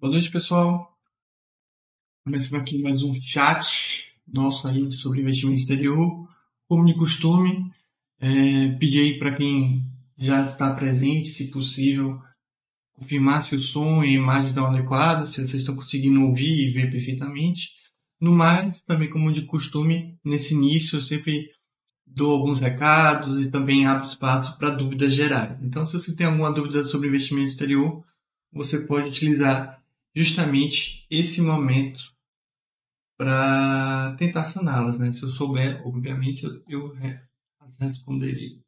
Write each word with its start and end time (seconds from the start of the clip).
Boa 0.00 0.12
noite, 0.12 0.30
pessoal. 0.30 0.96
Começando 2.24 2.60
aqui 2.60 2.80
mais 2.80 3.02
um 3.02 3.12
chat 3.20 4.12
nosso 4.28 4.68
aí 4.68 4.92
sobre 4.92 5.22
investimento 5.22 5.60
exterior. 5.60 6.28
Como 6.68 6.86
de 6.86 6.94
costume, 6.94 7.68
é, 8.20 8.28
aí 8.28 9.18
para 9.18 9.34
quem 9.34 9.84
já 10.16 10.52
está 10.52 10.72
presente, 10.72 11.30
se 11.30 11.50
possível, 11.50 12.22
confirmar 12.92 13.42
se 13.42 13.56
o 13.56 13.60
som 13.60 14.04
e 14.04 14.10
a 14.10 14.20
imagem 14.20 14.50
estão 14.50 14.66
adequadas, 14.66 15.30
se 15.30 15.34
vocês 15.34 15.54
estão 15.54 15.74
conseguindo 15.74 16.22
ouvir 16.22 16.68
e 16.68 16.70
ver 16.70 16.92
perfeitamente. 16.92 17.70
No 18.20 18.30
mais, 18.30 18.80
também 18.82 19.10
como 19.10 19.32
de 19.32 19.46
costume, 19.46 20.16
nesse 20.24 20.54
início 20.54 20.98
eu 20.98 21.02
sempre 21.02 21.50
dou 22.06 22.30
alguns 22.30 22.60
recados 22.60 23.40
e 23.40 23.50
também 23.50 23.84
abro 23.84 24.06
espaço 24.06 24.56
para 24.58 24.70
dúvidas 24.70 25.12
gerais. 25.12 25.60
Então, 25.60 25.84
se 25.84 25.94
você 25.94 26.14
tem 26.14 26.28
alguma 26.28 26.52
dúvida 26.52 26.84
sobre 26.84 27.08
investimento 27.08 27.48
exterior, 27.48 28.04
você 28.52 28.78
pode 28.78 29.08
utilizar 29.08 29.78
justamente 30.18 31.06
esse 31.08 31.40
momento 31.40 32.12
para 33.16 34.16
tentar 34.18 34.44
saná-las, 34.44 34.98
né? 34.98 35.12
Se 35.12 35.22
eu 35.22 35.30
souber, 35.30 35.80
obviamente, 35.86 36.44
eu, 36.68 36.92
responderei. 37.78 38.60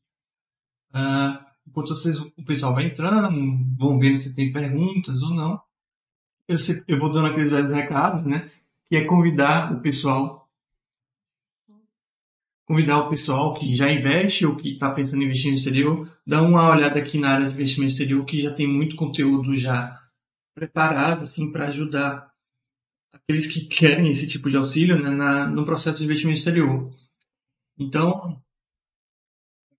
Uh, 0.94 1.44
enquanto 1.66 1.88
vocês, 1.88 2.20
o 2.20 2.44
pessoal 2.44 2.72
vai 2.72 2.86
entrando, 2.86 3.28
vão 3.76 3.98
vendo 3.98 4.18
se 4.20 4.32
tem 4.32 4.52
perguntas 4.52 5.22
ou 5.22 5.30
não. 5.30 5.60
Eu, 6.46 6.56
eu 6.86 6.98
vou 7.00 7.12
dando 7.12 7.26
aqueles 7.26 7.50
velhos 7.50 7.72
recados, 7.72 8.24
né? 8.24 8.48
Que 8.88 8.96
é 8.96 9.04
convidar 9.04 9.72
o 9.72 9.80
pessoal 9.80 10.48
convidar 12.64 13.00
o 13.00 13.10
pessoal 13.10 13.54
que 13.54 13.74
já 13.74 13.90
investe 13.90 14.46
ou 14.46 14.54
que 14.54 14.74
está 14.74 14.94
pensando 14.94 15.22
em 15.22 15.24
investir 15.24 15.50
no 15.50 15.56
exterior, 15.56 16.08
dar 16.24 16.42
uma 16.42 16.70
olhada 16.70 17.00
aqui 17.00 17.18
na 17.18 17.30
área 17.30 17.46
de 17.48 17.52
investimento 17.52 17.90
exterior, 17.90 18.24
que 18.24 18.42
já 18.42 18.54
tem 18.54 18.68
muito 18.68 18.94
conteúdo 18.94 19.56
já 19.56 19.99
preparado 20.54 21.22
assim 21.22 21.50
para 21.50 21.68
ajudar 21.68 22.30
aqueles 23.12 23.46
que 23.46 23.66
querem 23.66 24.10
esse 24.10 24.28
tipo 24.28 24.48
de 24.50 24.56
auxílio 24.56 25.00
né, 25.02 25.10
na, 25.10 25.46
no 25.46 25.64
processo 25.64 25.98
de 25.98 26.04
investimento 26.04 26.38
exterior. 26.38 26.90
Então, 27.78 28.40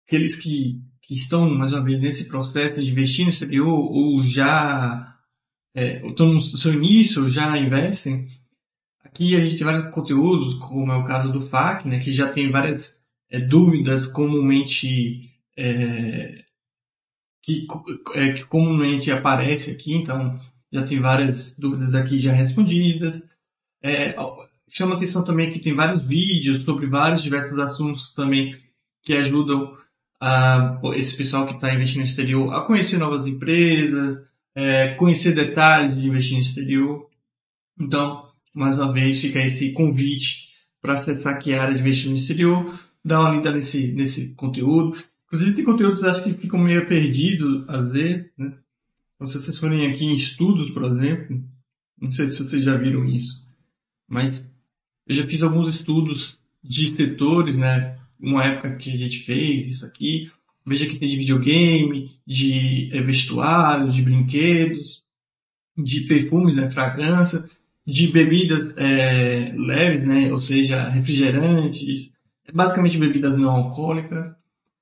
aqueles 0.05 0.39
que, 0.39 0.81
que 1.01 1.15
estão, 1.15 1.49
mais 1.49 1.71
uma 1.71 1.83
vez, 1.83 2.01
nesse 2.01 2.27
processo 2.27 2.81
de 2.81 2.91
investir 2.91 3.25
no 3.25 3.31
exterior 3.31 3.67
ou 3.67 4.23
já 4.23 5.17
é, 5.75 6.05
estão 6.05 6.33
no 6.33 6.41
seu 6.41 6.73
início, 6.73 7.23
ou 7.23 7.29
já 7.29 7.57
investem, 7.57 8.27
aqui 9.03 9.35
a 9.35 9.39
gente 9.39 9.57
tem 9.57 9.65
vários 9.65 9.93
conteúdos, 9.93 10.55
como 10.55 10.91
é 10.91 10.97
o 10.97 11.05
caso 11.05 11.31
do 11.31 11.41
FAC, 11.41 11.87
né, 11.87 11.99
que 11.99 12.11
já 12.11 12.31
tem 12.31 12.51
várias 12.51 13.03
é, 13.29 13.39
dúvidas 13.39 14.05
comumente 14.05 15.29
é, 15.57 16.43
que, 17.43 17.67
é, 18.15 18.33
que 18.33 18.45
comumente 18.45 19.11
aparece 19.11 19.71
aqui, 19.71 19.93
então 19.93 20.39
já 20.71 20.83
tem 20.83 20.99
várias 20.99 21.57
dúvidas 21.57 21.93
aqui 21.93 22.17
já 22.19 22.31
respondidas. 22.31 23.21
É, 23.83 24.15
chama 24.69 24.95
atenção 24.95 25.23
também 25.23 25.51
que 25.51 25.59
tem 25.59 25.75
vários 25.75 26.03
vídeos 26.03 26.63
sobre 26.63 26.87
vários 26.87 27.21
diversos 27.21 27.57
assuntos 27.59 28.13
também 28.13 28.55
que 29.03 29.13
ajudam 29.13 29.77
esse 30.95 31.17
pessoal 31.17 31.47
que 31.47 31.55
está 31.55 31.73
investindo 31.73 32.01
no 32.01 32.05
exterior 32.05 32.53
a 32.53 32.61
conhecer 32.61 32.97
novas 32.97 33.25
empresas, 33.25 34.23
é, 34.55 34.93
conhecer 34.93 35.33
detalhes 35.33 35.95
de 35.95 36.07
investir 36.07 36.35
no 36.35 36.43
exterior. 36.43 37.09
Então, 37.79 38.29
mais 38.53 38.78
uma 38.78 38.93
vez, 38.93 39.19
fica 39.19 39.40
esse 39.40 39.72
convite 39.72 40.51
para 40.81 40.93
acessar 40.93 41.34
aqui 41.34 41.53
a 41.53 41.63
área 41.63 41.73
de 41.73 41.81
investimento 41.81 42.17
no 42.17 42.22
exterior, 42.22 42.79
dar 43.03 43.22
uma 43.22 43.31
lida 43.31 43.51
nesse, 43.51 43.91
nesse 43.93 44.34
conteúdo. 44.35 44.97
Inclusive, 45.25 45.53
tem 45.53 45.66
conteúdos 45.66 46.03
acho 46.03 46.23
que 46.23 46.34
ficam 46.34 46.59
meio 46.59 46.87
perdidos 46.87 47.67
às 47.67 47.91
vezes, 47.91 48.31
né? 48.37 48.53
Então, 49.22 49.28
se 49.28 49.40
vocês 49.40 49.59
forem 49.59 49.85
aqui 49.85 50.03
em 50.03 50.16
estudos, 50.16 50.72
por 50.72 50.84
exemplo, 50.84 51.40
não 52.02 52.12
sei 52.12 52.32
se 52.32 52.44
vocês 52.44 52.64
já 52.64 52.76
viram 52.76 53.06
isso, 53.06 53.47
mas 54.09 54.50
eu 55.08 55.16
já 55.16 55.28
fiz 55.28 55.44
alguns 55.44 55.76
estudos 55.76 56.40
de 56.64 56.96
setores, 56.96 57.56
né? 57.56 58.00
Uma 58.20 58.44
época 58.46 58.78
que 58.78 58.91
a 58.91 58.97
gente 58.97 59.20
fez 59.20 59.68
isso 59.68 59.85
aqui. 59.85 60.32
Veja 60.66 60.88
que 60.88 60.96
tem 60.96 61.08
de 61.08 61.18
videogame, 61.18 62.09
de 62.26 62.90
é, 62.91 63.00
vestuário, 63.03 63.91
de 63.91 64.02
brinquedos, 64.02 65.03
de 65.78 66.02
perfumes, 66.02 66.56
né? 66.56 66.72
Fragrância, 66.72 67.47
de 67.85 68.08
bebidas 68.08 68.76
é, 68.76 69.53
leves, 69.56 70.03
né? 70.03 70.34
Ou 70.34 70.40
seja, 70.40 70.90
refrigerantes, 70.90 72.12
basicamente 72.52 72.97
bebidas 72.97 73.38
não 73.38 73.52
alcoólicas, 73.52 74.35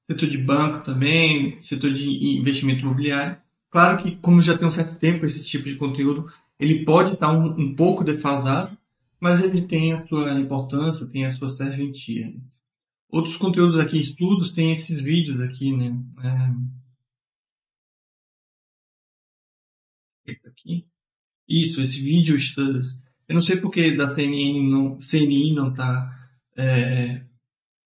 setor 0.10 0.30
de 0.30 0.38
banco 0.38 0.86
também, 0.86 1.60
setor 1.60 1.92
de 1.92 2.38
investimento 2.38 2.84
imobiliário. 2.84 3.36
Claro 3.70 4.02
que, 4.02 4.16
como 4.18 4.42
já 4.42 4.58
tem 4.58 4.68
um 4.68 4.72
certo 4.72 4.98
tempo 5.00 5.26
esse 5.26 5.44
tipo 5.44 5.66
de 5.66 5.76
conteúdo, 5.76 6.32
ele 6.60 6.84
pode 6.84 7.14
estar 7.14 7.32
um, 7.32 7.48
um 7.60 7.76
pouco 7.76 8.04
defasado, 8.04 8.78
mas 9.20 9.42
ele 9.42 9.62
tem 9.62 9.94
a 9.94 10.08
sua 10.08 10.34
importância, 10.40 11.08
tem 11.08 11.26
a 11.26 11.32
sua 11.32 11.50
serventia. 11.50 12.34
Outros 13.10 13.38
conteúdos 13.38 13.80
aqui, 13.80 14.00
estudos, 14.00 14.52
tem 14.52 14.72
esses 14.72 15.02
vídeos 15.02 15.42
aqui, 15.42 15.76
né? 15.76 15.98
É... 16.24 16.80
Aqui. 20.48 20.86
Isso, 21.48 21.82
esse 21.82 22.02
vídeo 22.02 22.36
estudos. 22.36 23.04
Eu 23.28 23.34
não 23.34 23.42
sei 23.42 23.58
porque 23.58 23.96
da 23.96 24.14
CNN 24.14 24.62
não, 24.70 25.00
CNI 25.00 25.54
não 25.54 25.70
está 25.70 26.30
é, 26.56 27.26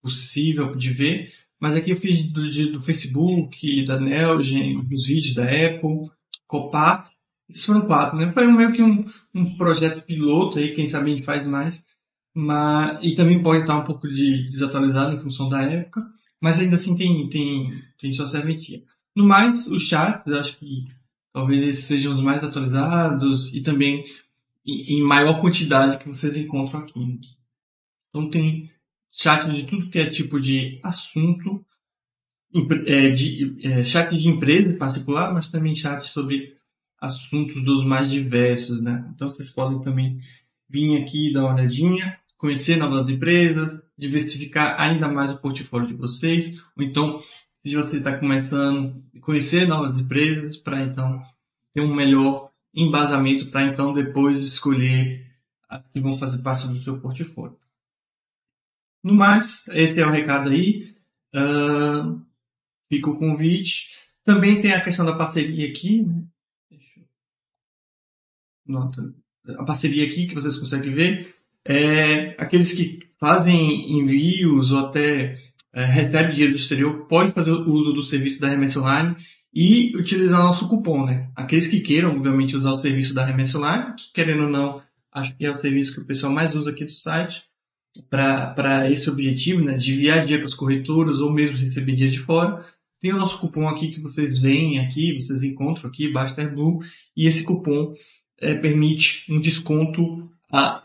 possível 0.01 0.75
de 0.75 0.91
ver, 0.91 1.33
mas 1.63 1.77
aqui 1.77 1.91
eu 1.91 1.95
fiz 1.95 2.23
do, 2.23 2.73
do 2.73 2.81
Facebook, 2.81 3.85
da 3.85 3.97
Nelgen, 3.97 4.85
os 4.91 5.05
vídeos 5.05 5.33
da 5.33 5.45
Apple, 5.45 6.11
Copar. 6.45 7.09
Esses 7.49 7.63
foram 7.63 7.83
quatro, 7.83 8.17
né? 8.17 8.33
Foi 8.33 8.45
meio 8.51 8.73
que 8.73 8.83
um, 8.83 9.01
um 9.33 9.55
projeto 9.55 10.05
piloto 10.05 10.59
aí, 10.59 10.75
quem 10.75 10.85
sabe 10.87 11.09
a 11.09 11.15
gente 11.15 11.25
faz 11.25 11.47
mais. 11.47 11.85
Mas, 12.35 12.99
e 13.01 13.15
também 13.15 13.41
pode 13.41 13.61
estar 13.61 13.77
um 13.77 13.85
pouco 13.85 14.09
de, 14.09 14.43
desatualizado 14.49 15.15
em 15.15 15.17
função 15.17 15.47
da 15.47 15.61
época. 15.61 16.05
Mas 16.41 16.59
ainda 16.59 16.75
assim 16.75 16.97
tem, 16.97 17.29
tem, 17.29 17.81
tem 17.97 18.11
sua 18.11 18.27
serventia. 18.27 18.83
No 19.15 19.25
mais, 19.25 19.65
os 19.65 19.83
chats, 19.83 20.27
eu 20.27 20.37
acho 20.37 20.57
que 20.57 20.87
talvez 21.31 21.65
esses 21.65 21.85
sejam 21.85 22.13
os 22.13 22.21
mais 22.21 22.43
atualizados 22.43 23.49
e 23.53 23.63
também 23.63 24.03
em, 24.67 24.97
em 24.97 25.01
maior 25.01 25.39
quantidade 25.39 25.97
que 25.97 26.09
vocês 26.09 26.35
encontram 26.35 26.81
aqui. 26.81 27.21
Então 28.09 28.29
tem 28.29 28.69
chat 29.15 29.49
de 29.49 29.63
tudo 29.65 29.89
que 29.89 29.99
é 29.99 30.09
tipo 30.09 30.39
de 30.39 30.79
assunto, 30.83 31.63
é, 32.85 33.09
de, 33.09 33.55
é, 33.63 33.83
chat 33.83 34.15
de 34.15 34.27
empresa 34.27 34.71
em 34.71 34.77
particular, 34.77 35.31
mas 35.33 35.47
também 35.47 35.75
chat 35.75 36.03
sobre 36.03 36.57
assuntos 36.99 37.63
dos 37.63 37.85
mais 37.85 38.09
diversos, 38.09 38.81
né? 38.81 39.07
Então 39.13 39.29
vocês 39.29 39.49
podem 39.49 39.81
também 39.81 40.17
vir 40.67 40.99
aqui 41.01 41.31
dar 41.31 41.41
uma 41.41 41.53
olhadinha, 41.53 42.17
conhecer 42.37 42.77
novas 42.77 43.07
empresas, 43.09 43.81
diversificar 43.97 44.79
ainda 44.79 45.07
mais 45.07 45.31
o 45.31 45.37
portfólio 45.37 45.87
de 45.87 45.93
vocês, 45.93 46.59
ou 46.75 46.83
então 46.83 47.17
se 47.17 47.75
você 47.75 47.97
está 47.97 48.17
começando 48.17 49.03
conhecer 49.21 49.67
novas 49.67 49.97
empresas 49.97 50.57
para 50.57 50.83
então 50.83 51.21
ter 51.73 51.81
um 51.81 51.93
melhor 51.93 52.49
embasamento 52.73 53.47
para 53.47 53.63
então 53.63 53.93
depois 53.93 54.37
escolher 54.37 55.25
as 55.69 55.83
que 55.87 55.99
vão 55.99 56.17
fazer 56.17 56.39
parte 56.39 56.67
do 56.67 56.81
seu 56.81 56.99
portfólio. 56.99 57.62
No 59.03 59.13
mais, 59.13 59.67
esse 59.69 59.99
é 59.99 60.05
o 60.05 60.11
recado 60.11 60.49
aí. 60.49 60.95
Uh, 61.35 62.21
fica 62.91 63.09
o 63.09 63.17
convite. 63.17 63.89
Também 64.23 64.61
tem 64.61 64.71
a 64.71 64.83
questão 64.83 65.05
da 65.05 65.15
parceria 65.15 65.67
aqui. 65.67 66.03
Né? 66.03 66.23
Nota. 68.65 69.13
A 69.57 69.65
parceria 69.65 70.05
aqui 70.05 70.27
que 70.27 70.35
vocês 70.35 70.57
conseguem 70.57 70.93
ver. 70.93 71.35
É, 71.65 72.35
aqueles 72.41 72.71
que 72.73 72.99
fazem 73.19 73.99
envios 73.99 74.71
ou 74.71 74.79
até 74.79 75.35
é, 75.73 75.85
recebem 75.85 76.33
dinheiro 76.33 76.53
do 76.53 76.59
exterior 76.59 77.05
podem 77.07 77.31
fazer 77.31 77.51
uso 77.51 77.93
do 77.93 78.03
serviço 78.03 78.39
da 78.39 78.47
remessa 78.47 78.79
online 78.79 79.15
e 79.53 79.95
utilizar 79.95 80.39
nosso 80.39 80.67
cupom, 80.67 81.05
né? 81.05 81.29
Aqueles 81.35 81.67
que 81.67 81.79
queiram, 81.79 82.15
obviamente, 82.15 82.55
usar 82.55 82.71
o 82.71 82.81
serviço 82.81 83.13
da 83.13 83.25
remessa 83.25 83.57
online, 83.57 83.93
que 83.95 84.11
querendo 84.13 84.43
ou 84.43 84.49
não, 84.49 84.81
acho 85.11 85.35
que 85.35 85.45
é 85.45 85.51
o 85.51 85.59
serviço 85.59 85.93
que 85.93 86.01
o 86.01 86.05
pessoal 86.05 86.33
mais 86.33 86.55
usa 86.55 86.71
aqui 86.71 86.85
do 86.85 86.91
site, 86.91 87.43
para 88.09 88.89
esse 88.89 89.09
objetivo, 89.09 89.63
né, 89.63 89.75
de 89.75 89.93
enviar 89.93 90.21
dinheiro 90.21 90.43
para 90.43 90.51
as 90.51 90.53
corretoras 90.53 91.19
ou 91.19 91.31
mesmo 91.31 91.57
receber 91.57 91.93
dinheiro 91.93 92.13
de 92.13 92.23
fora, 92.23 92.65
tem 92.99 93.13
o 93.13 93.17
nosso 93.17 93.39
cupom 93.39 93.67
aqui 93.67 93.89
que 93.89 93.99
vocês 93.99 94.39
veem 94.39 94.79
aqui, 94.79 95.13
vocês 95.13 95.43
encontram 95.43 95.89
aqui, 95.89 96.11
Baster 96.11 96.53
Blue, 96.53 96.79
e 97.15 97.27
esse 97.27 97.43
cupom 97.43 97.93
é, 98.39 98.53
permite 98.55 99.31
um 99.31 99.39
desconto 99.39 100.31
a, 100.51 100.83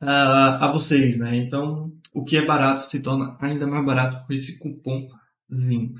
a, 0.00 0.66
a 0.66 0.72
vocês, 0.72 1.16
né? 1.16 1.36
Então, 1.36 1.92
o 2.12 2.24
que 2.24 2.36
é 2.36 2.44
barato 2.44 2.86
se 2.86 3.00
torna 3.00 3.36
ainda 3.40 3.66
mais 3.66 3.84
barato 3.86 4.26
com 4.26 4.32
esse 4.32 4.58
cupomzinho. 4.58 5.94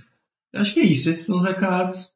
Acho 0.53 0.75
que 0.75 0.81
é 0.81 0.85
isso, 0.85 1.09
esses 1.09 1.27
são 1.27 1.39
os 1.39 1.45
recados. 1.45 2.15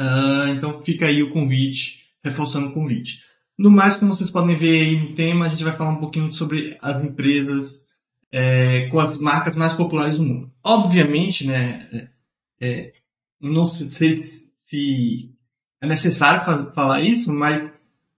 Uh, 0.00 0.48
então 0.56 0.82
fica 0.82 1.06
aí 1.06 1.22
o 1.22 1.30
convite, 1.30 2.06
reforçando 2.24 2.68
o 2.68 2.72
convite. 2.72 3.22
No 3.60 3.70
mais, 3.70 3.98
como 3.98 4.14
vocês 4.14 4.30
podem 4.30 4.56
ver 4.56 4.80
aí 4.80 4.98
no 4.98 5.14
tema, 5.14 5.44
a 5.44 5.48
gente 5.50 5.62
vai 5.62 5.76
falar 5.76 5.90
um 5.90 6.00
pouquinho 6.00 6.32
sobre 6.32 6.78
as 6.80 7.04
empresas 7.04 7.94
é, 8.32 8.86
com 8.86 8.98
as 8.98 9.20
marcas 9.20 9.54
mais 9.54 9.74
populares 9.74 10.16
do 10.16 10.24
mundo. 10.24 10.50
Obviamente, 10.64 11.46
né, 11.46 11.86
é, 11.92 12.08
é 12.58 12.92
não 13.38 13.66
sei 13.66 14.22
se 14.22 15.30
é 15.78 15.86
necessário 15.86 16.72
falar 16.72 17.02
isso, 17.02 17.30
mas 17.30 17.70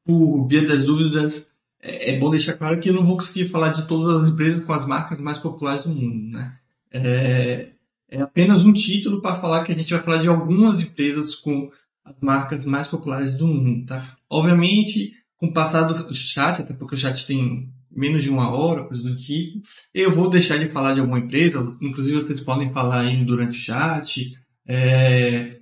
por 0.05 0.47
via 0.47 0.65
das 0.65 0.85
dúvidas, 0.85 1.51
é, 1.81 2.13
é, 2.13 2.19
bom 2.21 2.31
deixar 2.31 2.53
claro 2.53 2.79
que 2.79 2.91
eu 2.91 2.95
não 2.95 3.05
vou 3.05 3.17
conseguir 3.17 3.49
falar 3.49 3.71
de 3.71 3.89
todas 3.89 4.23
as 4.23 4.29
empresas 4.29 4.65
com 4.65 4.73
as 4.73 4.87
marcas 4.87 5.19
mais 5.19 5.39
populares 5.39 5.83
do 5.83 5.89
mundo, 5.89 6.37
né? 6.37 6.57
É, 6.89 7.71
é 8.09 8.21
apenas 8.21 8.65
um 8.65 8.73
título 8.73 9.21
para 9.21 9.35
falar 9.35 9.65
que 9.65 9.73
a 9.73 9.75
gente 9.75 9.93
vai 9.93 10.05
falar 10.05 10.19
de 10.19 10.29
algumas 10.29 10.81
empresas 10.81 11.35
com 11.35 11.69
as 12.05 12.15
marcas 12.21 12.65
mais 12.65 12.87
populares 12.87 13.37
do 13.37 13.49
mundo, 13.49 13.87
tá? 13.87 14.17
Obviamente, 14.31 15.21
com 15.43 15.49
o 15.49 15.53
passar 15.53 15.83
do 15.83 16.15
chat, 16.15 16.63
até 16.63 16.73
porque 16.73 16.95
o 16.95 16.99
chat 16.99 17.27
tem 17.27 17.69
menos 17.91 18.23
de 18.23 18.31
uma 18.31 18.49
hora, 18.55 18.85
coisa 18.85 19.03
do 19.03 19.17
tipo, 19.17 19.61
eu 19.93 20.09
vou 20.13 20.31
deixar 20.31 20.57
de 20.57 20.69
falar 20.69 20.95
de 20.95 21.01
alguma 21.01 21.19
empresa, 21.19 21.69
inclusive 21.81 22.23
vocês 22.23 22.41
podem 22.41 22.71
falar 22.71 23.01
aí 23.01 23.25
durante 23.25 23.59
o 23.59 23.61
chat, 23.61 24.31
é, 24.65 25.59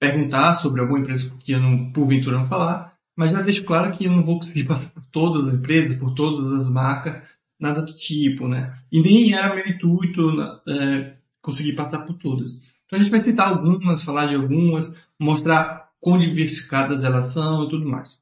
perguntar 0.00 0.54
sobre 0.54 0.80
alguma 0.80 0.98
empresa 0.98 1.30
que 1.40 1.52
eu 1.52 1.60
não, 1.60 1.92
porventura 1.92 2.38
não 2.38 2.46
falar, 2.46 2.94
mas 3.14 3.30
já 3.30 3.42
deixo 3.42 3.64
claro 3.64 3.94
que 3.94 4.06
eu 4.06 4.12
não 4.12 4.24
vou 4.24 4.38
conseguir 4.38 4.64
passar 4.64 4.88
por 4.92 5.04
todas 5.12 5.46
as 5.46 5.52
empresas, 5.52 5.98
por 5.98 6.14
todas 6.14 6.62
as 6.62 6.70
marcas, 6.70 7.22
nada 7.60 7.82
do 7.82 7.94
tipo, 7.94 8.48
né? 8.48 8.72
E 8.90 8.98
nem 9.02 9.34
era 9.34 9.54
meu 9.54 9.68
intuito 9.68 10.22
é, 10.66 11.16
conseguir 11.42 11.74
passar 11.74 11.98
por 11.98 12.14
todas. 12.14 12.62
Então 12.86 12.98
a 12.98 13.02
gente 13.02 13.10
vai 13.10 13.20
citar 13.20 13.48
algumas, 13.48 14.02
falar 14.02 14.24
de 14.24 14.36
algumas, 14.36 14.96
mostrar 15.20 15.90
quão 16.00 16.18
diversificadas 16.18 17.04
elas 17.04 17.26
são 17.34 17.64
e 17.64 17.68
tudo 17.68 17.86
mais. 17.86 18.18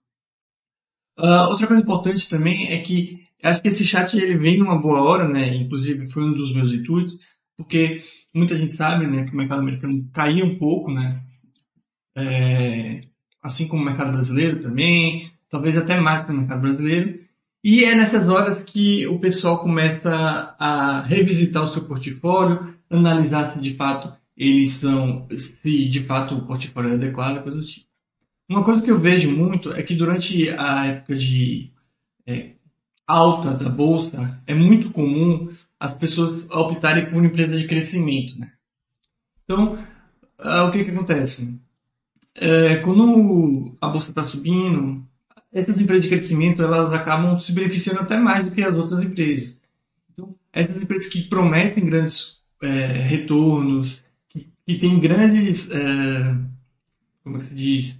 Uh, 1.18 1.48
outra 1.50 1.66
coisa 1.66 1.82
importante 1.82 2.28
também 2.28 2.72
é 2.72 2.78
que 2.78 3.24
acho 3.42 3.62
que 3.62 3.68
esse 3.68 3.84
chat 3.86 4.16
ele 4.16 4.36
vem 4.36 4.58
numa 4.58 4.78
boa 4.78 5.02
hora, 5.02 5.28
né? 5.28 5.54
Inclusive 5.54 6.06
foi 6.10 6.24
um 6.24 6.32
dos 6.32 6.54
meus 6.54 6.72
intuitos, 6.72 7.18
porque 7.56 8.02
muita 8.34 8.56
gente 8.56 8.72
sabe, 8.72 9.06
né, 9.06 9.24
que 9.24 9.32
o 9.32 9.36
mercado 9.36 9.60
americano 9.60 10.08
caiu 10.12 10.44
um 10.44 10.56
pouco, 10.56 10.92
né? 10.92 11.22
É, 12.16 13.00
assim 13.42 13.66
como 13.68 13.82
o 13.82 13.84
mercado 13.84 14.12
brasileiro 14.12 14.60
também, 14.60 15.30
talvez 15.48 15.76
até 15.76 15.98
mais 15.98 16.24
que 16.24 16.32
o 16.32 16.34
mercado 16.34 16.60
brasileiro. 16.60 17.20
E 17.64 17.84
é 17.84 17.94
nessas 17.94 18.28
horas 18.28 18.62
que 18.64 19.06
o 19.06 19.18
pessoal 19.18 19.58
começa 19.58 20.54
a 20.58 21.02
revisitar 21.02 21.64
o 21.64 21.72
seu 21.72 21.82
portfólio, 21.84 22.74
analisar 22.90 23.52
se 23.52 23.60
de 23.60 23.74
fato 23.74 24.12
eles 24.36 24.72
são, 24.72 25.26
se 25.36 25.88
de 25.88 26.00
fato 26.02 26.34
o 26.34 26.46
portfólio 26.46 26.92
é 26.92 26.94
adequado, 26.94 27.42
coisa 27.42 27.58
do 27.58 27.64
tipo. 27.64 27.85
Uma 28.48 28.64
coisa 28.64 28.82
que 28.82 28.90
eu 28.90 28.98
vejo 28.98 29.30
muito 29.30 29.72
é 29.72 29.82
que 29.82 29.94
durante 29.94 30.48
a 30.50 30.86
época 30.86 31.16
de 31.16 31.72
é, 32.26 32.52
alta 33.06 33.52
da 33.52 33.68
bolsa, 33.68 34.40
é 34.46 34.54
muito 34.54 34.90
comum 34.90 35.48
as 35.78 35.92
pessoas 35.94 36.50
optarem 36.50 37.06
por 37.06 37.24
empresas 37.24 37.60
de 37.60 37.68
crescimento. 37.68 38.38
Né? 38.38 38.50
Então, 39.44 39.78
ah, 40.38 40.64
o 40.64 40.72
que, 40.72 40.84
que 40.84 40.90
acontece? 40.90 41.58
É, 42.34 42.76
quando 42.76 43.76
a 43.80 43.88
bolsa 43.88 44.10
está 44.10 44.24
subindo, 44.24 45.06
essas 45.52 45.80
empresas 45.80 46.04
de 46.04 46.10
crescimento 46.10 46.62
elas 46.62 46.92
acabam 46.92 47.38
se 47.38 47.52
beneficiando 47.52 48.00
até 48.00 48.16
mais 48.16 48.44
do 48.44 48.50
que 48.50 48.62
as 48.62 48.74
outras 48.74 49.00
empresas. 49.00 49.60
Então, 50.12 50.34
essas 50.52 50.76
empresas 50.76 51.12
que 51.12 51.22
prometem 51.22 51.84
grandes 51.84 52.40
é, 52.62 52.86
retornos, 52.86 54.02
que, 54.28 54.48
que 54.66 54.78
têm 54.78 54.98
grandes, 54.98 55.70
é, 55.70 56.36
como 57.22 57.36
é 57.36 57.40
que 57.40 57.46
se 57.46 57.54
diz, 57.54 57.98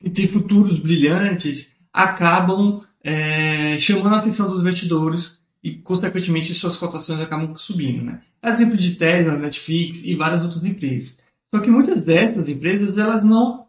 que 0.00 0.10
têm 0.10 0.26
futuros 0.26 0.78
brilhantes, 0.78 1.72
acabam 1.92 2.80
é, 3.04 3.78
chamando 3.78 4.14
a 4.14 4.18
atenção 4.18 4.48
dos 4.48 4.60
investidores 4.60 5.38
e, 5.62 5.72
consequentemente, 5.72 6.54
suas 6.54 6.76
cotações 6.76 7.20
acabam 7.20 7.56
subindo. 7.56 8.02
Né? 8.02 8.22
Exemplo 8.42 8.76
de 8.76 8.94
Tesla, 8.94 9.36
Netflix 9.36 10.02
e 10.04 10.14
várias 10.14 10.42
outras 10.42 10.64
empresas. 10.64 11.18
Só 11.54 11.60
que 11.60 11.70
muitas 11.70 12.04
dessas 12.04 12.48
empresas 12.48 12.96
elas 12.96 13.22
não 13.24 13.66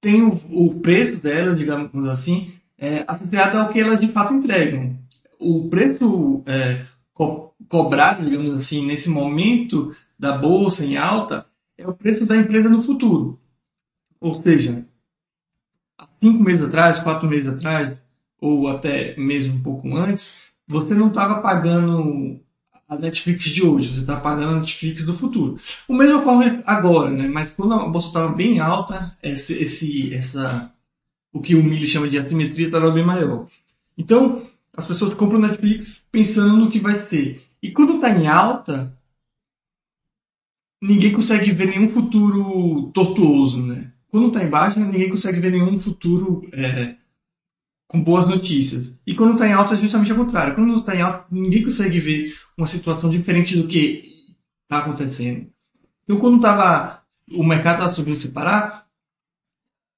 têm 0.00 0.22
o, 0.22 0.40
o 0.50 0.80
preço 0.80 1.16
delas, 1.16 1.58
digamos 1.58 2.08
assim, 2.08 2.52
é, 2.78 3.04
associado 3.06 3.58
ao 3.58 3.68
que 3.68 3.80
elas 3.80 4.00
de 4.00 4.08
fato 4.08 4.34
entregam. 4.34 4.96
O 5.38 5.68
preço 5.68 6.42
é, 6.46 6.86
co 7.12 7.52
cobrado, 7.68 8.24
digamos 8.24 8.54
assim, 8.54 8.84
nesse 8.84 9.08
momento 9.08 9.94
da 10.18 10.36
bolsa 10.36 10.84
em 10.84 10.96
alta 10.96 11.46
é 11.78 11.86
o 11.86 11.94
preço 11.94 12.26
da 12.26 12.36
empresa 12.36 12.68
no 12.68 12.82
futuro. 12.82 13.40
Ou 14.20 14.40
seja, 14.42 14.84
cinco 16.22 16.42
meses 16.42 16.62
atrás, 16.62 17.00
quatro 17.00 17.28
meses 17.28 17.48
atrás, 17.48 17.98
ou 18.40 18.68
até 18.68 19.16
mesmo 19.16 19.54
um 19.54 19.62
pouco 19.62 19.94
antes, 19.96 20.52
você 20.66 20.94
não 20.94 21.08
estava 21.08 21.40
pagando 21.40 22.40
a 22.88 22.96
Netflix 22.96 23.46
de 23.46 23.64
hoje, 23.64 23.92
você 23.92 24.00
está 24.00 24.20
pagando 24.20 24.56
a 24.56 24.60
Netflix 24.60 25.02
do 25.02 25.12
futuro. 25.12 25.58
O 25.88 25.94
mesmo 25.94 26.18
ocorre 26.18 26.62
agora, 26.64 27.10
né? 27.10 27.26
Mas 27.26 27.50
quando 27.50 27.74
a 27.74 27.88
bolsa 27.88 28.08
estava 28.08 28.32
bem 28.32 28.60
alta, 28.60 29.16
esse, 29.22 29.54
esse, 29.54 30.14
essa, 30.14 30.72
o 31.32 31.40
que 31.40 31.54
o 31.54 31.62
Mili 31.62 31.86
chama 31.86 32.08
de 32.08 32.18
assimetria 32.18 32.66
estava 32.66 32.90
bem 32.90 33.04
maior. 33.04 33.46
Então, 33.98 34.42
as 34.76 34.86
pessoas 34.86 35.14
compram 35.14 35.40
Netflix 35.40 36.06
pensando 36.10 36.56
no 36.56 36.70
que 36.70 36.80
vai 36.80 37.02
ser. 37.04 37.42
E 37.62 37.70
quando 37.70 37.96
está 37.96 38.10
em 38.10 38.26
alta, 38.26 38.96
ninguém 40.80 41.12
consegue 41.12 41.52
ver 41.52 41.68
nenhum 41.68 41.88
futuro 41.90 42.90
tortuoso, 42.92 43.62
né? 43.62 43.92
Quando 44.12 44.26
está 44.26 44.44
em 44.44 44.50
baixa, 44.50 44.78
ninguém 44.78 45.08
consegue 45.08 45.40
ver 45.40 45.52
nenhum 45.52 45.78
futuro 45.78 46.46
é, 46.52 46.96
com 47.88 47.98
boas 47.98 48.26
notícias. 48.26 48.94
E 49.06 49.14
quando 49.14 49.32
está 49.32 49.48
em 49.48 49.54
alta, 49.54 49.72
é 49.72 49.78
justamente 49.78 50.12
ao 50.12 50.18
contrário. 50.18 50.54
Quando 50.54 50.80
está 50.80 50.94
em 50.94 51.00
alta, 51.00 51.24
ninguém 51.30 51.62
consegue 51.62 51.98
ver 51.98 52.36
uma 52.54 52.66
situação 52.66 53.08
diferente 53.08 53.56
do 53.56 53.66
que 53.66 54.34
está 54.64 54.80
acontecendo. 54.80 55.50
Então, 56.04 56.18
quando 56.18 56.42
tava, 56.42 57.02
o 57.32 57.42
mercado 57.42 57.76
estava 57.76 57.88
subindo 57.88 58.20
sem 58.20 58.30
parar, 58.30 58.86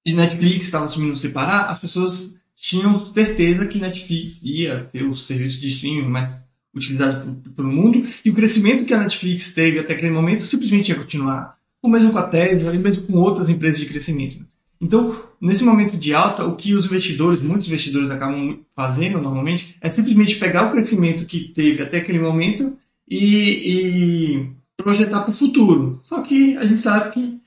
e 0.07 0.13
Netflix 0.13 0.67
estava 0.67 0.87
subindo 0.87 1.17
sem 1.17 1.33
parar, 1.33 1.65
as 1.65 1.81
pessoas 1.81 2.37
tinham 2.55 3.13
certeza 3.13 3.67
que 3.67 3.81
Netflix 3.81 4.43
ia 4.45 4.81
ser 4.85 5.03
o 5.03 5.17
serviço 5.17 5.61
de 5.61 5.67
streaming 5.67 6.09
mais 6.09 6.29
utilizado 6.73 7.43
pelo 7.57 7.73
mundo, 7.73 8.07
e 8.25 8.31
o 8.31 8.35
crescimento 8.35 8.85
que 8.85 8.95
a 8.95 9.01
Netflix 9.01 9.53
teve 9.53 9.81
até 9.81 9.95
aquele 9.95 10.13
momento 10.13 10.45
simplesmente 10.45 10.91
ia 10.91 10.99
continuar. 10.99 11.59
O 11.85 11.89
mesmo 11.89 12.13
com 12.13 12.19
a 12.19 12.27
Tesla, 12.27 12.75
e 12.75 12.79
mesmo 12.79 13.03
com 13.03 13.19
outras 13.19 13.51
empresas 13.51 13.79
de 13.79 13.85
crescimento. 13.85 14.43
Então, 14.81 15.15
nesse 15.39 15.63
momento 15.63 15.99
de 15.99 16.15
alta, 16.15 16.43
o 16.43 16.57
que 16.57 16.73
os 16.73 16.87
investidores, 16.87 17.43
muitos 17.43 17.67
investidores 17.67 18.11
acabam 18.11 18.61
fazendo 18.75 19.21
normalmente, 19.21 19.77
é 19.83 19.91
simplesmente 19.91 20.37
pegar 20.37 20.67
o 20.67 20.73
crescimento 20.73 21.27
que 21.27 21.49
teve 21.49 21.83
até 21.83 21.99
aquele 21.99 22.19
momento 22.19 22.75
e, 23.07 23.19
e 23.19 24.51
projetar 24.79 25.21
para 25.21 25.31
o 25.31 25.35
futuro. 25.35 26.01
Só 26.05 26.23
que 26.23 26.57
a 26.57 26.65
gente 26.65 26.81
sabe 26.81 27.13
que 27.13 27.39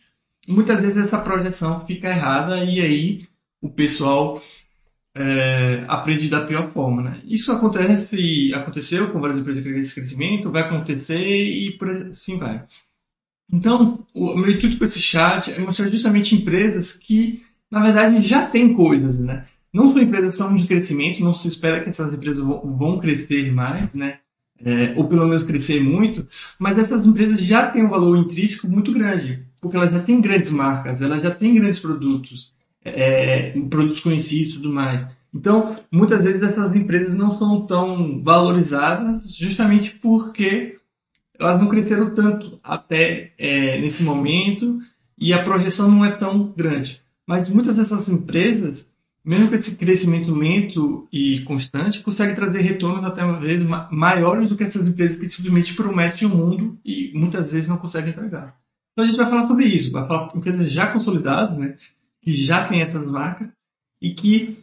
muitas 0.47 0.81
vezes 0.81 0.97
essa 0.97 1.17
projeção 1.17 1.79
fica 1.87 2.07
errada 2.07 2.63
e 2.63 2.79
aí 2.79 3.23
o 3.59 3.69
pessoal 3.71 4.39
é, 5.15 5.83
aprende 5.87 6.29
da 6.29 6.45
pior 6.45 6.69
forma. 6.69 7.01
Né? 7.01 7.21
Isso 7.25 7.51
acontece, 7.51 8.53
aconteceu 8.53 9.09
com 9.09 9.19
várias 9.19 9.39
empresas 9.39 9.63
de 9.63 9.95
crescimento, 9.95 10.51
vai 10.51 10.61
acontecer 10.61 11.25
e 11.25 11.75
assim 12.11 12.37
vai. 12.37 12.63
Então, 13.51 14.05
o 14.13 14.35
meu 14.35 14.51
intuito 14.51 14.77
com 14.77 14.85
esse 14.85 14.99
chat 14.99 15.51
é 15.51 15.59
mostrar 15.59 15.89
justamente 15.89 16.35
empresas 16.35 16.93
que, 16.93 17.43
na 17.71 17.81
verdade, 17.81 18.27
já 18.27 18.45
têm 18.45 18.73
coisas, 18.73 19.17
né? 19.17 19.45
Não 19.71 19.93
são 19.93 20.01
empresas 20.01 20.29
que 20.29 20.35
são 20.35 20.55
de 20.55 20.67
crescimento, 20.67 21.23
não 21.23 21.33
se 21.33 21.47
espera 21.47 21.81
que 21.81 21.89
essas 21.89 22.13
empresas 22.13 22.43
vão 22.43 22.99
crescer 22.99 23.51
mais, 23.51 23.93
né? 23.93 24.19
É, 24.63 24.93
ou 24.95 25.07
pelo 25.07 25.27
menos 25.27 25.43
crescer 25.43 25.81
muito, 25.81 26.25
mas 26.57 26.79
essas 26.79 27.05
empresas 27.05 27.39
já 27.39 27.67
têm 27.67 27.85
um 27.85 27.89
valor 27.89 28.17
intrínseco 28.17 28.67
muito 28.67 28.91
grande, 28.91 29.45
porque 29.61 29.77
elas 29.77 29.91
já 29.91 29.99
têm 29.99 30.19
grandes 30.19 30.49
marcas, 30.49 30.99
elas 30.99 31.21
já 31.21 31.29
têm 31.29 31.53
grandes 31.53 31.79
produtos, 31.79 32.51
é, 32.83 33.51
produtos 33.69 33.99
conhecidos 33.99 34.53
e 34.53 34.55
tudo 34.55 34.73
mais. 34.73 35.05
Então, 35.33 35.77
muitas 35.91 36.23
vezes 36.23 36.41
essas 36.41 36.75
empresas 36.75 37.15
não 37.15 37.37
são 37.37 37.67
tão 37.67 38.23
valorizadas 38.23 39.35
justamente 39.35 39.91
porque 40.01 40.76
elas 41.39 41.59
não 41.59 41.67
cresceram 41.67 42.13
tanto 42.13 42.59
até 42.63 43.33
é, 43.37 43.79
nesse 43.79 44.03
momento 44.03 44.79
e 45.17 45.33
a 45.33 45.43
projeção 45.43 45.89
não 45.89 46.05
é 46.05 46.11
tão 46.11 46.53
grande. 46.55 47.01
Mas 47.25 47.49
muitas 47.49 47.77
dessas 47.77 48.07
empresas, 48.07 48.87
mesmo 49.23 49.49
com 49.49 49.55
esse 49.55 49.75
crescimento 49.75 50.33
lento 50.33 51.07
e 51.11 51.41
constante, 51.41 52.01
conseguem 52.01 52.35
trazer 52.35 52.61
retornos 52.61 53.03
até 53.03 53.23
uma 53.23 53.39
vez 53.39 53.61
maiores 53.91 54.49
do 54.49 54.55
que 54.55 54.63
essas 54.63 54.87
empresas 54.87 55.19
que 55.19 55.27
simplesmente 55.27 55.73
prometem 55.73 56.27
o 56.27 56.35
mundo 56.35 56.79
e 56.85 57.11
muitas 57.13 57.51
vezes 57.51 57.69
não 57.69 57.77
conseguem 57.77 58.11
entregar. 58.11 58.55
Então 58.93 59.03
a 59.03 59.07
gente 59.07 59.17
vai 59.17 59.29
falar 59.29 59.47
sobre 59.47 59.65
isso, 59.65 59.91
vai 59.91 60.07
falar 60.07 60.31
empresas 60.35 60.71
já 60.71 60.87
consolidadas, 60.87 61.57
né, 61.57 61.75
que 62.21 62.31
já 62.33 62.65
têm 62.65 62.81
essas 62.81 63.05
marcas 63.05 63.49
e 64.01 64.11
que 64.11 64.57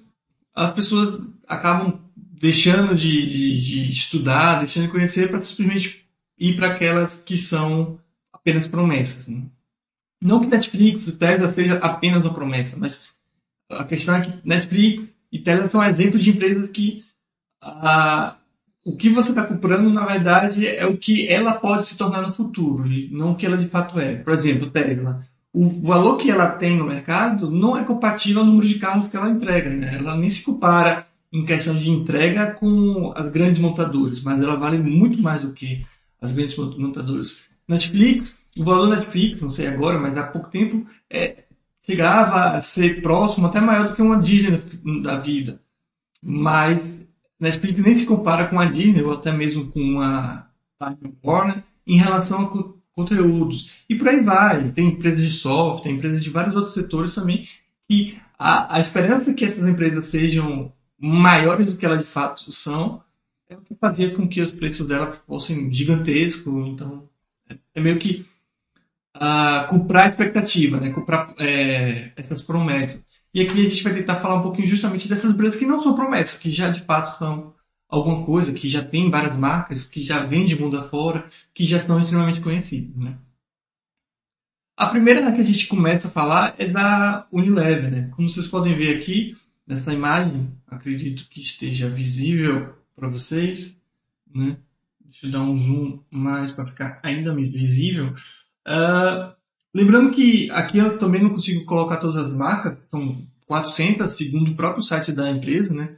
as 0.55 0.73
pessoas 0.73 1.21
acabam 1.47 2.01
deixando 2.17 2.95
de, 2.95 3.27
de, 3.27 3.61
de 3.61 3.93
estudar, 3.93 4.59
deixando 4.61 4.87
de 4.87 4.93
conhecer 4.93 5.29
para 5.29 5.41
simplesmente 5.41 6.04
e 6.45 6.53
para 6.53 6.73
aquelas 6.73 7.23
que 7.23 7.39
são 7.39 7.99
apenas 8.31 8.67
promessas. 8.67 9.29
Né? 9.29 9.45
Não 10.21 10.41
que 10.41 10.47
Netflix 10.47 11.09
e 11.09 11.13
Tesla 11.13 11.51
seja 11.55 11.77
apenas 11.77 12.23
uma 12.23 12.35
promessa, 12.35 12.77
mas 12.79 13.07
a 13.71 13.83
questão 13.85 14.17
é 14.17 14.21
que 14.21 14.47
Netflix 14.47 15.05
e 15.33 15.39
Tesla 15.39 15.71
são 15.71 15.83
exemplos 15.83 16.23
de 16.23 16.29
empresas 16.29 16.71
que 16.71 17.03
ah, 17.63 18.37
o 18.85 18.95
que 18.95 19.09
você 19.09 19.31
está 19.31 19.43
comprando, 19.43 19.89
na 19.89 20.05
verdade, 20.05 20.67
é 20.67 20.85
o 20.85 20.99
que 20.99 21.27
ela 21.33 21.55
pode 21.55 21.87
se 21.87 21.97
tornar 21.97 22.21
no 22.21 22.31
futuro, 22.31 22.85
não 23.11 23.33
o 23.33 23.35
que 23.37 23.47
ela 23.47 23.57
de 23.57 23.69
fato 23.69 23.99
é. 23.99 24.17
Por 24.17 24.35
exemplo, 24.35 24.69
Tesla. 24.69 25.27
o 25.51 25.81
valor 25.81 26.19
que 26.19 26.31
ela 26.31 26.51
tem 26.51 26.77
no 26.77 26.85
mercado 26.85 27.51
não 27.51 27.75
é 27.75 27.85
compatível 27.85 28.43
ao 28.43 28.47
número 28.47 28.69
de 28.69 28.79
carros 28.79 29.07
que 29.07 29.17
ela 29.17 29.31
entrega. 29.31 29.71
Né? 29.71 29.97
Ela 29.97 30.15
nem 30.15 30.29
se 30.29 30.45
compara 30.45 31.07
em 31.33 31.47
questão 31.47 31.75
de 31.75 31.89
entrega 31.89 32.51
com 32.51 33.15
as 33.17 33.33
grandes 33.33 33.59
montadoras, 33.59 34.21
mas 34.21 34.43
ela 34.43 34.57
vale 34.57 34.77
muito 34.77 35.23
mais 35.23 35.41
do 35.41 35.55
que 35.55 35.87
as 36.25 36.33
grandes 36.33 36.57
montadoras. 36.57 37.43
Netflix, 37.69 38.41
o 38.57 38.65
valor 38.65 38.89
da 38.89 38.97
Netflix, 38.97 39.43
não 39.43 39.51
sei 39.51 39.67
agora, 39.67 39.99
mas 39.99 40.17
há 40.17 40.25
pouco 40.25 40.51
tempo, 40.51 40.87
é, 41.09 41.45
chegava 41.83 42.57
a 42.57 42.63
ser 42.63 43.03
próximo, 43.03 43.47
até 43.47 43.61
maior 43.61 43.89
do 43.89 43.95
que 43.95 44.03
uma 44.03 44.19
Disney 44.19 44.59
da 45.03 45.19
vida. 45.19 45.61
Mas 46.23 47.07
Netflix 47.39 47.79
nem 47.79 47.95
se 47.95 48.07
compara 48.07 48.49
com 48.49 48.59
a 48.59 48.65
Disney, 48.65 49.03
ou 49.03 49.13
até 49.13 49.31
mesmo 49.33 49.71
com 49.71 50.01
a 50.01 50.47
Time 50.79 51.15
Warner, 51.23 51.63
em 51.87 51.97
relação 51.97 52.43
a 52.43 52.75
conteúdos. 52.95 53.85
E 53.89 53.95
por 53.95 54.09
aí 54.09 54.21
vai. 54.21 54.71
Tem 54.71 54.89
empresas 54.89 55.21
de 55.21 55.31
software, 55.31 55.85
tem 55.85 55.97
empresas 55.97 56.23
de 56.23 56.31
vários 56.31 56.57
outros 56.57 56.75
setores 56.75 57.15
também, 57.15 57.47
que 57.89 58.19
a, 58.39 58.77
a 58.77 58.81
esperança 58.81 59.35
que 59.35 59.45
essas 59.45 59.69
empresas 59.69 60.07
sejam 60.07 60.73
maiores 60.99 61.67
do 61.67 61.77
que 61.77 61.85
elas 61.85 62.01
de 62.01 62.07
fato 62.07 62.51
são, 62.53 63.03
é 63.49 63.57
o 63.57 63.61
que 63.61 63.75
fazia 63.75 64.15
com 64.15 64.29
que 64.29 64.41
os 64.41 64.53
preços 64.53 64.87
dela 64.87 65.13
fossem 65.13 65.71
gigantescos. 65.73 66.67
Então, 66.69 67.09
é, 67.75 67.81
meio 67.81 67.99
que 67.99 68.27
uh, 69.17 69.69
comprar 69.69 70.09
expectativa, 70.09 70.81
né? 70.81 70.91
comprar 70.91 71.35
é, 71.39 72.13
essas 72.17 72.43
promessas. 72.43 73.05
E 73.33 73.41
aqui 73.41 73.67
a 73.67 73.69
gente 73.69 73.83
vai 73.83 73.95
tentar 73.95 74.17
falar 74.17 74.37
um 74.37 74.43
pouquinho 74.43 74.69
justamente 74.69 75.09
dessas 75.09 75.31
empresas 75.31 75.59
que 75.59 75.67
não 75.67 75.83
são 75.83 75.95
promessas, 75.95 76.39
que 76.39 76.51
já 76.51 76.71
de 76.71 76.81
fato 76.83 77.19
são 77.19 77.53
alguma 77.89 78.25
coisa, 78.25 78.53
que 78.53 78.69
já 78.69 78.83
tem 78.83 79.11
várias 79.11 79.37
marcas, 79.37 79.87
que 79.87 80.03
já 80.03 80.21
vende 80.21 80.59
mundo 80.59 80.79
afora, 80.79 81.27
que 81.53 81.65
já 81.65 81.79
são 81.79 81.99
extremamente 81.99 82.41
conhecidas. 82.41 82.97
Né? 82.97 83.17
A 84.77 84.87
primeira 84.87 85.33
que 85.33 85.41
a 85.41 85.45
gente 85.45 85.67
começa 85.67 86.09
a 86.09 86.11
falar 86.11 86.55
é 86.59 86.69
da 86.69 87.27
Unilever. 87.31 87.91
Né? 87.91 88.11
Como 88.15 88.29
vocês 88.29 88.47
podem 88.47 88.75
ver 88.75 88.97
aqui, 88.97 89.37
nessa 89.67 89.93
imagem, 89.93 90.53
acredito 90.67 91.29
que 91.29 91.41
esteja 91.41 91.89
visível 91.89 92.75
para 92.95 93.09
vocês. 93.09 93.77
Né? 94.35 94.57
Deixa 95.01 95.27
eu 95.27 95.31
dar 95.31 95.43
um 95.43 95.57
zoom 95.57 96.01
mais 96.13 96.51
para 96.51 96.67
ficar 96.67 97.01
ainda 97.03 97.33
mais 97.33 97.49
visível. 97.49 98.07
Uh, 98.67 99.33
lembrando 99.75 100.11
que 100.11 100.51
aqui 100.51 100.79
eu 100.79 100.99
também 100.99 101.23
não 101.23 101.31
consigo 101.31 101.65
colocar 101.65 101.99
todas 101.99 102.17
as 102.17 102.33
marcas, 102.33 102.79
são 102.91 103.23
400 103.47 104.13
segundo 104.13 104.53
o 104.53 104.57
próprio 104.57 104.83
site 104.83 105.13
da 105.13 105.31
empresa, 105.31 105.73
né? 105.73 105.97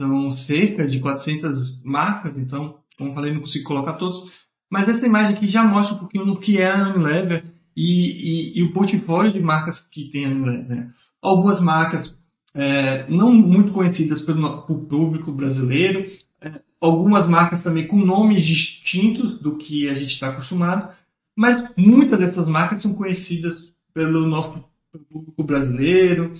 São 0.00 0.34
cerca 0.34 0.86
de 0.86 1.00
400 1.00 1.82
marcas, 1.82 2.38
então, 2.38 2.78
como 2.96 3.12
falei, 3.12 3.32
não 3.32 3.40
consigo 3.40 3.64
colocar 3.64 3.94
todos. 3.94 4.48
Mas 4.70 4.88
essa 4.88 5.06
imagem 5.06 5.34
aqui 5.34 5.46
já 5.46 5.64
mostra 5.64 5.96
um 5.96 5.98
pouquinho 5.98 6.24
do 6.24 6.38
que 6.38 6.58
é 6.58 6.70
a 6.70 6.88
Unilever 6.88 7.44
e, 7.76 8.54
e, 8.54 8.58
e 8.58 8.62
o 8.62 8.72
portfólio 8.72 9.32
de 9.32 9.40
marcas 9.40 9.80
que 9.80 10.04
tem 10.04 10.26
a 10.26 10.28
Unilever. 10.28 10.68
Né? 10.68 10.90
Algumas 11.20 11.60
marcas 11.60 12.16
é, 12.58 13.08
não 13.08 13.32
muito 13.32 13.72
conhecidas 13.72 14.20
pelo, 14.20 14.62
pelo 14.62 14.80
público 14.80 15.30
brasileiro, 15.30 16.10
é, 16.40 16.60
algumas 16.80 17.28
marcas 17.28 17.62
também 17.62 17.86
com 17.86 17.96
nomes 17.96 18.44
distintos 18.44 19.38
do 19.38 19.56
que 19.56 19.88
a 19.88 19.94
gente 19.94 20.12
está 20.12 20.30
acostumado, 20.30 20.92
mas 21.36 21.64
muitas 21.76 22.18
dessas 22.18 22.48
marcas 22.48 22.82
são 22.82 22.92
conhecidas 22.94 23.72
pelo 23.94 24.26
nosso 24.26 24.64
público 25.08 25.44
brasileiro, 25.44 26.34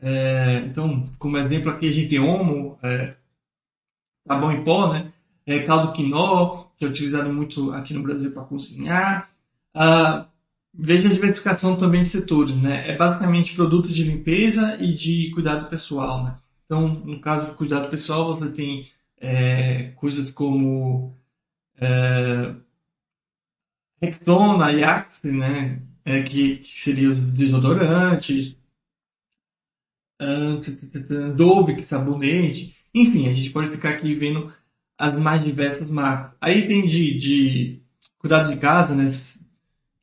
é, 0.00 0.58
então, 0.66 1.04
como 1.18 1.36
exemplo 1.36 1.70
aqui 1.70 1.88
a 1.88 1.92
gente 1.92 2.10
tem 2.10 2.20
Omo, 2.20 2.78
é, 2.80 3.16
sabão 4.24 4.52
em 4.52 4.62
pó, 4.62 4.92
né? 4.92 5.12
É, 5.44 5.60
caldo 5.62 5.92
quinó, 5.92 6.66
que 6.76 6.84
é 6.84 6.88
utilizado 6.88 7.32
muito 7.32 7.72
aqui 7.72 7.92
no 7.92 8.02
Brasil 8.02 8.30
para 8.30 8.44
cozinhar. 8.44 9.30
Ah, 9.74 10.28
veja 10.78 11.08
a 11.08 11.12
diversificação 11.12 11.76
também 11.76 12.02
de 12.02 12.08
setores, 12.08 12.56
né? 12.56 12.90
É 12.90 12.96
basicamente 12.96 13.54
produtos 13.54 13.94
de 13.94 14.04
limpeza 14.04 14.76
e 14.80 14.92
de 14.92 15.30
cuidado 15.30 15.68
pessoal, 15.68 16.24
né? 16.24 16.36
Então, 16.64 16.88
no 16.88 17.20
caso 17.20 17.46
do 17.46 17.54
cuidado 17.54 17.88
pessoal, 17.88 18.36
você 18.36 18.50
tem 18.50 18.88
é, 19.18 19.92
coisas 19.96 20.30
como 20.30 21.14
é, 21.78 22.54
Rexona, 24.00 24.66
Ajax, 24.66 25.22
né? 25.24 25.80
É, 26.04 26.22
que, 26.22 26.58
que 26.58 26.80
seriam 26.80 27.14
desodorantes, 27.30 28.56
Dove, 31.36 31.74
que 31.74 31.82
sabonete. 31.82 32.74
Enfim, 32.94 33.28
a 33.28 33.32
gente 33.32 33.50
pode 33.50 33.70
ficar 33.70 33.90
aqui 33.90 34.14
vendo 34.14 34.52
as 34.98 35.14
mais 35.14 35.44
diversas 35.44 35.90
marcas. 35.90 36.32
Aí 36.40 36.66
tem 36.66 36.86
de, 36.86 37.18
de 37.18 37.82
cuidado 38.18 38.50
de 38.50 38.58
casa, 38.58 38.94
né? 38.94 39.10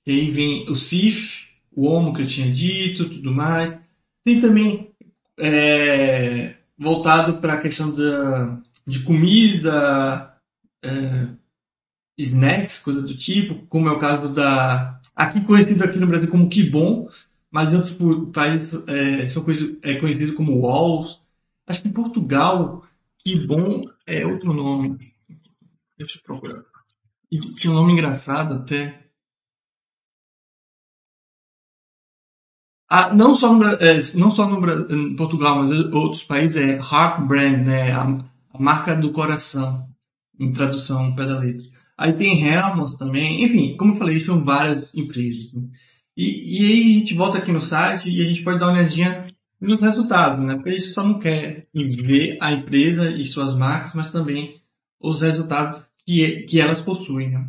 E 0.06 0.12
aí 0.12 0.32
vem 0.32 0.70
o 0.70 0.76
Cif, 0.76 1.48
o 1.72 1.86
Omo 1.86 2.14
que 2.14 2.22
eu 2.22 2.28
tinha 2.28 2.52
dito, 2.52 3.10
tudo 3.10 3.32
mais. 3.32 3.80
Tem 4.24 4.40
também 4.40 4.92
é, 5.40 6.56
voltado 6.78 7.40
para 7.40 7.54
a 7.54 7.62
questão 7.62 7.94
da, 7.94 8.62
de 8.86 9.04
comida, 9.04 10.36
é, 10.84 11.28
snacks, 12.18 12.80
coisa 12.80 13.02
do 13.02 13.16
tipo, 13.16 13.66
como 13.68 13.88
é 13.88 13.92
o 13.92 14.00
caso 14.00 14.30
da. 14.30 15.00
Aqui 15.16 15.42
conhecido 15.42 15.84
aqui 15.84 16.00
no 16.00 16.08
Brasil 16.08 16.30
como 16.30 16.50
Kibon, 16.50 17.08
mas 17.52 17.72
em 17.72 17.76
outros 17.76 17.96
países 18.34 18.80
é, 18.88 19.28
são 19.28 19.46
é, 19.82 19.96
conhecidos 19.96 20.36
como 20.36 20.60
walls. 20.60 21.20
Acho 21.68 21.82
que 21.82 21.88
em 21.88 21.94
Portugal, 21.94 22.84
que 23.20 23.40
bom 23.46 23.82
é 24.06 24.26
outro 24.26 24.54
nome. 24.54 25.14
Deixa 25.98 26.18
eu 26.18 26.24
procurar. 26.24 26.64
E 27.32 27.40
tinha 27.40 27.72
um 27.72 27.76
nome 27.76 27.94
engraçado 27.94 28.56
até. 28.56 29.03
Ah, 32.90 33.14
não 33.14 33.36
só 33.36 33.54
no, 33.54 33.66
é, 33.66 34.02
não 34.16 34.30
só 34.30 34.48
no 34.48 34.94
em 34.94 35.16
Portugal, 35.16 35.58
mas 35.58 35.70
em 35.70 35.92
outros 35.94 36.24
países 36.24 36.58
é 36.58 36.76
Heart 36.78 37.22
Brand, 37.28 37.66
né? 37.66 37.92
A, 37.92 38.04
a, 38.54 38.60
marca 38.60 38.96
do 38.96 39.12
coração, 39.12 39.88
em 40.40 40.52
tradução 40.52 41.16
pé 41.16 41.26
da 41.26 41.40
letra. 41.40 41.66
Aí 41.98 42.14
tem 42.14 42.46
Helmos 42.46 42.98
também, 42.98 43.44
enfim, 43.44 43.76
como 43.78 43.94
eu 43.94 43.98
falei, 43.98 44.20
são 44.20 44.44
várias 44.44 44.94
empresas. 44.94 45.54
Né? 45.54 45.70
E, 46.16 46.60
e 46.60 46.66
aí 46.66 46.82
a 46.82 47.00
gente 47.00 47.14
volta 47.16 47.38
aqui 47.38 47.52
no 47.52 47.62
site 47.62 48.10
e 48.10 48.22
a 48.22 48.26
gente 48.26 48.44
pode 48.44 48.60
dar 48.60 48.68
uma 48.68 48.74
olhadinha 48.74 49.28
nos 49.60 49.80
resultados, 49.80 50.46
né? 50.46 50.56
Porque 50.56 50.70
a 50.70 50.74
gente 50.74 50.86
só 50.86 51.04
não 51.04 51.20
quer 51.20 51.68
ver 51.74 52.38
a 52.42 52.52
empresa 52.52 53.10
e 53.10 53.26
suas 53.26 53.56
marcas, 53.56 53.94
mas 53.94 54.12
também 54.12 54.62
os 55.00 55.22
resultados 55.22 55.82
que, 56.06 56.44
que 56.44 56.60
elas 56.60 56.82
possuem. 56.82 57.32
Né? 57.32 57.48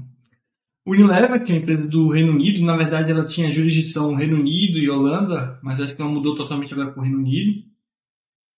Unilever, 0.86 1.42
que 1.42 1.50
é 1.50 1.54
uma 1.54 1.62
empresa 1.62 1.88
do 1.88 2.08
Reino 2.08 2.32
Unido, 2.32 2.64
na 2.64 2.76
verdade 2.76 3.10
ela 3.10 3.24
tinha 3.24 3.50
jurisdição 3.50 4.14
Reino 4.14 4.36
Unido 4.36 4.78
e 4.78 4.90
Holanda, 4.90 5.58
mas 5.62 5.80
acho 5.80 5.96
que 5.96 6.02
ela 6.02 6.10
mudou 6.10 6.34
totalmente 6.34 6.72
agora 6.74 6.90
para 6.90 7.00
o 7.00 7.02
Reino 7.02 7.18
Unido. 7.18 7.62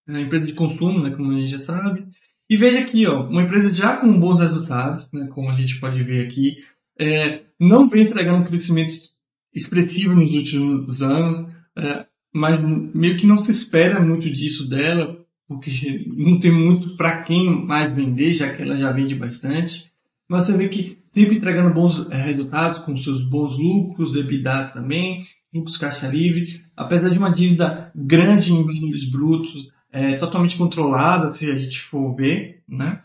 É 0.08 0.12
uma 0.12 0.20
empresa 0.20 0.46
de 0.46 0.52
consumo, 0.52 1.00
né, 1.00 1.10
como 1.10 1.30
a 1.30 1.34
gente 1.34 1.50
já 1.50 1.58
sabe. 1.58 2.06
E 2.48 2.56
veja 2.56 2.80
aqui, 2.80 3.06
ó, 3.06 3.28
uma 3.28 3.42
empresa 3.42 3.72
já 3.72 3.96
com 3.96 4.18
bons 4.18 4.40
resultados, 4.40 5.10
né, 5.12 5.28
como 5.28 5.50
a 5.50 5.54
gente 5.54 5.78
pode 5.78 6.02
ver 6.02 6.26
aqui, 6.26 6.56
é, 6.98 7.42
não 7.60 7.88
vem 7.88 8.04
entregando 8.04 8.48
crescimentos 8.48 9.16
expressiva 9.54 10.14
nos 10.14 10.34
últimos 10.34 11.02
anos, 11.02 11.46
é, 11.76 12.06
mas 12.34 12.62
meio 12.62 13.16
que 13.16 13.26
não 13.26 13.38
se 13.38 13.50
espera 13.50 14.00
muito 14.00 14.30
disso 14.30 14.68
dela, 14.68 15.24
porque 15.48 16.04
não 16.16 16.38
tem 16.40 16.50
muito 16.50 16.96
para 16.96 17.22
quem 17.22 17.64
mais 17.64 17.92
vender, 17.92 18.34
já 18.34 18.52
que 18.52 18.62
ela 18.62 18.76
já 18.76 18.90
vende 18.92 19.14
bastante. 19.14 19.92
Mas 20.28 20.44
você 20.44 20.56
vê 20.56 20.68
que 20.68 20.98
sempre 21.16 21.36
entregando 21.36 21.72
bons 21.72 22.06
é, 22.10 22.16
resultados, 22.18 22.80
com 22.80 22.94
seus 22.94 23.24
bons 23.24 23.56
lucros, 23.56 24.14
EBITDA 24.14 24.70
também, 24.74 25.22
lucros 25.52 25.78
caixa 25.78 26.06
livre, 26.06 26.62
apesar 26.76 27.08
de 27.08 27.16
uma 27.16 27.30
dívida 27.30 27.90
grande 27.94 28.52
em 28.52 28.62
valores 28.62 29.08
brutos, 29.08 29.72
é, 29.90 30.16
totalmente 30.16 30.58
controlada, 30.58 31.32
se 31.32 31.50
a 31.50 31.56
gente 31.56 31.80
for 31.80 32.14
ver, 32.14 32.62
né? 32.68 33.00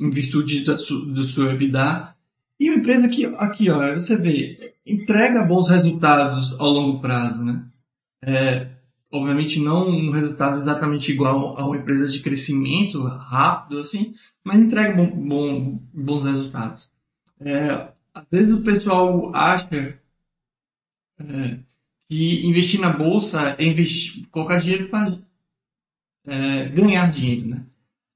em 0.00 0.10
virtude 0.10 0.64
da, 0.64 0.76
su, 0.76 1.06
do 1.06 1.22
seu 1.22 1.52
EBITDA, 1.52 2.16
e 2.58 2.68
uma 2.68 2.78
empresa 2.78 3.08
que, 3.08 3.26
aqui, 3.26 3.70
ó, 3.70 3.94
você 3.94 4.16
vê, 4.16 4.74
entrega 4.84 5.46
bons 5.46 5.68
resultados 5.68 6.52
ao 6.58 6.68
longo 6.68 7.00
prazo, 7.00 7.44
né? 7.44 7.64
É, 8.24 8.70
obviamente 9.12 9.60
não 9.60 9.88
um 9.88 10.10
resultado 10.10 10.60
exatamente 10.60 11.12
igual 11.12 11.56
a 11.56 11.64
uma 11.64 11.76
empresa 11.76 12.08
de 12.08 12.18
crescimento 12.18 13.00
rápido, 13.04 13.78
assim, 13.78 14.12
mas 14.42 14.58
entrega 14.58 14.96
bom, 14.96 15.10
bom, 15.28 15.80
bons 15.94 16.24
resultados. 16.24 16.92
É, 17.44 17.92
às 18.14 18.24
vezes 18.30 18.54
o 18.54 18.62
pessoal 18.62 19.34
acha 19.34 19.98
é, 21.18 21.58
que 22.08 22.46
investir 22.46 22.80
na 22.80 22.90
bolsa 22.90 23.54
é 23.58 23.64
investir, 23.64 24.26
colocar 24.30 24.58
dinheiro 24.58 24.88
para 24.88 25.18
é, 26.26 26.68
ganhar 26.68 27.10
dinheiro, 27.10 27.48
né? 27.48 27.64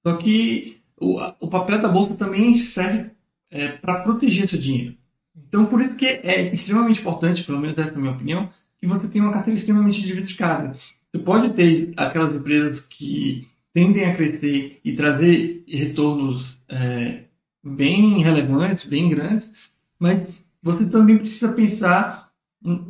Só 0.06 0.16
que 0.16 0.80
o, 0.96 1.20
o 1.40 1.48
papel 1.48 1.80
da 1.80 1.88
bolsa 1.88 2.14
também 2.14 2.58
serve 2.58 3.10
é, 3.50 3.68
para 3.68 4.02
proteger 4.02 4.48
seu 4.48 4.58
dinheiro. 4.58 4.96
Então, 5.36 5.66
por 5.66 5.80
isso 5.80 5.94
que 5.94 6.06
é 6.06 6.52
extremamente 6.52 7.00
importante, 7.00 7.44
pelo 7.44 7.60
menos 7.60 7.78
essa 7.78 7.90
é 7.90 7.94
a 7.94 7.98
minha 7.98 8.12
opinião, 8.12 8.50
que 8.78 8.86
você 8.86 9.08
tenha 9.08 9.24
uma 9.24 9.32
carteira 9.32 9.58
extremamente 9.58 10.02
diversificada. 10.02 10.74
Você 10.74 11.18
pode 11.22 11.50
ter 11.50 11.92
aquelas 11.96 12.34
empresas 12.34 12.86
que 12.86 13.48
tendem 13.72 14.04
a 14.04 14.14
crescer 14.14 14.80
e 14.84 14.92
trazer 14.94 15.64
retornos 15.66 16.60
é, 16.68 17.24
bem 17.62 18.22
relevantes, 18.22 18.86
bem 18.86 19.08
grandes, 19.08 19.72
mas 19.98 20.26
você 20.62 20.86
também 20.86 21.18
precisa 21.18 21.52
pensar 21.52 22.30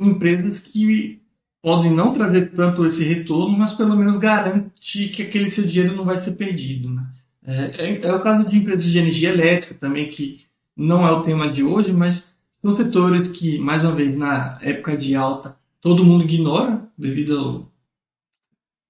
empresas 0.01 0.61
que 0.61 1.21
podem 1.63 1.93
não 1.93 2.13
trazer 2.13 2.53
tanto 2.53 2.87
esse 2.87 3.05
retorno, 3.05 3.57
mas 3.57 3.75
pelo 3.75 3.97
menos 3.97 4.17
garante 4.17 5.09
que 5.09 5.23
aquele 5.23 5.51
seu 5.51 5.65
dinheiro 5.65 5.97
não 5.97 6.05
vai 6.05 6.19
ser 6.19 6.33
perdido. 6.33 6.89
Né? 6.91 7.07
É, 7.45 7.55
é, 7.55 8.07
é, 8.07 8.13
o 8.13 8.23
caso 8.23 8.49
de 8.49 8.57
empresas 8.57 8.85
de 8.85 8.99
energia 8.99 9.31
elétrica 9.31 9.75
também, 9.75 10.09
que 10.11 10.43
não 10.77 11.07
é 11.07 11.11
o 11.11 11.23
tema 11.23 11.51
de 11.51 11.63
hoje, 11.63 11.93
mas 11.93 12.35
são 12.63 12.75
setores 12.77 13.29
que, 13.29 13.59
mais 13.59 13.83
uma 13.83 13.93
vez, 13.93 14.17
na 14.17 14.59
época 14.63 14.97
de 14.97 15.15
alta, 15.15 15.57
todo 15.81 16.05
mundo 16.05 16.25
ignora 16.25 16.89
devido 16.97 17.39
ao, 17.39 17.73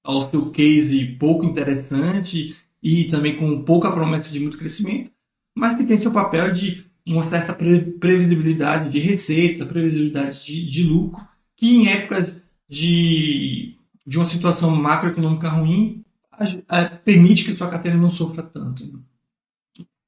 ao 0.04 0.30
seu 0.30 0.50
case 0.50 1.16
pouco 1.18 1.44
interessante 1.44 2.56
e 2.82 3.04
também 3.04 3.36
com 3.36 3.62
pouca 3.62 3.90
promessa 3.90 4.32
de 4.32 4.40
muito 4.40 4.58
crescimento, 4.58 5.10
mas 5.58 5.76
que 5.76 5.84
tem 5.84 5.98
seu 5.98 6.12
papel 6.12 6.52
de 6.52 6.84
uma 7.06 7.28
certa 7.28 7.52
previsibilidade 7.52 8.90
de 8.90 8.98
receita, 8.98 9.66
previsibilidade 9.66 10.44
de, 10.44 10.68
de 10.68 10.82
lucro, 10.84 11.20
que 11.56 11.68
em 11.68 11.88
épocas 11.88 12.36
de, 12.68 13.76
de 14.06 14.18
uma 14.18 14.24
situação 14.24 14.70
macroeconômica 14.70 15.48
ruim 15.48 16.04
a, 16.30 16.44
a, 16.68 16.84
permite 16.84 17.44
que 17.44 17.54
sua 17.54 17.68
carteira 17.68 17.96
não 17.96 18.10
sofra 18.10 18.42
tanto. 18.42 18.84
Né? 18.84 19.00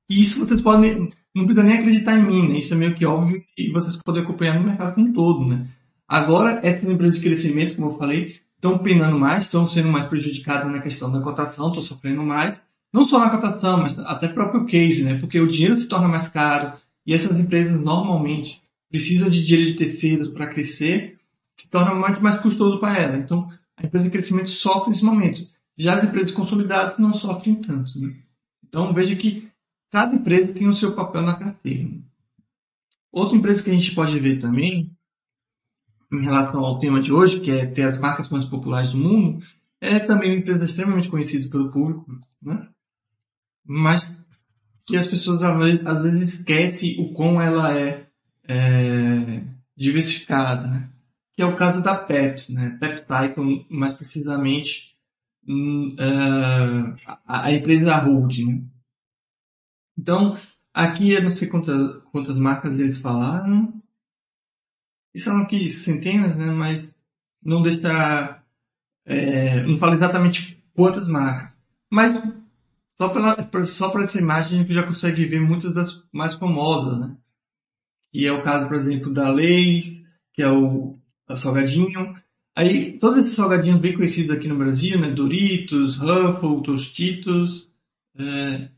E 0.08 0.22
isso 0.22 0.44
vocês 0.44 0.60
podem, 0.60 1.10
não 1.34 1.44
precisa 1.44 1.66
nem 1.66 1.78
acreditar 1.78 2.16
em 2.16 2.26
mim, 2.26 2.48
né? 2.48 2.58
isso 2.58 2.74
é 2.74 2.76
meio 2.76 2.94
que 2.94 3.04
óbvio 3.04 3.42
e 3.56 3.72
vocês 3.72 3.96
podem 3.96 4.22
acompanhar 4.22 4.58
no 4.60 4.66
mercado 4.66 4.94
como 4.94 5.08
um 5.08 5.12
todo. 5.12 5.46
Né? 5.46 5.66
Agora, 6.06 6.60
essas 6.62 6.88
empresas 6.88 7.20
de 7.20 7.26
crescimento, 7.26 7.74
como 7.74 7.90
eu 7.90 7.98
falei, 7.98 8.40
estão 8.54 8.78
penando 8.78 9.18
mais, 9.18 9.44
estão 9.44 9.68
sendo 9.68 9.88
mais 9.88 10.04
prejudicadas 10.04 10.70
na 10.70 10.80
questão 10.80 11.10
da 11.10 11.20
cotação, 11.20 11.68
estão 11.68 11.82
sofrendo 11.82 12.22
mais. 12.22 12.62
Não 12.92 13.04
só 13.04 13.18
na 13.18 13.30
cotação, 13.30 13.78
mas 13.82 13.98
até 14.00 14.28
próprio 14.28 14.64
case, 14.64 15.04
né? 15.04 15.18
Porque 15.18 15.38
o 15.38 15.46
dinheiro 15.46 15.76
se 15.76 15.86
torna 15.86 16.08
mais 16.08 16.28
caro 16.28 16.72
e 17.06 17.14
essas 17.14 17.38
empresas 17.38 17.80
normalmente 17.80 18.62
precisam 18.90 19.30
de 19.30 19.44
dinheiro 19.44 19.70
de 19.70 19.76
terceiros 19.76 20.28
para 20.28 20.48
crescer, 20.48 21.16
se 21.56 21.68
torna 21.68 21.94
muito 21.94 22.22
mais 22.22 22.36
custoso 22.36 22.80
para 22.80 22.98
ela. 22.98 23.16
Então, 23.16 23.48
a 23.76 23.86
empresa 23.86 24.04
de 24.04 24.10
crescimento 24.10 24.50
sofre 24.50 24.90
nesse 24.90 25.04
momento. 25.04 25.40
Já 25.76 25.94
as 25.94 26.04
empresas 26.04 26.34
consolidadas 26.34 26.98
não 26.98 27.14
sofrem 27.14 27.54
tanto. 27.54 27.98
Né? 27.98 28.16
Então, 28.68 28.92
veja 28.92 29.14
que 29.14 29.48
cada 29.90 30.14
empresa 30.14 30.52
tem 30.52 30.68
o 30.68 30.74
seu 30.74 30.92
papel 30.92 31.22
na 31.22 31.36
carteira. 31.36 31.88
Outra 33.12 33.36
empresa 33.36 33.62
que 33.62 33.70
a 33.70 33.74
gente 33.74 33.94
pode 33.94 34.18
ver 34.18 34.40
também 34.40 34.90
em 36.12 36.22
relação 36.22 36.64
ao 36.64 36.78
tema 36.78 37.00
de 37.00 37.12
hoje, 37.12 37.40
que 37.40 37.50
é 37.50 37.66
ter 37.66 37.84
as 37.84 37.98
marcas 37.98 38.28
mais 38.28 38.44
populares 38.44 38.90
do 38.90 38.98
mundo, 38.98 39.44
é 39.80 39.98
também 39.98 40.32
uma 40.32 40.38
empresa 40.38 40.64
extremamente 40.64 41.08
conhecida 41.08 41.48
pelo 41.48 41.70
público, 41.70 42.06
né? 42.42 42.68
Mas 43.64 44.24
que 44.86 44.96
as 44.96 45.06
pessoas 45.06 45.42
às 45.42 46.02
vezes 46.02 46.34
esquecem 46.34 47.00
o 47.00 47.12
quão 47.12 47.40
ela 47.40 47.76
é, 47.76 48.06
é 48.48 49.42
diversificada, 49.76 50.66
né? 50.66 50.90
que 51.40 51.42
é 51.42 51.46
o 51.46 51.56
caso 51.56 51.80
da 51.80 51.96
Pepsi, 51.96 52.52
né? 52.52 52.76
PepsiCo, 52.78 53.66
mais 53.70 53.94
precisamente 53.94 54.94
uh, 55.48 56.92
a, 57.26 57.46
a, 57.46 57.52
empresa 57.52 57.96
Hold. 57.96 58.40
Né? 58.40 58.62
Então, 59.96 60.36
aqui 60.74 61.12
eu 61.12 61.22
não 61.22 61.30
sei 61.30 61.48
quantas, 61.48 62.02
quantas 62.12 62.36
marcas 62.36 62.78
eles 62.78 62.98
falaram, 62.98 63.72
e 65.14 65.18
são 65.18 65.38
aqui 65.40 65.66
centenas, 65.70 66.36
né? 66.36 66.46
Mas 66.50 66.94
não 67.42 67.62
deixa. 67.62 68.42
É, 69.06 69.62
não 69.62 69.78
fala 69.78 69.94
exatamente 69.94 70.62
quantas 70.74 71.08
marcas. 71.08 71.58
Mas 71.90 72.12
só 73.00 73.08
pela, 73.08 73.64
só 73.64 73.88
por 73.88 74.02
essa 74.02 74.18
imagem 74.18 74.58
a 74.58 74.62
gente 74.62 74.74
já 74.74 74.82
consegue 74.82 75.24
ver 75.24 75.40
muitas 75.40 75.74
das 75.74 76.06
mais 76.12 76.34
famosas, 76.34 77.00
né? 77.00 77.16
Que 78.12 78.26
é 78.26 78.32
o 78.32 78.42
caso, 78.42 78.68
por 78.68 78.76
exemplo, 78.76 79.10
da 79.10 79.30
Leis, 79.30 80.06
que 80.34 80.42
é 80.42 80.50
o, 80.50 80.98
o 81.26 81.36
Salgadinho. 81.36 82.14
Aí, 82.54 82.98
todos 82.98 83.16
esses 83.16 83.34
salgadinhos 83.34 83.80
bem 83.80 83.94
conhecidos 83.94 84.30
aqui 84.30 84.46
no 84.46 84.58
Brasil, 84.58 85.00
né? 85.00 85.10
Doritos, 85.10 85.96
Ruffles, 85.96 86.62
Tostitos. 86.62 87.72
É... 88.18 88.68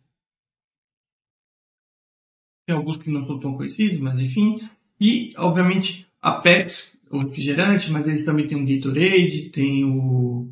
Tem 2.64 2.76
alguns 2.76 2.98
que 2.98 3.10
não 3.10 3.26
são 3.26 3.40
tão 3.40 3.56
conhecidos, 3.56 3.98
mas 3.98 4.20
enfim. 4.20 4.60
E, 5.00 5.32
obviamente, 5.36 6.06
a 6.20 6.30
Pepsi, 6.30 6.96
o 7.10 7.18
refrigerante, 7.18 7.90
mas 7.90 8.06
eles 8.06 8.24
também 8.24 8.46
têm 8.46 8.62
o 8.62 8.64
Gatorade, 8.64 9.48
tem 9.48 9.84
o. 9.84 10.48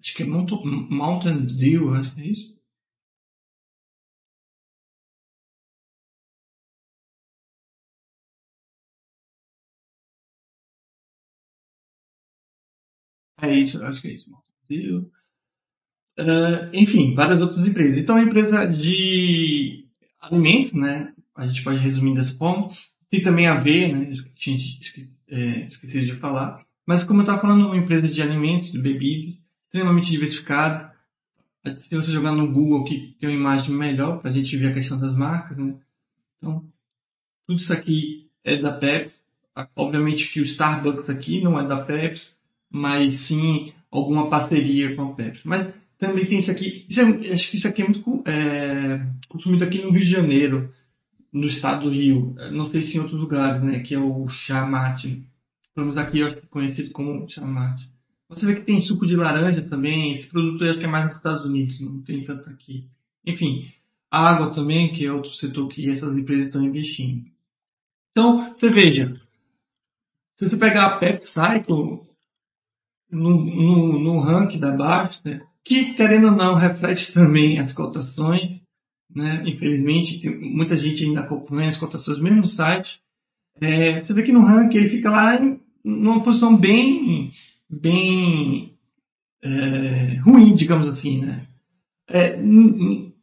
Acho 0.00 0.16
que 0.16 0.24
é 0.24 0.26
Mountain 0.26 1.46
Dew, 1.46 1.94
acho 1.94 2.12
que 2.16 2.20
é 2.22 2.26
isso. 2.26 2.59
É 13.42 13.54
isso, 13.54 13.82
acho 13.84 14.02
que 14.02 14.08
é 14.08 14.12
isso. 14.12 14.30
Uh, 16.18 16.68
enfim, 16.72 17.14
várias 17.14 17.40
outras 17.40 17.66
empresas. 17.66 17.98
Então, 17.98 18.16
a 18.16 18.22
empresa 18.22 18.66
de 18.66 19.86
alimentos, 20.20 20.72
né? 20.72 21.12
A 21.34 21.46
gente 21.46 21.62
pode 21.62 21.78
resumir 21.78 22.14
dessa 22.14 22.36
forma, 22.36 22.70
tem 23.08 23.22
também 23.22 23.46
a 23.46 23.54
ver, 23.54 23.92
né? 23.92 24.12
Tinha 24.34 24.56
é, 25.28 25.66
esquecido 25.66 26.04
de 26.04 26.14
falar. 26.14 26.64
Mas 26.86 27.04
como 27.04 27.20
eu 27.20 27.22
estava 27.22 27.40
falando, 27.40 27.66
uma 27.66 27.76
empresa 27.76 28.08
de 28.08 28.20
alimentos, 28.20 28.74
bebidas, 28.74 29.38
extremamente 29.66 30.10
diversificada. 30.10 30.90
Se 31.76 31.94
você 31.94 32.10
jogar 32.10 32.32
no 32.32 32.50
Google 32.50 32.84
que 32.84 33.16
tem 33.18 33.28
uma 33.28 33.36
imagem 33.36 33.74
melhor 33.74 34.18
para 34.18 34.30
a 34.30 34.32
gente 34.32 34.56
ver 34.56 34.68
a 34.68 34.74
questão 34.74 34.98
das 34.98 35.14
marcas, 35.14 35.56
né? 35.56 35.76
Então, 36.38 36.64
tudo 37.46 37.60
isso 37.60 37.72
aqui 37.72 38.30
é 38.42 38.56
da 38.56 38.72
Pepsi. 38.72 39.20
Obviamente 39.76 40.32
que 40.32 40.40
o 40.40 40.44
Starbucks 40.44 41.10
aqui 41.10 41.40
não 41.40 41.58
é 41.58 41.66
da 41.66 41.80
Pepsi, 41.82 42.32
mas 42.70 43.16
sim 43.16 43.72
alguma 43.90 44.28
parceria 44.28 44.94
com 44.94 45.02
a 45.02 45.12
Pepsi. 45.14 45.42
Mas 45.44 45.72
também 45.98 46.24
tem 46.24 46.38
isso 46.38 46.50
aqui. 46.50 46.86
Isso 46.88 47.00
é, 47.00 47.32
acho 47.32 47.50
que 47.50 47.56
isso 47.56 47.68
aqui 47.68 47.82
é 47.82 47.84
muito 47.84 48.22
é, 48.26 49.06
consumido 49.28 49.64
aqui 49.64 49.82
no 49.82 49.90
Rio 49.90 50.00
de 50.00 50.10
Janeiro 50.10 50.70
no 51.32 51.46
estado 51.46 51.84
do 51.84 51.90
Rio, 51.90 52.34
não 52.50 52.70
sei 52.70 52.82
se 52.82 52.96
em 52.96 53.00
outros 53.00 53.20
lugares, 53.20 53.62
né, 53.62 53.80
que 53.80 53.94
é 53.94 53.98
o 53.98 54.28
chamate. 54.28 55.24
Vamos 55.74 55.96
aqui, 55.96 56.22
acho 56.22 56.36
que 56.36 56.46
conhecido 56.48 56.90
como 56.90 57.28
chamate. 57.28 57.88
Você 58.28 58.46
vê 58.46 58.56
que 58.56 58.62
tem 58.62 58.80
suco 58.80 59.06
de 59.06 59.16
laranja 59.16 59.62
também, 59.62 60.12
esse 60.12 60.28
produto 60.28 60.64
eu 60.64 60.70
acho 60.70 60.78
que 60.78 60.84
é 60.84 60.88
mais 60.88 61.06
nos 61.06 61.16
Estados 61.16 61.44
Unidos, 61.44 61.80
não 61.80 62.02
tem 62.02 62.22
tanto 62.24 62.50
aqui. 62.50 62.88
Enfim, 63.24 63.72
água 64.10 64.50
também, 64.50 64.92
que 64.92 65.04
é 65.04 65.12
outro 65.12 65.32
setor 65.32 65.68
que 65.68 65.88
essas 65.88 66.16
empresas 66.16 66.46
estão 66.46 66.64
investindo. 66.64 67.24
Então, 68.10 68.52
você 68.52 68.68
veja, 68.68 69.20
se 70.36 70.48
você 70.48 70.56
pegar 70.56 70.86
a 70.86 70.98
PepsiCo 70.98 72.06
no, 73.10 73.44
no, 73.44 73.98
no 73.98 74.20
ranking 74.20 74.58
da 74.58 74.72
Basta, 74.72 75.42
que 75.64 75.94
querendo 75.94 76.28
ou 76.28 76.32
não 76.32 76.54
reflete 76.54 77.12
também 77.12 77.58
as 77.58 77.72
cotações, 77.72 78.62
né? 79.14 79.42
Infelizmente, 79.46 80.28
muita 80.28 80.76
gente 80.76 81.04
ainda 81.04 81.20
acompanha 81.20 81.68
as 81.68 81.76
cotações 81.76 82.18
mesmo 82.18 82.40
no 82.40 82.48
site. 82.48 83.00
É, 83.60 84.00
você 84.00 84.14
vê 84.14 84.22
que 84.22 84.32
no 84.32 84.44
ranking 84.44 84.78
ele 84.78 84.88
fica 84.88 85.10
lá 85.10 85.36
em 85.36 85.60
numa 85.84 86.22
posição 86.22 86.56
bem, 86.56 87.32
bem 87.68 88.76
é, 89.42 90.20
ruim, 90.22 90.54
digamos 90.54 90.86
assim, 90.86 91.20
né? 91.20 91.46
É, 92.08 92.36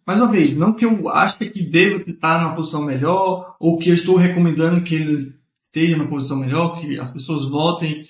mais 0.06 0.20
uma 0.20 0.32
vez, 0.32 0.56
não 0.56 0.74
que 0.74 0.86
eu 0.86 1.10
ache 1.10 1.38
que 1.38 1.62
deva 1.62 2.02
estar 2.10 2.42
numa 2.42 2.56
posição 2.56 2.84
melhor 2.84 3.56
ou 3.60 3.78
que 3.78 3.90
eu 3.90 3.94
estou 3.94 4.16
recomendando 4.16 4.82
que 4.82 4.96
ele 4.96 5.36
esteja 5.66 5.98
numa 5.98 6.10
posição 6.10 6.38
melhor, 6.38 6.80
que 6.80 7.00
as 7.00 7.12
pessoas 7.12 7.46
votem 7.46 8.06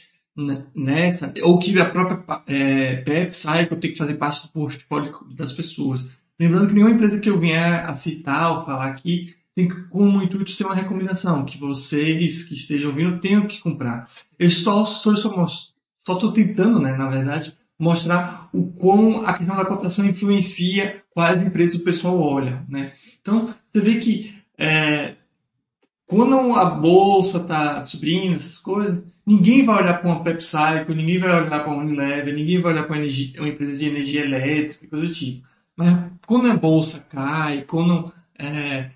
nessa, 0.76 1.34
ou 1.42 1.58
que 1.58 1.80
a 1.80 1.90
própria 1.90 2.42
é, 2.46 2.98
PEP 2.98 3.36
saia 3.36 3.66
que 3.66 3.74
eu 3.74 3.80
tenho 3.80 3.94
que 3.94 4.00
fazer 4.00 4.14
parte 4.16 4.44
do 4.44 4.54
portfólio 4.54 5.16
das 5.36 5.52
pessoas. 5.52 6.12
Lembrando 6.40 6.68
que 6.68 6.74
nenhuma 6.74 6.94
empresa 6.94 7.20
que 7.20 7.30
eu 7.30 7.40
vier 7.40 7.84
a 7.86 7.94
citar 7.96 8.60
ou 8.60 8.66
falar 8.66 8.88
aqui 8.88 9.36
tem 9.56 9.68
como 9.90 10.22
intuito 10.22 10.52
ser 10.52 10.66
uma 10.66 10.76
recomendação, 10.76 11.44
que 11.44 11.58
vocês 11.58 12.44
que 12.44 12.54
estejam 12.54 12.92
ouvindo 12.92 13.20
tenham 13.20 13.48
que 13.48 13.60
comprar. 13.60 14.08
Eu 14.38 14.52
só 14.52 14.84
estou 14.84 15.16
só, 15.18 15.48
só 16.06 16.32
tentando, 16.32 16.80
né, 16.80 16.96
na 16.96 17.10
verdade, 17.10 17.58
mostrar 17.80 18.50
o 18.54 18.72
como 18.74 19.26
a 19.26 19.34
questão 19.34 19.56
da 19.56 19.66
cotação 19.66 20.06
influencia 20.06 21.04
quais 21.10 21.42
empresas 21.42 21.82
o 21.82 21.84
pessoal 21.84 22.20
olha. 22.20 22.64
Né? 22.70 22.94
Então, 23.20 23.50
você 23.74 23.82
vê 23.82 23.96
que 23.96 24.36
é, 24.56 25.16
quando 26.06 26.54
a 26.54 26.66
bolsa 26.66 27.40
está 27.40 27.84
subindo, 27.84 28.36
essas 28.36 28.60
coisas, 28.60 29.04
ninguém 29.28 29.66
vai 29.66 29.84
olhar 29.84 29.96
para 29.96 30.10
uma 30.10 30.24
PepsiCo, 30.24 30.94
ninguém 30.94 31.20
vai 31.20 31.30
olhar 31.30 31.62
para 31.62 31.68
uma 31.68 31.84
Unilever, 31.84 32.34
ninguém 32.34 32.62
vai 32.62 32.72
olhar 32.72 32.84
para 32.84 32.96
uma, 32.96 33.50
empresa 33.50 33.78
de 33.78 33.86
energia 33.86 34.22
elétrica, 34.22 34.88
coisa 34.88 35.06
do 35.06 35.14
tipo. 35.14 35.46
Mas 35.76 35.98
quando 36.26 36.50
a 36.50 36.56
bolsa 36.56 37.06
cai, 37.10 37.64
quando 37.64 38.12
é, 38.40 38.90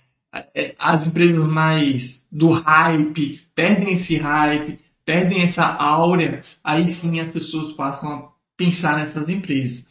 é, 0.56 0.74
as 0.80 1.06
empresas 1.06 1.46
mais 1.46 2.28
do 2.32 2.50
hype 2.52 3.42
perdem 3.54 3.94
esse 3.94 4.16
hype, 4.16 4.80
perdem 5.06 5.42
essa 5.42 5.66
áurea, 5.66 6.40
aí 6.64 6.90
sim 6.90 7.20
as 7.20 7.28
pessoas 7.28 7.74
passam 7.74 8.12
a 8.14 8.30
pensar 8.56 8.98
nessas 8.98 9.28
empresas. 9.28 9.86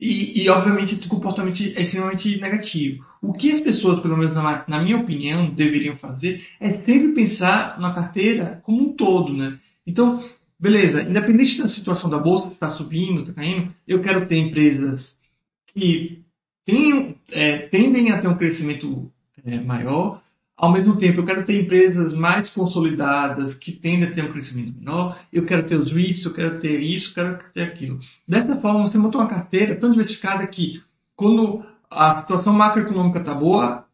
E, 0.00 0.42
e 0.42 0.48
obviamente 0.48 0.94
esse 0.94 1.08
comportamento 1.08 1.62
é 1.62 1.82
extremamente 1.82 2.38
negativo. 2.40 3.04
O 3.20 3.32
que 3.32 3.50
as 3.50 3.60
pessoas, 3.60 4.00
pelo 4.00 4.16
menos 4.16 4.34
na, 4.34 4.64
na 4.66 4.82
minha 4.82 4.96
opinião, 4.96 5.50
deveriam 5.50 5.96
fazer 5.96 6.46
é 6.60 6.70
sempre 6.70 7.12
pensar 7.12 7.78
na 7.78 7.92
carteira 7.92 8.60
como 8.62 8.90
um 8.90 8.92
todo, 8.92 9.32
né? 9.32 9.58
Então, 9.86 10.24
beleza, 10.58 11.02
independente 11.02 11.58
da 11.58 11.68
situação 11.68 12.10
da 12.10 12.18
bolsa, 12.18 12.48
está 12.48 12.72
subindo, 12.72 13.20
está 13.20 13.32
caindo, 13.34 13.72
eu 13.86 14.02
quero 14.02 14.26
ter 14.26 14.38
empresas 14.38 15.20
que 15.66 16.24
tenham, 16.64 17.14
é, 17.30 17.58
tendem 17.58 18.10
a 18.10 18.20
ter 18.20 18.28
um 18.28 18.36
crescimento 18.36 19.10
é, 19.44 19.60
maior, 19.60 20.22
ao 20.56 20.72
mesmo 20.72 20.96
tempo, 20.96 21.20
eu 21.20 21.26
quero 21.26 21.44
ter 21.44 21.60
empresas 21.60 22.14
mais 22.14 22.50
consolidadas, 22.50 23.54
que 23.54 23.70
tendem 23.70 24.08
a 24.08 24.10
ter 24.10 24.24
um 24.24 24.32
crescimento 24.32 24.74
menor. 24.78 25.20
Eu 25.30 25.44
quero 25.44 25.64
ter 25.64 25.76
os 25.76 25.92
REITs, 25.92 26.24
eu 26.24 26.32
quero 26.32 26.58
ter 26.58 26.80
isso, 26.80 27.10
eu 27.10 27.14
quero 27.14 27.44
ter 27.52 27.62
aquilo. 27.62 28.00
Dessa 28.26 28.56
forma, 28.56 28.80
você 28.80 28.96
monta 28.96 29.18
uma 29.18 29.26
carteira 29.26 29.76
tão 29.76 29.90
diversificada 29.90 30.46
que, 30.46 30.82
quando 31.14 31.62
a 31.90 32.22
situação 32.22 32.54
macroeconômica 32.54 33.18
está 33.18 33.34
boa, 33.34 33.86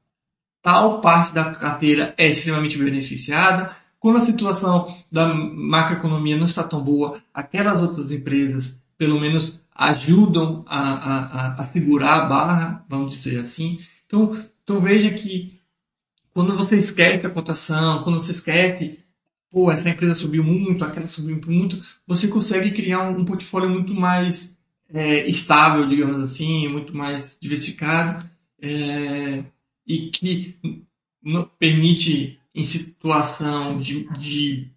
tal 0.62 1.00
parte 1.00 1.35
da 1.35 1.52
carteira 1.52 2.14
é 2.16 2.28
extremamente 2.28 2.78
beneficiada. 2.78 3.76
Quando 4.03 4.19
a 4.19 4.23
situação 4.23 4.93
da 5.12 5.33
macroeconomia 5.33 6.37
não 6.37 6.47
está 6.47 6.65
tão 6.65 6.83
boa, 6.83 7.23
aquelas 7.33 7.81
outras 7.81 8.11
empresas, 8.11 8.83
pelo 8.99 9.21
menos, 9.21 9.62
ajudam 9.73 10.65
a, 10.67 10.81
a, 10.81 11.62
a 11.62 11.65
segurar 11.67 12.17
a 12.17 12.25
barra, 12.25 12.85
vamos 12.88 13.12
dizer 13.12 13.38
assim. 13.38 13.79
Então, 14.05 14.37
então 14.65 14.81
veja 14.81 15.09
que 15.12 15.57
quando 16.35 16.57
você 16.57 16.77
esquece 16.77 17.25
a 17.25 17.31
cotação, 17.31 18.03
quando 18.03 18.19
você 18.19 18.33
esquece, 18.33 18.99
pô, 19.49 19.71
essa 19.71 19.88
empresa 19.88 20.17
subiu 20.17 20.43
muito, 20.43 20.85
aquela 20.85 21.07
subiu 21.07 21.41
muito, 21.47 21.81
você 22.05 22.27
consegue 22.27 22.73
criar 22.73 23.09
um, 23.09 23.21
um 23.21 23.25
portfólio 23.25 23.71
muito 23.71 23.95
mais 23.95 24.59
é, 24.93 25.29
estável, 25.29 25.87
digamos 25.87 26.21
assim, 26.21 26.67
muito 26.67 26.93
mais 26.93 27.38
diversificado 27.41 28.29
é, 28.61 29.45
e 29.87 30.11
que 30.11 30.59
permite, 31.57 32.41
em 32.55 32.65
situação 32.65 33.79
de, 33.79 34.09
de 34.19 34.71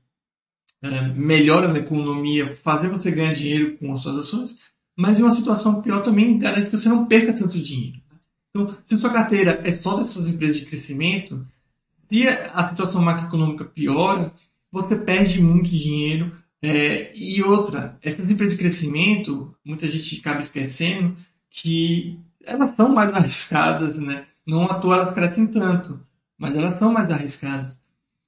é, 0.81 1.01
melhora 1.09 1.67
na 1.67 1.79
economia, 1.79 2.55
fazer 2.55 2.89
você 2.89 3.11
ganhar 3.11 3.33
dinheiro 3.33 3.77
com 3.77 3.93
as 3.93 4.01
suas 4.01 4.17
ações, 4.17 4.57
mas 4.95 5.19
em 5.19 5.23
uma 5.23 5.31
situação 5.31 5.81
pior 5.81 6.01
também 6.01 6.37
garante 6.37 6.69
que 6.69 6.77
você 6.77 6.87
não 6.87 7.05
perca 7.05 7.33
tanto 7.33 7.59
dinheiro. 7.61 7.99
Então, 8.49 8.77
se 8.87 8.97
sua 8.97 9.09
carteira 9.09 9.61
é 9.65 9.71
só 9.73 9.97
dessas 9.97 10.29
empresas 10.29 10.59
de 10.59 10.65
crescimento, 10.65 11.45
se 12.09 12.27
a 12.27 12.69
situação 12.69 13.01
macroeconômica 13.01 13.65
piora, 13.65 14.31
você 14.71 14.95
perde 14.95 15.41
muito 15.41 15.69
dinheiro. 15.69 16.31
É, 16.61 17.11
e 17.15 17.43
outra, 17.43 17.97
essas 18.01 18.29
empresas 18.29 18.53
de 18.53 18.59
crescimento, 18.59 19.55
muita 19.63 19.87
gente 19.87 20.19
acaba 20.19 20.39
esquecendo 20.39 21.15
que 21.49 22.17
elas 22.43 22.75
são 22.75 22.93
mais 22.93 23.11
arriscadas, 23.15 23.99
né? 23.99 24.25
Não 24.45 24.65
à 24.65 24.75
toa 24.75 24.95
elas 24.95 25.13
crescem 25.13 25.47
tanto, 25.47 25.99
mas 26.37 26.55
elas 26.55 26.77
são 26.77 26.91
mais 26.91 27.11
arriscadas. 27.11 27.81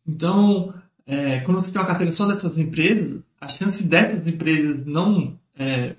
Então, 0.05 0.73
é, 1.05 1.39
quando 1.41 1.63
você 1.63 1.71
tem 1.71 1.81
uma 1.81 1.87
carteira 1.87 2.11
só 2.13 2.25
dessas 2.25 2.57
empresas, 2.57 3.21
a 3.39 3.47
chance 3.47 3.83
dessas 3.83 4.27
empresas 4.27 4.85
não 4.85 5.37
é, 5.57 5.95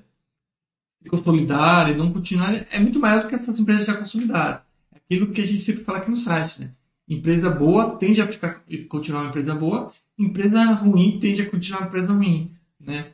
se 1.02 1.10
consolidarem, 1.10 1.96
não 1.96 2.12
continuarem, 2.12 2.66
é 2.70 2.78
muito 2.78 2.98
maior 2.98 3.22
do 3.22 3.28
que 3.28 3.34
essas 3.34 3.58
empresas 3.58 3.86
já 3.86 3.94
consolidadas. 3.94 4.62
É 4.92 4.96
aquilo 4.96 5.32
que 5.32 5.40
a 5.40 5.46
gente 5.46 5.62
sempre 5.62 5.84
fala 5.84 5.98
aqui 5.98 6.10
no 6.10 6.16
site, 6.16 6.60
né? 6.60 6.70
Empresa 7.08 7.50
boa 7.50 7.96
tende 7.96 8.20
a 8.20 8.26
ficar, 8.26 8.62
continuar 8.88 9.22
uma 9.22 9.28
empresa 9.28 9.54
boa, 9.54 9.92
empresa 10.18 10.64
ruim 10.74 11.18
tende 11.18 11.40
a 11.40 11.48
continuar 11.48 11.80
uma 11.80 11.88
empresa 11.88 12.12
ruim, 12.12 12.50
né? 12.78 13.12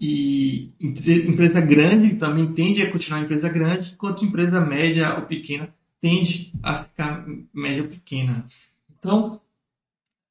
E, 0.00 0.70
e 0.80 1.26
empresa 1.28 1.60
grande 1.60 2.14
também 2.14 2.52
tende 2.52 2.82
a 2.82 2.90
continuar 2.90 3.18
uma 3.18 3.24
empresa 3.24 3.48
grande, 3.48 3.92
enquanto 3.94 4.24
empresa 4.24 4.60
média 4.60 5.16
ou 5.16 5.22
pequena 5.22 5.68
tende 6.02 6.52
a 6.62 6.84
ficar 6.84 7.24
média 7.54 7.84
pequena. 7.84 8.46
Então, 8.98 9.40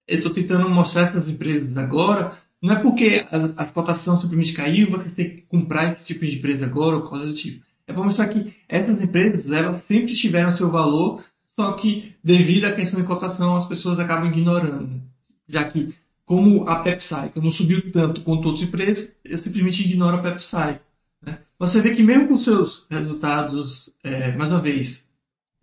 eu 0.07 0.17
estou 0.19 0.31
tentando 0.31 0.69
mostrar 0.69 1.07
essas 1.07 1.29
empresas 1.29 1.75
agora 1.75 2.37
não 2.61 2.75
é 2.75 2.79
porque 2.79 3.25
as, 3.31 3.51
as 3.57 3.71
cotações 3.71 4.21
simplesmente 4.21 4.53
caiu, 4.53 4.91
você 4.91 5.09
tem 5.09 5.29
que 5.29 5.41
comprar 5.41 5.91
esse 5.91 6.05
tipo 6.05 6.23
de 6.25 6.37
empresa 6.37 6.65
agora 6.65 6.97
ou 6.97 7.01
coisa 7.01 7.25
do 7.25 7.33
tipo. 7.33 7.65
É 7.87 7.93
para 7.93 8.03
mostrar 8.03 8.27
que 8.27 8.53
essas 8.69 9.01
empresas, 9.01 9.51
elas 9.51 9.81
sempre 9.83 10.13
tiveram 10.13 10.51
seu 10.51 10.69
valor, 10.69 11.23
só 11.59 11.73
que 11.73 12.13
devido 12.23 12.65
à 12.65 12.71
questão 12.71 13.01
de 13.01 13.07
cotação, 13.07 13.55
as 13.55 13.67
pessoas 13.67 13.99
acabam 13.99 14.27
ignorando. 14.27 15.01
Já 15.47 15.63
que, 15.63 15.95
como 16.23 16.69
a 16.69 16.79
PepSicle 16.79 17.41
não 17.41 17.49
subiu 17.49 17.91
tanto 17.91 18.21
quanto 18.21 18.47
outras 18.47 18.67
empresas, 18.67 19.17
eu 19.25 19.37
simplesmente 19.37 19.83
ignoro 19.83 20.17
a 20.17 20.21
PepSicle. 20.21 20.81
Né? 21.25 21.39
Você 21.57 21.81
vê 21.81 21.95
que 21.95 22.03
mesmo 22.03 22.27
com 22.27 22.37
seus 22.37 22.85
resultados, 22.89 23.91
é, 24.03 24.35
mais 24.37 24.51
uma 24.51 24.61
vez, 24.61 25.09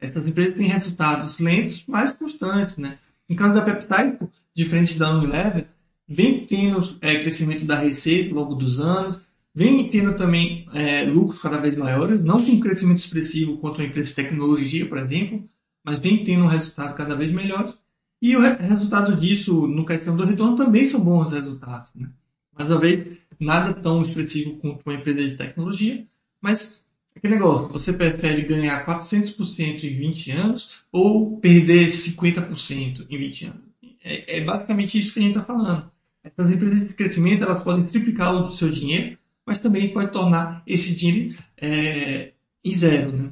essas 0.00 0.26
empresas 0.26 0.54
têm 0.54 0.68
resultados 0.68 1.40
lentos, 1.40 1.84
mas 1.86 2.12
constantes. 2.12 2.76
Né? 2.76 2.98
No 3.28 3.36
caso 3.36 3.54
da 3.54 3.62
PepSicle, 3.62 4.28
diferente 4.54 4.98
da 4.98 5.16
Unilever, 5.16 5.66
vem 6.06 6.46
tendo 6.46 6.96
é, 7.00 7.20
crescimento 7.20 7.64
da 7.64 7.78
receita 7.78 8.30
ao 8.30 8.42
longo 8.42 8.54
dos 8.54 8.80
anos, 8.80 9.20
vem 9.54 9.88
tendo 9.88 10.14
também 10.16 10.68
é, 10.72 11.04
lucros 11.04 11.42
cada 11.42 11.58
vez 11.58 11.76
maiores, 11.76 12.22
não 12.22 12.42
com 12.42 12.52
um 12.52 12.60
crescimento 12.60 12.98
expressivo 12.98 13.58
quanto 13.58 13.80
a 13.80 13.84
empresa 13.84 14.10
de 14.10 14.16
tecnologia, 14.16 14.88
por 14.88 14.98
exemplo, 14.98 15.44
mas 15.84 15.98
vem 15.98 16.24
tendo 16.24 16.44
um 16.44 16.48
resultado 16.48 16.96
cada 16.96 17.14
vez 17.16 17.30
melhor. 17.30 17.72
E 18.20 18.36
o 18.36 18.40
resultado 18.40 19.16
disso, 19.16 19.66
no 19.66 19.86
questão 19.86 20.16
do 20.16 20.24
retorno, 20.24 20.56
também 20.56 20.88
são 20.88 21.00
bons 21.00 21.30
resultados. 21.32 21.92
Né? 21.94 22.08
Mais 22.56 22.70
uma 22.70 22.80
vez, 22.80 23.18
nada 23.38 23.74
tão 23.74 24.02
expressivo 24.02 24.56
quanto 24.56 24.82
uma 24.84 24.94
empresa 24.94 25.22
de 25.22 25.36
tecnologia, 25.36 26.04
mas 26.40 26.80
aquele 27.18 27.34
negócio, 27.34 27.68
você 27.68 27.92
prefere 27.92 28.42
ganhar 28.42 28.86
400% 28.86 29.84
em 29.84 29.96
20 29.96 30.30
anos 30.32 30.82
ou 30.90 31.36
perder 31.38 31.88
50% 31.88 33.06
em 33.08 33.18
20 33.18 33.44
anos? 33.44 33.60
É, 34.02 34.38
é 34.38 34.44
basicamente 34.44 34.98
isso 34.98 35.12
que 35.12 35.20
a 35.20 35.22
gente 35.22 35.36
está 35.36 35.44
falando. 35.44 35.90
Essas 36.24 36.50
empresas 36.50 36.88
de 36.88 36.94
crescimento 36.94 37.44
elas 37.44 37.62
podem 37.62 37.84
triplicar 37.84 38.34
o 38.34 38.52
seu 38.52 38.70
dinheiro, 38.70 39.18
mas 39.44 39.58
também 39.58 39.92
pode 39.92 40.12
tornar 40.12 40.62
esse 40.66 40.98
dinheiro 40.98 41.36
é, 41.56 42.32
em 42.64 42.74
zero, 42.74 43.12
né? 43.12 43.30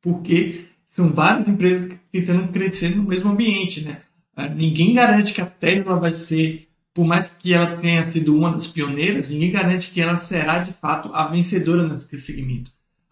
Porque 0.00 0.66
são 0.86 1.10
várias 1.10 1.48
empresas 1.48 1.92
tentando 2.10 2.48
crescer 2.48 2.96
no 2.96 3.02
mesmo 3.02 3.30
ambiente, 3.30 3.84
né? 3.84 4.02
Ah, 4.34 4.48
ninguém 4.48 4.94
garante 4.94 5.34
que 5.34 5.40
a 5.40 5.46
Tesla 5.46 5.98
vai 5.98 6.12
ser, 6.12 6.68
por 6.94 7.04
mais 7.04 7.28
que 7.28 7.52
ela 7.52 7.76
tenha 7.76 8.04
sido 8.10 8.36
uma 8.36 8.52
das 8.52 8.68
pioneiras, 8.68 9.30
ninguém 9.30 9.50
garante 9.50 9.90
que 9.90 10.00
ela 10.00 10.18
será 10.18 10.60
de 10.60 10.72
fato 10.74 11.12
a 11.12 11.26
vencedora 11.26 11.86
nesse 11.86 12.18
segmento. 12.18 12.70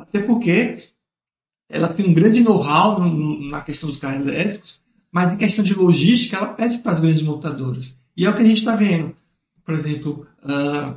Até 0.09 0.21
porque 0.21 0.85
ela 1.69 1.89
tem 1.89 2.07
um 2.07 2.15
grande 2.15 2.43
know-how 2.43 3.01
na 3.49 3.61
questão 3.61 3.89
dos 3.89 3.99
carros 3.99 4.27
elétricos, 4.27 4.81
mas 5.11 5.33
em 5.33 5.37
questão 5.37 5.65
de 5.65 5.75
logística 5.75 6.37
ela 6.37 6.55
pede 6.55 6.79
para 6.79 6.93
as 6.93 7.01
grandes 7.01 7.23
montadoras. 7.23 7.97
E 8.17 8.25
é 8.25 8.31
o 8.31 8.35
que 8.35 8.43
a 8.43 8.47
gente 8.47 8.59
está 8.59 8.77
vendo. 8.77 9.15
Por 9.65 9.75
exemplo, 9.75 10.27
uh, 10.45 10.97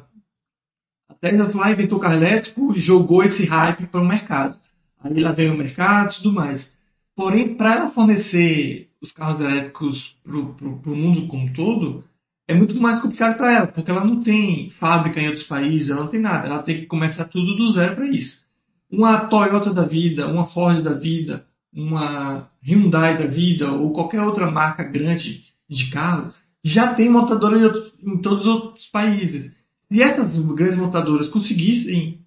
a 1.09 1.13
Tesla 1.19 1.49
lá, 1.55 1.71
inventou 1.71 1.97
o 1.97 2.01
carro 2.01 2.15
elétrico 2.15 2.73
e 2.75 2.79
jogou 2.79 3.23
esse 3.23 3.45
hype 3.45 3.87
para 3.87 3.99
o 4.01 4.07
mercado. 4.07 4.59
Aí 5.01 5.19
ela 5.19 5.33
veio 5.33 5.53
o 5.53 5.57
mercado 5.57 6.13
e 6.13 6.15
tudo 6.17 6.33
mais. 6.33 6.77
Porém, 7.15 7.55
para 7.55 7.75
ela 7.75 7.91
fornecer 7.91 8.89
os 9.01 9.11
carros 9.11 9.39
elétricos 9.41 10.17
para 10.23 10.37
o 10.37 10.95
mundo 10.95 11.27
como 11.27 11.45
um 11.45 11.53
todo, 11.53 12.03
é 12.47 12.53
muito 12.53 12.79
mais 12.79 13.01
complicado 13.01 13.37
para 13.37 13.53
ela, 13.53 13.67
porque 13.67 13.91
ela 13.91 14.03
não 14.03 14.19
tem 14.19 14.69
fábrica 14.69 15.21
em 15.21 15.27
outros 15.27 15.45
países, 15.45 15.89
ela 15.89 16.01
não 16.01 16.09
tem 16.09 16.19
nada. 16.19 16.47
Ela 16.47 16.63
tem 16.63 16.81
que 16.81 16.85
começar 16.85 17.25
tudo 17.25 17.55
do 17.55 17.71
zero 17.71 17.95
para 17.95 18.07
isso. 18.07 18.45
Uma 18.91 19.27
Toyota 19.27 19.73
da 19.73 19.83
vida, 19.83 20.27
uma 20.27 20.45
Ford 20.45 20.81
da 20.81 20.93
vida, 20.93 21.45
uma 21.71 22.49
Hyundai 22.61 23.17
da 23.17 23.25
vida 23.25 23.71
ou 23.71 23.93
qualquer 23.93 24.21
outra 24.21 24.49
marca 24.49 24.83
grande 24.83 25.53
de 25.67 25.91
carro 25.91 26.33
já 26.63 26.93
tem 26.93 27.09
montadora 27.09 27.57
em, 28.01 28.17
todos 28.17 28.41
os 28.41 28.47
outros 28.47 28.87
países. 28.87 29.51
Se 29.91 30.01
essas 30.01 30.37
grandes 30.37 30.77
montadoras 30.77 31.27
conseguissem 31.27 32.25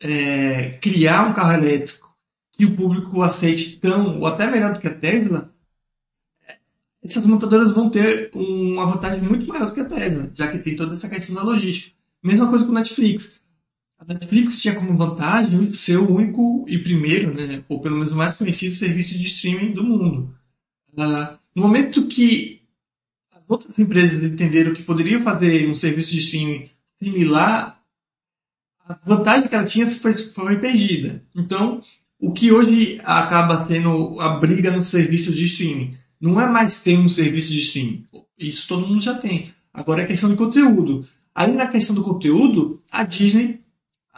é, 0.00 0.70
criar 0.80 1.28
um 1.28 1.32
carro 1.32 1.52
elétrico 1.52 2.14
que 2.52 2.64
o 2.64 2.74
público 2.74 3.22
aceite 3.22 3.78
tão 3.78 4.18
ou 4.18 4.26
até 4.26 4.50
melhor 4.50 4.74
do 4.74 4.80
que 4.80 4.86
a 4.86 4.94
Tesla, 4.94 5.52
essas 7.02 7.24
montadoras 7.24 7.72
vão 7.72 7.88
ter 7.88 8.30
uma 8.34 8.86
vantagem 8.86 9.22
muito 9.22 9.46
maior 9.46 9.66
do 9.66 9.74
que 9.74 9.80
a 9.80 9.84
Tesla, 9.84 10.30
já 10.34 10.48
que 10.48 10.58
tem 10.58 10.74
toda 10.74 10.94
essa 10.94 11.08
questão 11.08 11.36
da 11.36 11.42
logística. 11.42 11.94
Mesma 12.22 12.48
coisa 12.48 12.64
com 12.64 12.72
a 12.72 12.76
Netflix. 12.76 13.40
A 13.98 14.04
Netflix 14.04 14.60
tinha 14.60 14.74
como 14.74 14.96
vantagem 14.96 15.72
ser 15.72 15.96
o 15.96 16.14
único 16.14 16.64
e 16.68 16.78
primeiro, 16.78 17.32
né, 17.34 17.64
ou 17.68 17.80
pelo 17.80 17.96
menos 17.96 18.12
o 18.12 18.16
mais 18.16 18.36
conhecido 18.36 18.74
serviço 18.74 19.16
de 19.18 19.26
streaming 19.26 19.72
do 19.72 19.82
mundo. 19.82 20.34
Uh, 20.92 21.38
no 21.54 21.62
momento 21.62 22.06
que 22.06 22.62
as 23.34 23.42
outras 23.48 23.78
empresas 23.78 24.22
entenderam 24.22 24.74
que 24.74 24.82
poderiam 24.82 25.22
fazer 25.22 25.68
um 25.68 25.74
serviço 25.74 26.10
de 26.10 26.18
streaming 26.18 26.70
similar, 27.02 27.82
a 28.86 28.98
vantagem 29.04 29.48
que 29.48 29.54
ela 29.54 29.64
tinha 29.64 29.86
foi, 29.86 30.12
foi 30.12 30.58
perdida. 30.58 31.22
Então, 31.34 31.82
o 32.20 32.32
que 32.32 32.52
hoje 32.52 33.00
acaba 33.04 33.66
sendo 33.66 34.20
a 34.20 34.38
briga 34.38 34.70
no 34.70 34.84
serviço 34.84 35.32
de 35.32 35.44
streaming 35.46 35.96
não 36.20 36.40
é 36.40 36.46
mais 36.46 36.82
ter 36.82 36.98
um 36.98 37.08
serviço 37.08 37.52
de 37.52 37.60
streaming. 37.60 38.06
Isso 38.38 38.68
todo 38.68 38.86
mundo 38.86 39.00
já 39.00 39.14
tem. 39.14 39.52
Agora 39.72 40.02
é 40.02 40.06
questão 40.06 40.30
de 40.30 40.36
conteúdo. 40.36 41.06
Aí 41.34 41.52
na 41.52 41.66
questão 41.66 41.94
do 41.94 42.02
conteúdo, 42.02 42.82
a 42.90 43.02
Disney 43.02 43.60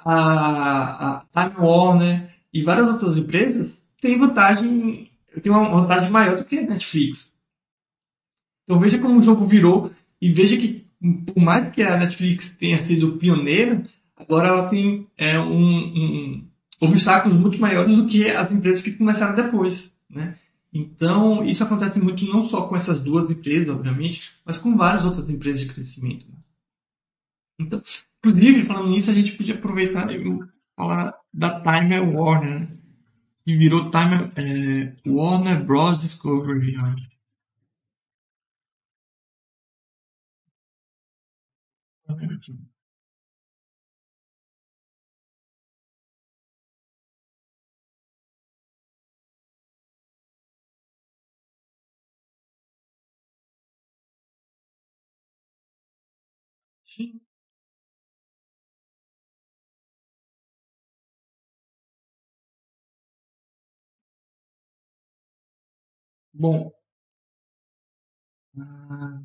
a, 0.04 1.22
a 1.34 1.48
Time 1.48 1.56
Warner 1.58 2.34
e 2.52 2.62
várias 2.62 2.88
outras 2.88 3.16
empresas 3.16 3.84
têm 4.00 4.18
vantagem, 4.18 5.10
têm 5.42 5.52
uma 5.52 5.68
vantagem 5.68 6.10
maior 6.10 6.36
do 6.36 6.44
que 6.44 6.58
a 6.58 6.62
Netflix. 6.62 7.36
Então 8.64 8.78
veja 8.78 8.98
como 8.98 9.18
o 9.18 9.22
jogo 9.22 9.46
virou 9.46 9.90
e 10.20 10.30
veja 10.32 10.56
que 10.56 10.86
por 11.26 11.40
mais 11.40 11.72
que 11.72 11.82
a 11.82 11.96
Netflix 11.96 12.50
tenha 12.50 12.78
sido 12.84 13.16
pioneira, 13.16 13.84
agora 14.16 14.48
ela 14.48 14.68
tem 14.68 15.06
é, 15.16 15.38
um, 15.38 15.76
um, 15.76 16.48
obstáculos 16.80 17.38
muito 17.38 17.58
maiores 17.58 17.96
do 17.96 18.06
que 18.06 18.28
as 18.28 18.50
empresas 18.50 18.82
que 18.82 18.92
começaram 18.92 19.34
depois, 19.34 19.94
né? 20.10 20.36
Então, 20.72 21.42
isso 21.44 21.64
acontece 21.64 21.98
muito 21.98 22.26
não 22.26 22.48
só 22.48 22.66
com 22.66 22.76
essas 22.76 23.00
duas 23.00 23.30
empresas, 23.30 23.70
obviamente, 23.70 24.34
mas 24.44 24.58
com 24.58 24.76
várias 24.76 25.02
outras 25.02 25.28
empresas 25.30 25.62
de 25.62 25.68
crescimento. 25.68 26.26
Né? 26.28 26.36
Então, 27.58 27.82
inclusive, 28.18 28.66
falando 28.66 28.90
nisso, 28.90 29.10
a 29.10 29.14
gente 29.14 29.36
podia 29.36 29.54
aproveitar 29.54 30.10
e 30.12 30.22
falar 30.76 31.14
da 31.32 31.60
Time 31.60 31.98
Warner, 32.00 32.60
né? 32.60 32.78
que 33.44 33.56
virou 33.56 33.90
Time 33.90 34.30
é, 34.36 34.96
Warner 35.06 35.64
Bros. 35.64 35.98
Discovery. 35.98 36.76
Sim. 56.84 57.20
Bom, 66.38 66.70
ah, 68.56 69.20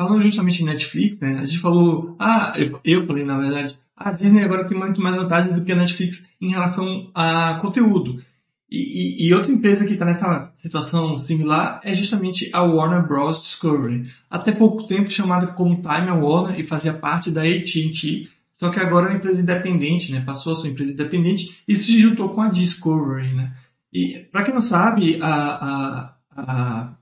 falando 0.00 0.20
justamente 0.22 0.62
em 0.62 0.66
Netflix, 0.66 1.18
né? 1.18 1.40
A 1.40 1.44
gente 1.44 1.58
falou, 1.58 2.16
ah, 2.18 2.54
eu, 2.56 2.80
eu 2.82 3.06
falei 3.06 3.24
na 3.24 3.38
verdade, 3.38 3.78
a 3.94 4.10
Disney 4.10 4.42
agora 4.42 4.66
tem 4.66 4.78
muito 4.78 5.02
mais 5.02 5.16
vantagens 5.16 5.54
do 5.54 5.64
que 5.64 5.72
a 5.72 5.76
Netflix 5.76 6.26
em 6.40 6.48
relação 6.48 7.10
a 7.14 7.58
conteúdo. 7.60 8.24
E, 8.70 9.24
e, 9.24 9.28
e 9.28 9.34
outra 9.34 9.52
empresa 9.52 9.84
que 9.84 9.92
está 9.92 10.06
nessa 10.06 10.50
situação 10.56 11.18
similar 11.18 11.80
é 11.84 11.94
justamente 11.94 12.48
a 12.52 12.62
Warner 12.62 13.06
Bros. 13.06 13.42
Discovery. 13.42 14.06
Até 14.30 14.52
pouco 14.52 14.86
tempo 14.86 15.10
chamada 15.10 15.48
como 15.48 15.82
Time 15.82 16.10
Warner 16.10 16.58
e 16.58 16.66
fazia 16.66 16.94
parte 16.94 17.30
da 17.30 17.42
AT&T, 17.42 18.30
só 18.56 18.70
que 18.70 18.80
agora 18.80 19.06
é 19.06 19.08
uma 19.10 19.18
empresa 19.18 19.42
independente, 19.42 20.10
né? 20.10 20.22
Passou 20.22 20.54
a 20.54 20.56
ser 20.56 20.68
empresa 20.68 20.92
independente 20.92 21.62
e 21.68 21.76
se 21.76 22.00
juntou 22.00 22.30
com 22.30 22.40
a 22.40 22.48
Discovery, 22.48 23.34
né? 23.34 23.54
E 23.92 24.18
para 24.30 24.44
quem 24.44 24.54
não 24.54 24.62
sabe, 24.62 25.18
a, 25.20 26.14
a, 26.36 26.94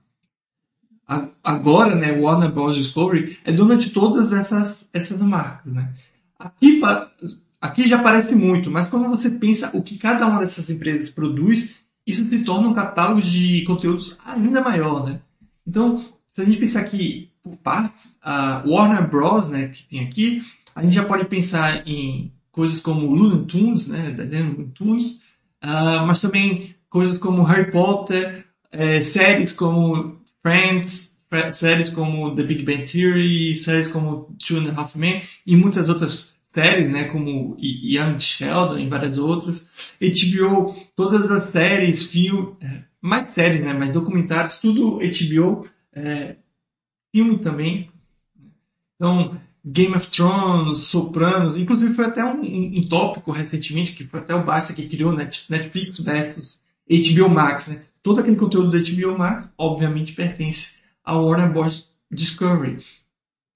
a, 1.07 1.29
agora, 1.43 1.95
né, 1.95 2.11
Warner 2.11 2.51
Bros. 2.51 2.75
Discovery 2.75 3.37
é 3.43 3.51
dona 3.51 3.77
de 3.77 3.89
todas 3.89 4.33
essas, 4.33 4.89
essas 4.93 5.21
marcas, 5.21 5.73
né? 5.73 5.93
Aqui, 6.37 6.79
aqui 7.59 7.87
já 7.87 8.01
parece 8.01 8.35
muito, 8.35 8.69
mas 8.69 8.89
quando 8.89 9.09
você 9.09 9.29
pensa 9.29 9.71
o 9.73 9.81
que 9.81 9.97
cada 9.97 10.27
uma 10.27 10.41
dessas 10.41 10.69
empresas 10.69 11.09
produz, 11.09 11.75
isso 12.05 12.27
se 12.29 12.39
torna 12.39 12.69
um 12.69 12.73
catálogo 12.73 13.21
de 13.21 13.63
conteúdos 13.63 14.17
ainda 14.25 14.61
maior, 14.61 15.05
né? 15.05 15.19
Então, 15.65 16.05
se 16.29 16.41
a 16.41 16.45
gente 16.45 16.57
pensar 16.57 16.81
aqui 16.81 17.31
por 17.43 17.57
partes, 17.57 18.17
a 18.21 18.63
Warner 18.65 19.09
Bros, 19.09 19.47
né, 19.47 19.69
que 19.69 19.83
tem 19.83 19.99
aqui, 20.01 20.43
a 20.75 20.83
gente 20.83 20.93
já 20.93 21.03
pode 21.03 21.25
pensar 21.25 21.87
em 21.87 22.31
coisas 22.51 22.79
como 22.79 23.13
Looney 23.13 23.45
Tunes, 23.45 23.87
né, 23.87 24.15
Tunes, 24.73 25.15
uh, 25.63 26.05
mas 26.05 26.21
também 26.21 26.76
coisas 26.97 27.19
como 27.19 27.43
Harry 27.43 27.69
Potter, 27.69 28.43
é, 28.71 29.03
séries 29.03 29.53
como 29.53 30.19
Friends, 30.41 31.15
séries 31.53 31.91
como 31.91 32.35
The 32.35 32.41
Big 32.41 32.63
Bang 32.63 32.91
Theory, 32.91 33.55
séries 33.55 33.89
como 33.89 34.35
Two 34.43 34.57
and 34.57 34.71
a 34.71 34.81
Half 34.81 34.95
Men 34.95 35.21
e 35.45 35.55
muitas 35.55 35.89
outras 35.89 36.35
séries, 36.51 36.89
né, 36.89 37.03
como 37.03 37.55
Young 37.59 38.19
Sheldon 38.19 38.79
e 38.79 38.89
várias 38.89 39.19
outras. 39.19 39.69
HBO, 40.01 40.75
todas 40.95 41.29
as 41.29 41.51
séries, 41.51 42.09
filme, 42.09 42.55
é, 42.61 42.79
mais 42.99 43.27
séries, 43.27 43.61
né, 43.61 43.73
mais 43.73 43.93
documentários, 43.93 44.59
tudo 44.59 44.97
HBO, 44.97 45.67
é, 45.93 46.35
filme 47.13 47.37
também. 47.37 47.91
Então, 48.95 49.39
Game 49.63 49.95
of 49.95 50.09
Thrones, 50.09 50.79
Sopranos, 50.79 51.57
inclusive 51.57 51.93
foi 51.93 52.05
até 52.05 52.25
um, 52.25 52.41
um, 52.41 52.79
um 52.79 52.87
tópico 52.89 53.29
recentemente, 53.29 53.91
que 53.91 54.03
foi 54.03 54.19
até 54.19 54.33
o 54.33 54.43
Barça 54.43 54.73
que 54.73 54.89
criou 54.89 55.13
Netflix 55.13 55.99
versus 55.99 56.65
HBO 56.89 57.29
Max, 57.29 57.69
né? 57.69 57.83
Todo 58.01 58.19
aquele 58.19 58.35
conteúdo 58.35 58.71
da 58.71 58.77
HBO 58.77 59.17
Max, 59.17 59.51
obviamente, 59.57 60.13
pertence 60.13 60.77
ao 61.03 61.25
Warner 61.25 61.51
Bros. 61.51 61.89
Discovery. 62.09 62.79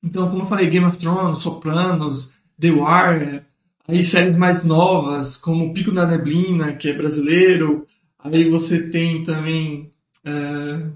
Então, 0.04 0.30
como 0.30 0.44
eu 0.44 0.48
falei, 0.48 0.70
Game 0.70 0.86
of 0.86 0.98
Thrones, 0.98 1.42
Sopranos, 1.42 2.34
The 2.60 2.72
Wire, 2.72 3.46
aí 3.88 4.04
séries 4.04 4.36
mais 4.36 4.66
novas, 4.66 5.38
como 5.38 5.74
Pico 5.74 5.92
da 5.92 6.06
Neblina, 6.06 6.74
que 6.74 6.90
é 6.90 6.94
brasileiro, 6.94 7.86
aí 8.20 8.50
você 8.50 8.90
tem 8.90 9.24
também 9.24 9.94
é, 10.26 10.90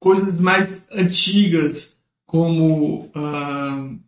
coisas 0.00 0.38
mais 0.38 0.86
antigas, 0.90 1.98
como 2.24 3.06
uh, 3.06 4.00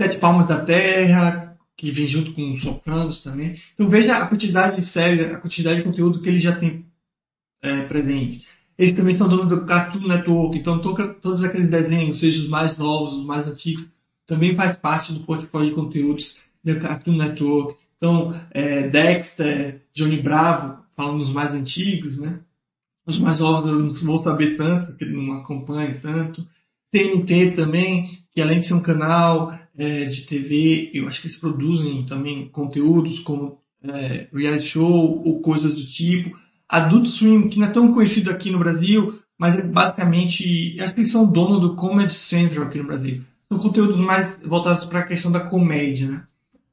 Sete 0.00 0.18
Palmas 0.18 0.46
da 0.46 0.64
Terra, 0.64 1.45
que 1.76 1.90
vem 1.90 2.06
junto 2.06 2.32
com 2.32 2.52
os 2.52 2.62
Sopranos 2.62 3.22
também. 3.22 3.60
Então 3.74 3.88
veja 3.88 4.16
a 4.16 4.26
quantidade 4.26 4.76
de 4.76 4.86
séries, 4.86 5.32
a 5.32 5.38
quantidade 5.38 5.78
de 5.78 5.84
conteúdo 5.84 6.20
que 6.20 6.28
ele 6.28 6.40
já 6.40 6.56
tem 6.56 6.86
é, 7.62 7.82
presente. 7.82 8.46
Eles 8.78 8.94
também 8.94 9.14
são 9.14 9.28
donos 9.28 9.48
do 9.48 9.64
Cartoon 9.64 10.06
Network, 10.06 10.58
então 10.58 10.78
todos 10.78 11.44
aqueles 11.44 11.70
desenhos, 11.70 12.18
seja 12.18 12.40
os 12.40 12.48
mais 12.48 12.76
novos, 12.76 13.14
os 13.14 13.24
mais 13.24 13.46
antigos, 13.46 13.86
também 14.26 14.54
faz 14.54 14.76
parte 14.76 15.12
do 15.12 15.20
portfólio 15.20 15.68
de 15.68 15.74
conteúdos 15.74 16.42
do 16.62 16.78
Cartoon 16.78 17.16
Network. 17.16 17.78
Então, 17.96 18.38
é, 18.50 18.88
Dexter, 18.88 19.82
Johnny 19.94 20.20
Bravo, 20.20 20.84
falando 20.94 21.18
dos 21.18 21.32
mais 21.32 21.52
antigos, 21.52 22.18
né? 22.18 22.40
Os 23.06 23.18
mais 23.18 23.40
novos 23.40 23.70
eu 23.70 23.78
não 23.78 23.88
vou 23.88 24.22
saber 24.22 24.56
tanto, 24.56 24.96
que 24.96 25.04
não 25.04 25.34
acompanho 25.34 25.98
tanto. 26.00 26.46
TNT 26.90 27.52
também, 27.52 28.18
que 28.34 28.42
além 28.42 28.58
de 28.58 28.66
ser 28.66 28.74
um 28.74 28.80
canal, 28.80 29.58
é, 29.76 30.04
de 30.04 30.22
TV, 30.22 30.90
eu 30.94 31.06
acho 31.06 31.20
que 31.20 31.26
eles 31.26 31.38
produzem 31.38 32.02
também 32.02 32.48
conteúdos 32.48 33.20
como 33.20 33.60
é, 33.82 34.28
reality 34.32 34.66
show 34.66 35.22
ou 35.24 35.40
coisas 35.40 35.74
do 35.74 35.84
tipo. 35.84 36.36
Adult 36.68 37.06
Swim, 37.08 37.48
que 37.48 37.58
não 37.58 37.66
é 37.66 37.70
tão 37.70 37.92
conhecido 37.92 38.30
aqui 38.30 38.50
no 38.50 38.58
Brasil, 38.58 39.18
mas 39.38 39.56
é 39.56 39.62
basicamente, 39.62 40.80
acho 40.80 40.94
que 40.94 41.00
eles 41.00 41.12
são 41.12 41.30
dono 41.30 41.60
do 41.60 41.76
Comedy 41.76 42.12
Central 42.12 42.64
aqui 42.64 42.78
no 42.78 42.86
Brasil. 42.86 43.22
São 43.48 43.58
conteúdos 43.58 43.96
mais 43.96 44.42
voltados 44.42 44.84
para 44.86 45.00
a 45.00 45.06
questão 45.06 45.30
da 45.30 45.40
comédia, 45.40 46.08
né? 46.08 46.24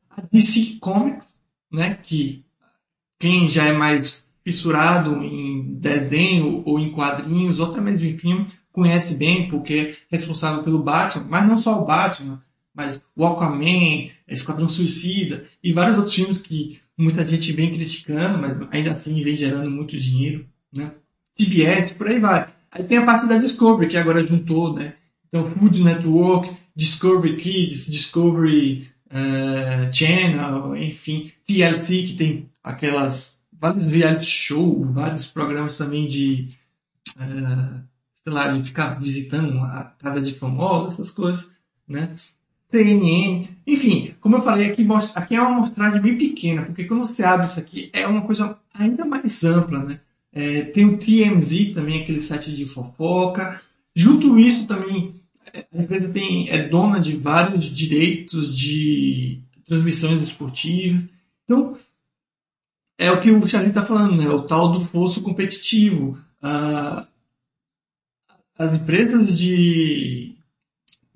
A 0.10 0.22
DC 0.22 0.78
Comics, 0.80 1.40
né, 1.72 2.00
que 2.02 2.44
quem 3.20 3.48
já 3.48 3.66
é 3.66 3.74
mais 3.74 4.26
fissurado 4.44 5.24
em 5.24 5.76
desenho 5.76 6.62
ou 6.66 6.80
em 6.80 6.92
quadrinhos, 6.92 7.60
ou 7.60 7.68
até 7.68 7.80
mesmo 7.80 8.06
em 8.06 8.18
filme, 8.18 8.48
conhece 8.72 9.16
bem, 9.16 9.48
porque 9.48 9.96
é 10.12 10.16
responsável 10.16 10.64
pelo 10.64 10.84
Batman, 10.84 11.26
mas 11.30 11.48
não 11.48 11.58
só 11.58 11.82
o 11.82 11.86
Batman, 11.86 12.42
mas 12.74 13.04
o 13.16 13.26
Aquaman, 13.26 14.10
Esquadrão 14.28 14.68
Suicida 14.68 15.46
e 15.64 15.72
vários 15.72 15.98
outros 15.98 16.16
filmes 16.16 16.40
que 16.40 16.80
muita 16.98 17.24
gente 17.24 17.52
vem 17.52 17.74
criticando, 17.74 18.38
mas 18.40 18.58
ainda 18.72 18.92
assim 18.92 19.24
vem 19.24 19.36
gerando 19.36 19.70
muito 19.70 19.98
dinheiro, 19.98 20.46
né? 20.72 20.92
CBS, 21.38 21.92
por 21.92 22.08
aí 22.08 22.20
vai. 22.20 22.48
Aí 22.72 22.84
tem 22.84 22.98
a 22.98 23.06
parte 23.06 23.28
da 23.28 23.38
Discovery, 23.38 23.90
que 23.90 23.98
agora 23.98 24.26
juntou, 24.26 24.74
né? 24.74 24.96
Então, 25.28 25.50
Food 25.52 25.82
Network, 25.82 26.56
Discovery 26.76 27.38
Kids, 27.38 27.88
Discovery 27.88 28.88
uh, 29.08 29.94
Channel, 29.94 30.76
enfim, 30.78 31.32
TLC, 31.46 32.04
que 32.04 32.14
tem 32.14 32.50
aquelas 32.64 33.40
vários 33.52 33.86
reality 33.86 34.26
show, 34.26 34.84
vários 34.86 35.28
programas 35.28 35.78
também 35.78 36.08
de, 36.08 36.50
uh, 37.16 37.82
sei 38.24 38.34
lá, 38.34 38.50
de 38.50 38.64
ficar 38.64 39.00
visitando 39.00 39.60
a 39.60 39.84
casa 40.00 40.22
de 40.22 40.34
famosos, 40.34 40.94
essas 40.94 41.12
coisas, 41.12 41.50
né? 41.88 42.16
CNN, 42.74 43.48
enfim, 43.68 44.16
como 44.20 44.38
eu 44.38 44.42
falei, 44.42 44.72
aqui, 44.72 44.88
aqui 45.16 45.36
é 45.36 45.40
uma 45.40 45.58
amostragem 45.58 46.02
bem 46.02 46.18
pequena, 46.18 46.64
porque 46.64 46.86
quando 46.86 47.06
você 47.06 47.24
abre 47.24 47.46
isso 47.46 47.60
aqui, 47.60 47.92
é 47.94 48.08
uma 48.08 48.24
coisa 48.24 48.58
ainda 48.74 49.06
mais 49.06 49.44
ampla, 49.44 49.78
né? 49.84 50.00
É, 50.32 50.62
tem 50.62 50.86
o 50.86 50.98
TMZ 50.98 51.74
também, 51.76 52.02
aquele 52.02 52.22
site 52.24 52.52
de 52.52 52.66
fofoca. 52.66 53.62
Junto 53.96 54.40
isso 54.40 54.66
também, 54.66 55.14
a 55.54 55.80
empresa 55.80 56.10
tem, 56.10 56.50
é 56.50 56.68
dona 56.68 57.00
de 57.00 57.16
vários 57.16 57.66
direitos 57.66 58.58
de 58.58 59.40
transmissões 59.68 60.20
esportivas. 60.24 61.04
Então, 61.44 61.78
é 62.98 63.12
o 63.12 63.22
que 63.22 63.30
o 63.30 63.48
Charlie 63.48 63.70
está 63.70 63.86
falando, 63.86 64.18
né? 64.18 64.28
O 64.28 64.42
tal 64.42 64.72
do 64.72 64.82
fosso 64.82 65.22
competitivo. 65.22 66.18
Ah, 66.42 67.06
as 68.58 68.74
empresas 68.74 69.38
de 69.38 70.33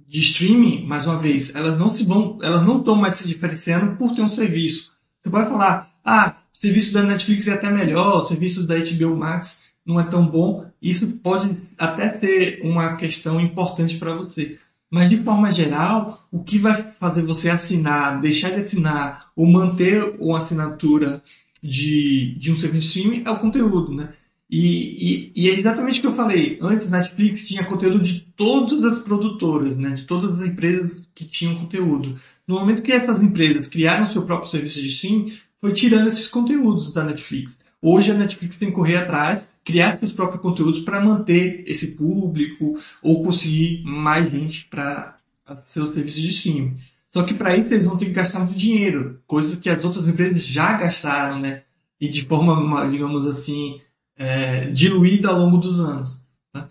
de 0.07 0.21
streaming, 0.21 0.85
mais 0.85 1.05
uma 1.05 1.17
vez, 1.17 1.53
elas 1.53 1.77
não 1.77 1.93
se 1.93 2.05
vão, 2.05 2.39
elas 2.41 2.65
não 2.65 2.79
estão 2.79 2.95
mais 2.95 3.15
se 3.15 3.27
diferenciando 3.27 3.97
por 3.97 4.15
ter 4.15 4.21
um 4.21 4.29
serviço. 4.29 4.93
Você 5.21 5.29
pode 5.29 5.49
falar, 5.49 5.91
ah, 6.03 6.35
o 6.53 6.57
serviço 6.57 6.93
da 6.93 7.03
Netflix 7.03 7.47
é 7.47 7.53
até 7.53 7.69
melhor, 7.69 8.21
o 8.21 8.25
serviço 8.25 8.65
da 8.65 8.75
HBO 8.77 9.17
Max 9.17 9.73
não 9.85 9.99
é 9.99 10.03
tão 10.03 10.25
bom, 10.25 10.65
isso 10.81 11.07
pode 11.21 11.49
até 11.77 12.17
ser 12.17 12.61
uma 12.63 12.95
questão 12.95 13.39
importante 13.39 13.97
para 13.97 14.15
você. 14.15 14.57
Mas 14.89 15.09
de 15.09 15.17
forma 15.17 15.53
geral, 15.53 16.25
o 16.31 16.41
que 16.41 16.57
vai 16.57 16.93
fazer 16.97 17.21
você 17.21 17.49
assinar, 17.49 18.21
deixar 18.21 18.51
de 18.51 18.61
assinar 18.61 19.27
ou 19.35 19.45
manter 19.45 20.15
uma 20.19 20.37
assinatura 20.37 21.21
de, 21.61 22.35
de 22.37 22.51
um 22.51 22.57
serviço 22.57 22.97
streaming 22.97 23.23
é 23.25 23.29
o 23.29 23.39
conteúdo, 23.39 23.93
né? 23.93 24.09
E, 24.49 25.31
e, 25.31 25.31
e, 25.35 25.49
é 25.49 25.53
exatamente 25.53 25.99
o 25.99 26.01
que 26.01 26.07
eu 26.07 26.15
falei. 26.15 26.57
Antes, 26.61 26.89
Netflix 26.89 27.47
tinha 27.47 27.65
conteúdo 27.65 27.99
de 27.99 28.21
todas 28.21 28.81
as 28.83 28.99
produtoras, 28.99 29.77
né? 29.77 29.91
de 29.91 30.03
todas 30.03 30.39
as 30.39 30.47
empresas 30.47 31.07
que 31.13 31.25
tinham 31.25 31.55
conteúdo. 31.55 32.15
No 32.47 32.55
momento 32.55 32.81
que 32.81 32.93
essas 32.93 33.21
empresas 33.21 33.67
criaram 33.67 34.07
seu 34.07 34.21
próprio 34.21 34.49
serviço 34.49 34.81
de 34.81 34.87
streaming, 34.87 35.33
foi 35.59 35.73
tirando 35.73 36.07
esses 36.07 36.27
conteúdos 36.27 36.93
da 36.93 37.03
Netflix. 37.03 37.57
Hoje 37.81 38.11
a 38.11 38.13
Netflix 38.13 38.57
tem 38.57 38.69
que 38.69 38.75
correr 38.75 38.97
atrás, 38.97 39.43
criar 39.65 39.99
seus 39.99 40.13
próprios 40.13 40.41
conteúdos 40.41 40.79
para 40.79 41.03
manter 41.03 41.63
esse 41.67 41.87
público 41.87 42.79
ou 43.01 43.23
conseguir 43.23 43.83
mais 43.83 44.31
gente 44.31 44.65
para 44.65 45.17
seu 45.65 45.93
serviço 45.93 46.21
de 46.21 46.29
streaming. 46.29 46.77
Só 47.13 47.23
que 47.23 47.33
para 47.33 47.57
isso 47.57 47.73
eles 47.73 47.85
vão 47.85 47.97
ter 47.97 48.05
que 48.05 48.11
gastar 48.11 48.39
muito 48.39 48.55
dinheiro, 48.55 49.21
coisas 49.27 49.57
que 49.57 49.69
as 49.69 49.83
outras 49.83 50.07
empresas 50.07 50.43
já 50.43 50.77
gastaram, 50.77 51.39
né? 51.39 51.63
E 51.99 52.07
de 52.07 52.23
forma, 52.23 52.87
digamos 52.89 53.25
assim, 53.25 53.81
é, 54.17 54.65
diluída 54.71 55.29
ao 55.29 55.39
longo 55.39 55.57
dos 55.57 55.79
anos. 55.79 56.23
Tá? 56.51 56.67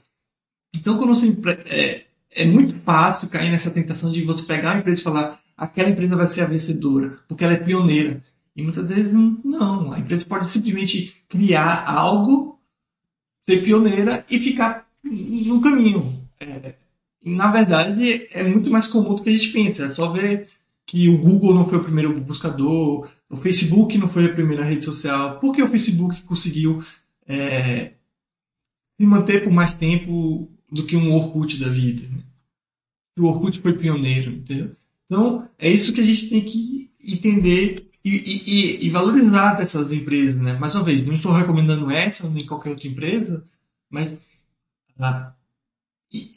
Então, 0.75 0.99
quando 0.99 1.15
você, 1.15 1.37
é, 1.67 2.05
é 2.31 2.45
muito 2.45 2.75
fácil 2.81 3.29
cair 3.29 3.51
nessa 3.51 3.71
tentação 3.71 4.11
de 4.11 4.23
você 4.23 4.43
pegar 4.43 4.73
uma 4.73 4.81
empresa 4.81 5.01
e 5.01 5.05
falar 5.05 5.41
aquela 5.57 5.89
empresa 5.89 6.17
vai 6.17 6.29
ser 6.29 6.43
a 6.43 6.47
vencedora, 6.47 7.19
porque 7.29 7.45
ela 7.45 7.55
é 7.55 7.59
pioneira. 7.59 8.23
E 8.55 8.63
muitas 8.63 8.89
vezes 8.89 9.13
não. 9.13 9.93
A 9.93 9.99
empresa 9.99 10.25
pode 10.25 10.51
simplesmente 10.51 11.15
criar 11.29 11.85
algo, 11.87 12.59
ser 13.47 13.63
pioneira 13.63 14.25
e 14.31 14.39
ficar 14.39 14.87
no 15.05 15.61
caminho. 15.61 16.27
É, 16.41 16.75
na 17.25 17.51
verdade, 17.51 18.29
é 18.33 18.43
muito 18.43 18.71
mais 18.71 18.87
comum 18.87 19.15
do 19.15 19.23
que 19.23 19.29
a 19.29 19.33
gente 19.33 19.53
pensa. 19.53 19.87
É 19.87 19.91
só 19.91 20.11
ver 20.11 20.49
que 20.87 21.09
o 21.09 21.19
Google 21.19 21.55
não 21.55 21.69
foi 21.69 21.79
o 21.79 21.83
primeiro 21.83 22.19
buscador, 22.21 23.09
o 23.29 23.37
Facebook 23.37 23.99
não 23.99 24.09
foi 24.09 24.27
a 24.27 24.33
primeira 24.33 24.65
rede 24.65 24.85
social. 24.85 25.39
Por 25.41 25.55
que 25.55 25.63
o 25.63 25.69
Facebook 25.69 26.23
conseguiu 26.23 26.83
é, 27.27 27.93
se 28.99 29.07
manter 29.07 29.45
por 29.45 29.53
mais 29.53 29.75
tempo 29.75 30.51
do 30.71 30.85
que 30.85 30.97
um 30.97 31.13
Orkut 31.13 31.59
da 31.59 31.69
vida? 31.69 32.03
Né? 32.09 32.23
O 33.19 33.27
Orkut 33.27 33.61
foi 33.61 33.75
pioneiro, 33.75 34.31
entendeu? 34.31 34.73
Então, 35.07 35.49
é 35.59 35.71
isso 35.71 35.93
que 35.93 36.01
a 36.01 36.05
gente 36.05 36.29
tem 36.29 36.43
que 36.43 36.91
entender 37.03 37.89
e, 38.05 38.11
e, 38.11 38.87
e, 38.87 38.91
valorizar 38.91 39.55
dessas 39.55 39.93
empresas, 39.93 40.41
né? 40.41 40.55
Mais 40.55 40.75
uma 40.75 40.85
vez, 40.85 41.05
não 41.05 41.15
estou 41.15 41.33
recomendando 41.33 41.91
essa 41.91 42.29
nem 42.29 42.47
qualquer 42.47 42.71
outra 42.71 42.87
empresa, 42.87 43.45
mas 43.91 44.17
ah, 44.99 45.35
e, 46.13 46.31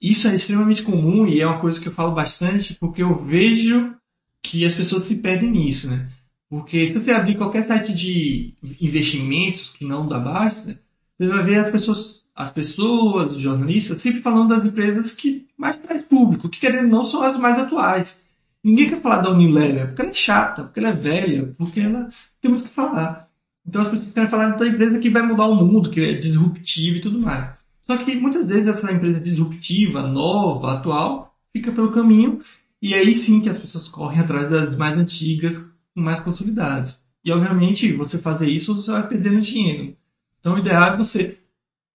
isso 0.00 0.28
é 0.28 0.34
extremamente 0.34 0.82
comum 0.82 1.26
e 1.26 1.40
é 1.40 1.46
uma 1.46 1.58
coisa 1.58 1.80
que 1.80 1.88
eu 1.88 1.92
falo 1.92 2.14
bastante 2.14 2.74
porque 2.74 3.02
eu 3.02 3.22
vejo 3.24 3.94
que 4.42 4.64
as 4.64 4.74
pessoas 4.74 5.04
se 5.04 5.16
perdem 5.16 5.50
nisso, 5.50 5.88
né? 5.90 6.10
Porque 6.50 6.88
se 6.88 6.94
você 6.94 7.12
abrir 7.12 7.36
qualquer 7.36 7.64
site 7.64 7.94
de 7.94 8.54
investimentos 8.80 9.72
que 9.72 9.84
não 9.84 10.08
da 10.08 10.18
Baixa, 10.18 10.80
você 11.16 11.28
vai 11.28 11.44
ver 11.44 11.58
as 11.58 11.70
pessoas, 11.70 12.26
as 12.34 12.50
pessoas, 12.50 13.32
os 13.36 13.40
jornalistas, 13.40 14.02
sempre 14.02 14.20
falando 14.20 14.48
das 14.48 14.64
empresas 14.64 15.12
que 15.12 15.46
mais 15.56 15.78
traz 15.78 16.02
público, 16.02 16.48
que 16.48 16.58
querendo 16.58 16.88
não 16.88 17.04
são 17.04 17.22
as 17.22 17.38
mais 17.38 17.56
atuais. 17.56 18.24
Ninguém 18.64 18.90
quer 18.90 19.00
falar 19.00 19.18
da 19.18 19.30
Unilever, 19.30 19.86
porque 19.86 20.02
ela 20.02 20.10
é 20.10 20.14
chata, 20.14 20.64
porque 20.64 20.80
ela 20.80 20.88
é 20.88 20.92
velha, 20.92 21.54
porque 21.56 21.78
ela 21.78 22.08
tem 22.40 22.50
muito 22.50 22.64
o 22.64 22.68
que 22.68 22.74
falar. 22.74 23.30
Então 23.64 23.82
as 23.82 23.88
pessoas 23.88 24.12
querem 24.12 24.28
falar 24.28 24.48
da 24.48 24.66
empresa 24.66 24.98
que 24.98 25.08
vai 25.08 25.22
mudar 25.22 25.46
o 25.46 25.54
mundo, 25.54 25.88
que 25.88 26.00
é 26.00 26.14
disruptiva 26.14 26.96
e 26.96 27.00
tudo 27.00 27.20
mais. 27.20 27.50
Só 27.86 27.96
que 27.96 28.16
muitas 28.16 28.48
vezes 28.48 28.66
essa 28.66 28.92
empresa 28.92 29.20
disruptiva, 29.20 30.02
nova, 30.02 30.74
atual, 30.74 31.36
fica 31.52 31.70
pelo 31.70 31.92
caminho 31.92 32.40
e 32.82 32.92
aí 32.92 33.14
sim 33.14 33.40
que 33.40 33.48
as 33.48 33.58
pessoas 33.58 33.88
correm 33.88 34.18
atrás 34.18 34.48
das 34.48 34.76
mais 34.76 34.98
antigas, 34.98 35.60
mais 35.94 36.20
consolidadas. 36.20 37.02
E 37.24 37.30
obviamente 37.30 37.92
você 37.92 38.18
fazer 38.18 38.48
isso, 38.48 38.74
você 38.74 38.90
vai 38.90 39.06
perdendo 39.06 39.40
dinheiro. 39.40 39.96
Então 40.38 40.54
o 40.54 40.58
ideal 40.58 40.94
é 40.94 40.96
você. 40.96 41.38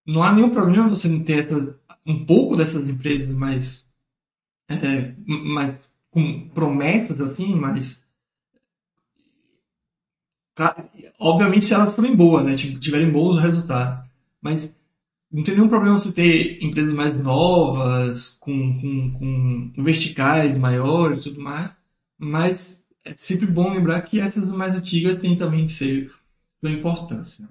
Não 0.06 0.22
há 0.22 0.32
nenhum 0.32 0.50
problema 0.50 0.88
você 0.88 1.08
não 1.08 1.22
ter 1.22 1.40
essas 1.40 1.74
um 2.06 2.24
pouco 2.24 2.56
dessas 2.56 2.88
empresas 2.88 3.34
mais, 3.34 3.84
é, 4.68 5.12
mais 5.26 5.88
com 6.10 6.48
promessas 6.50 7.20
assim, 7.20 7.54
mas 7.56 8.04
obviamente 11.18 11.66
se 11.66 11.74
elas 11.74 11.94
forem 11.94 12.14
boas, 12.14 12.44
né, 12.44 12.54
tipo, 12.54 12.78
tiverem 12.78 13.10
bons 13.10 13.38
resultados, 13.38 14.00
mas 14.40 14.74
não 15.30 15.42
tem 15.42 15.54
nenhum 15.54 15.68
problema 15.68 15.98
você 15.98 16.12
ter 16.12 16.62
empresas 16.64 16.94
mais 16.94 17.18
novas, 17.18 18.38
com, 18.40 18.80
com, 18.80 19.72
com 19.74 19.82
verticais 19.82 20.56
maiores 20.56 21.18
e 21.18 21.22
tudo 21.24 21.40
mais, 21.40 21.70
mas 22.16 22.85
é 23.06 23.14
sempre 23.16 23.46
bom 23.46 23.72
lembrar 23.72 24.02
que 24.02 24.20
essas 24.20 24.48
mais 24.48 24.74
antigas 24.74 25.16
têm 25.18 25.36
também 25.36 25.66
ser 25.66 26.10
sua 26.60 26.70
importância. 26.70 27.48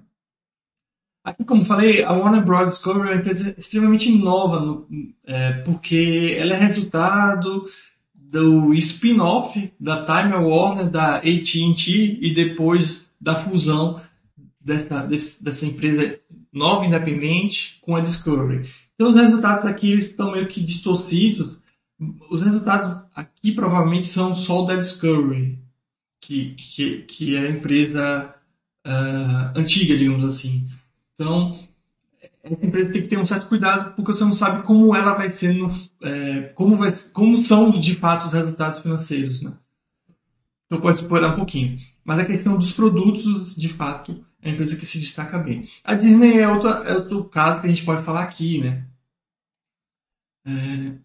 Aqui, 1.24 1.44
como 1.44 1.64
falei, 1.64 2.04
a 2.04 2.12
Warner 2.12 2.44
Bros. 2.44 2.68
Discovery 2.68 3.08
é 3.08 3.12
uma 3.12 3.20
empresa 3.20 3.54
extremamente 3.58 4.12
nova, 4.12 4.60
no, 4.60 4.86
é, 5.26 5.54
porque 5.62 6.36
ela 6.38 6.54
é 6.54 6.58
resultado 6.58 7.68
do 8.14 8.74
spin-off 8.74 9.72
da 9.80 10.04
Time 10.04 10.34
Warner, 10.34 10.88
da 10.90 11.16
AT&T 11.16 12.18
e 12.20 12.34
depois 12.34 13.10
da 13.20 13.34
fusão 13.34 14.00
dessa, 14.60 15.00
dessa 15.00 15.66
empresa 15.66 16.18
nova 16.52 16.84
independente 16.84 17.78
com 17.80 17.96
a 17.96 18.00
Discovery. 18.00 18.68
Então 18.94 19.08
os 19.08 19.14
resultados 19.14 19.64
aqui 19.64 19.92
estão 19.92 20.32
meio 20.32 20.48
que 20.48 20.60
distorcidos. 20.60 21.62
Os 22.30 22.42
resultados 22.42 23.04
aqui 23.14 23.52
provavelmente 23.52 24.06
são 24.06 24.34
só 24.34 24.64
da 24.64 24.76
Discovery, 24.76 25.58
que, 26.20 26.54
que, 26.54 27.02
que 27.02 27.36
é 27.36 27.40
a 27.40 27.50
empresa 27.50 28.34
uh, 28.86 29.58
antiga, 29.58 29.96
digamos 29.96 30.24
assim. 30.24 30.68
Então, 31.14 31.58
essa 32.42 32.66
empresa 32.66 32.92
tem 32.92 33.02
que 33.02 33.08
ter 33.08 33.18
um 33.18 33.26
certo 33.26 33.48
cuidado, 33.48 33.94
porque 33.94 34.12
você 34.12 34.24
não 34.24 34.32
sabe 34.32 34.62
como 34.64 34.94
ela 34.94 35.14
vai 35.14 35.30
ser, 35.30 35.54
no, 35.54 35.68
é, 36.02 36.42
como, 36.54 36.76
vai, 36.76 36.92
como 37.12 37.44
são 37.44 37.70
de 37.70 37.96
fato 37.96 38.28
os 38.28 38.32
resultados 38.32 38.82
financeiros, 38.82 39.42
né? 39.42 39.52
Então 40.66 40.80
pode 40.80 40.98
explorar 40.98 41.32
um 41.32 41.36
pouquinho. 41.36 41.78
Mas 42.04 42.18
a 42.18 42.24
questão 42.24 42.56
dos 42.56 42.72
produtos, 42.72 43.54
de 43.54 43.68
fato, 43.68 44.24
é 44.42 44.50
a 44.50 44.52
empresa 44.52 44.76
que 44.76 44.86
se 44.86 44.98
destaca 44.98 45.38
bem. 45.38 45.68
A 45.82 45.94
Disney 45.94 46.38
é 46.38 46.42
é 46.42 46.48
outro 46.48 47.24
caso 47.24 47.60
que 47.60 47.66
a 47.66 47.70
gente 47.70 47.84
pode 47.84 48.02
falar 48.04 48.22
aqui, 48.22 48.60
né? 48.60 48.84
É, 50.44 50.98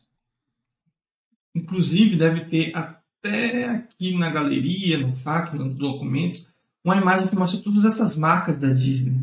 inclusive, 1.56 2.16
deve 2.16 2.46
ter 2.50 2.76
até 2.76 3.70
aqui 3.70 4.18
na 4.18 4.30
galeria, 4.30 4.98
no 4.98 5.16
FAQ, 5.16 5.58
no 5.58 5.74
documento, 5.74 6.50
uma 6.84 6.98
imagem 6.98 7.30
que 7.30 7.36
mostra 7.36 7.62
todas 7.62 7.86
essas 7.86 8.18
marcas 8.18 8.60
da 8.60 8.70
Disney. 8.70 9.14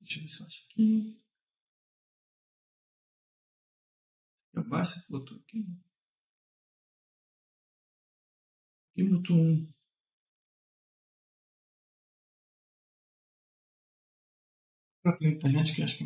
Deixa 0.00 0.18
eu 0.18 0.22
ver 0.22 0.28
se 0.28 0.40
eu 0.40 0.46
acho 0.46 0.64
aqui. 0.66 1.20
Eu 4.52 4.64
baixo, 4.64 5.04
botou 5.08 5.38
aqui. 5.38 5.64
Aqui 8.90 9.04
botou 9.04 9.36
um. 9.36 9.68
Na 15.04 15.16
internet 15.28 15.74
que 15.74 15.82
acho 15.82 15.98
que. 15.98 16.04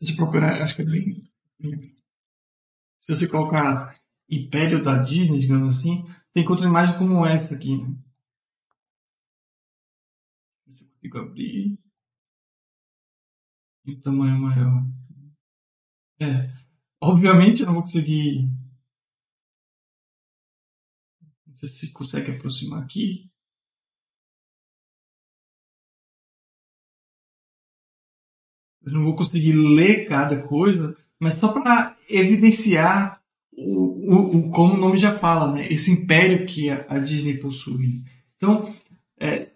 Se 0.00 0.12
você 0.12 0.16
procurar, 0.16 0.62
acho 0.62 0.76
que 0.76 0.82
é 0.82 0.84
bem. 0.84 1.93
Se 3.04 3.14
você 3.14 3.28
colocar 3.28 4.00
Império 4.30 4.82
da 4.82 4.96
Disney, 4.96 5.38
digamos 5.38 5.78
assim, 5.78 6.08
tem 6.32 6.48
outra 6.48 6.64
imagem 6.64 6.96
como 6.96 7.26
essa 7.26 7.54
aqui. 7.54 7.76
Né? 7.76 7.94
consigo 11.04 11.18
abrir. 11.18 11.78
E 13.84 13.92
o 13.92 14.00
tamanho 14.00 14.40
maior. 14.40 14.82
É. 16.18 16.50
Obviamente 16.98 17.60
eu 17.60 17.66
não 17.66 17.74
vou 17.74 17.82
conseguir. 17.82 18.48
Não 21.46 21.56
sei 21.56 21.68
se 21.68 21.92
consegue 21.92 22.30
aproximar 22.30 22.82
aqui. 22.82 23.30
Eu 28.82 28.92
não 28.92 29.04
vou 29.04 29.14
conseguir 29.14 29.52
ler 29.52 30.08
cada 30.08 30.46
coisa, 30.46 30.94
mas 31.24 31.34
só 31.34 31.48
para 31.48 31.96
evidenciar 32.10 33.18
o, 33.56 34.36
o, 34.36 34.50
como 34.50 34.74
o 34.74 34.76
nome 34.76 34.98
já 34.98 35.18
fala, 35.18 35.52
né? 35.52 35.66
Esse 35.70 35.90
império 35.90 36.44
que 36.44 36.68
a, 36.68 36.84
a 36.86 36.98
Disney 36.98 37.38
possui. 37.38 38.02
Então, 38.36 38.70
é, 39.18 39.48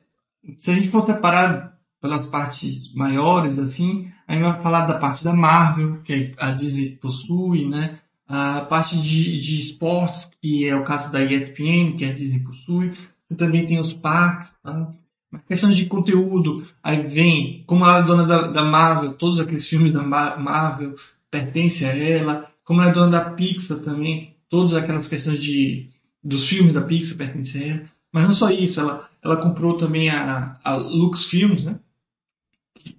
se 0.58 0.70
a 0.70 0.74
gente 0.74 0.88
for 0.88 1.02
separar 1.02 1.78
pelas 2.00 2.24
partes 2.24 2.94
maiores, 2.94 3.58
assim, 3.58 4.10
a 4.26 4.32
gente 4.32 4.44
vai 4.44 4.62
falar 4.62 4.86
da 4.86 4.98
parte 4.98 5.22
da 5.22 5.34
Marvel, 5.34 6.00
que 6.02 6.32
a 6.38 6.52
Disney 6.52 6.96
possui, 6.96 7.68
né? 7.68 7.98
A 8.26 8.62
parte 8.62 8.98
de, 9.02 9.38
de 9.38 9.60
esportes, 9.60 10.30
que 10.40 10.66
é 10.66 10.74
o 10.74 10.84
caso 10.84 11.12
da 11.12 11.22
ESPN, 11.22 11.98
que 11.98 12.06
a 12.06 12.14
Disney 12.14 12.40
possui. 12.40 12.92
Também 13.36 13.66
tem 13.66 13.78
os 13.78 13.92
parques, 13.92 14.54
tá? 14.62 14.90
Mas 15.30 15.42
questão 15.46 15.70
de 15.70 15.84
conteúdo, 15.84 16.62
aí 16.82 17.02
vem, 17.02 17.62
como 17.66 17.84
ela 17.84 17.98
é 17.98 18.02
dona 18.02 18.24
da, 18.24 18.46
da 18.46 18.64
Marvel, 18.64 19.12
todos 19.12 19.38
aqueles 19.38 19.68
filmes 19.68 19.92
da 19.92 20.02
Marvel 20.02 20.94
pertencem 21.30 21.88
a 21.88 21.96
ela, 21.96 22.52
como 22.64 22.80
ela 22.80 22.90
é 22.90 22.94
dona 22.94 23.10
da 23.10 23.30
Pixar 23.30 23.78
também, 23.78 24.36
todas 24.48 24.74
aquelas 24.74 25.08
questões 25.08 25.42
de 25.42 25.90
dos 26.22 26.46
filmes 26.46 26.74
da 26.74 26.82
Pixar 26.82 27.16
pertencem 27.16 27.62
a 27.62 27.74
ela. 27.74 27.82
Mas 28.12 28.24
não 28.24 28.32
só 28.32 28.50
isso, 28.50 28.80
ela, 28.80 29.08
ela 29.22 29.36
comprou 29.36 29.76
também 29.76 30.08
a, 30.08 30.58
a 30.64 30.76
Lux 30.76 31.26
Films, 31.26 31.64
né? 31.64 31.78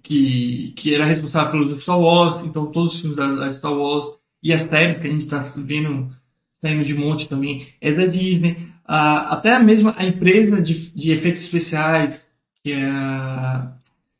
Que, 0.03 0.73
que 0.75 0.93
era 0.93 1.05
responsável 1.05 1.51
pelos 1.51 1.81
Star 1.83 1.99
Wars, 1.99 2.45
então 2.45 2.71
todos 2.71 2.95
os 2.95 3.01
filmes 3.01 3.17
da, 3.17 3.33
da 3.33 3.53
Star 3.53 3.73
Wars 3.73 4.19
e 4.41 4.53
as 4.53 4.61
séries 4.61 4.99
que 4.99 5.07
a 5.07 5.11
gente 5.11 5.21
está 5.21 5.39
vendo 5.55 6.11
saindo 6.61 6.85
de 6.85 6.93
monte 6.93 7.27
também 7.27 7.67
é 7.81 7.91
da 7.91 8.05
Disney. 8.05 8.69
Ah, 8.85 9.33
até 9.33 9.57
mesmo 9.59 9.93
a 9.95 10.05
empresa 10.05 10.61
de, 10.61 10.91
de 10.91 11.11
efeitos 11.11 11.41
especiais, 11.41 12.29
que 12.63 12.71
é, 12.71 12.79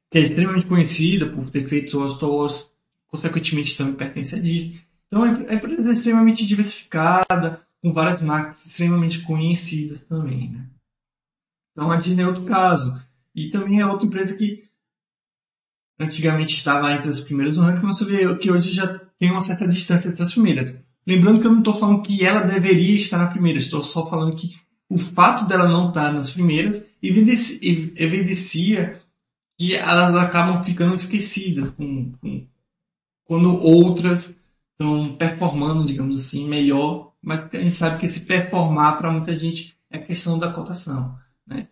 que 0.10 0.18
é 0.18 0.22
extremamente 0.22 0.66
conhecida 0.66 1.28
por 1.28 1.50
ter 1.50 1.64
feito 1.64 2.16
Star 2.16 2.30
Wars, 2.30 2.76
consequentemente 3.10 3.78
também 3.78 3.94
pertence 3.94 4.36
à 4.36 4.40
Disney. 4.40 4.82
Então 5.08 5.24
a 5.24 5.54
empresa 5.54 5.90
é 5.90 5.94
extremamente 5.94 6.46
diversificada, 6.46 7.62
com 7.82 7.94
várias 7.94 8.22
marcas 8.22 8.66
extremamente 8.66 9.24
conhecidas 9.24 10.04
também. 10.04 10.52
Né? 10.52 10.66
Então 11.72 11.92
a 11.92 11.96
Disney 11.96 12.24
é 12.24 12.28
outro 12.28 12.44
caso. 12.44 13.02
E 13.34 13.50
também 13.50 13.80
é 13.80 13.86
outra 13.86 14.06
empresa 14.06 14.36
que 14.36 14.68
antigamente 16.00 16.56
estava 16.56 16.92
entre 16.94 17.10
as 17.10 17.22
primeiras 17.22 17.58
ranking, 17.58 17.86
mas 17.86 17.98
você 17.98 18.06
vê 18.06 18.38
que 18.38 18.52
hoje 18.52 18.72
já 18.72 19.00
tem 19.20 19.32
uma 19.32 19.42
certa 19.42 19.68
distância 19.68 20.10
entre 20.10 20.24
as 20.24 20.32
primeiras. 20.32 20.80
Lembrando 21.06 21.42
que 21.42 21.48
eu 21.48 21.52
não 21.52 21.60
estou 21.60 21.74
falando 21.74 22.04
que 22.04 22.24
ela 22.24 22.42
deveria 22.42 22.96
estar 22.96 23.18
na 23.18 23.28
primeira, 23.28 23.60
estou 23.60 23.84
só 23.84 24.10
falando 24.10 24.36
que 24.36 24.56
o 24.90 24.98
fato 24.98 25.48
dela 25.48 25.68
não 25.68 25.90
estar 25.90 26.12
nas 26.12 26.32
primeiras 26.32 26.84
evidencia 27.02 29.00
que 29.58 29.76
elas 29.76 30.16
acabam 30.16 30.64
ficando 30.64 30.96
esquecidas 30.96 31.70
com, 31.72 32.12
com, 32.14 32.48
quando 33.30 33.62
outras 33.62 34.36
estão 34.72 35.16
performando, 35.16 35.86
digamos 35.86 36.18
assim, 36.18 36.48
melhor, 36.48 37.14
mas 37.22 37.44
a 37.54 37.58
gente 37.60 37.70
sabe 37.70 38.00
que 38.00 38.08
esse 38.08 38.22
performar 38.22 38.98
para 38.98 39.12
muita 39.12 39.38
gente 39.38 39.78
é 39.88 40.00
questão 40.00 40.40
da 40.40 40.52
cotação. 40.52 41.16
Né? 41.46 41.68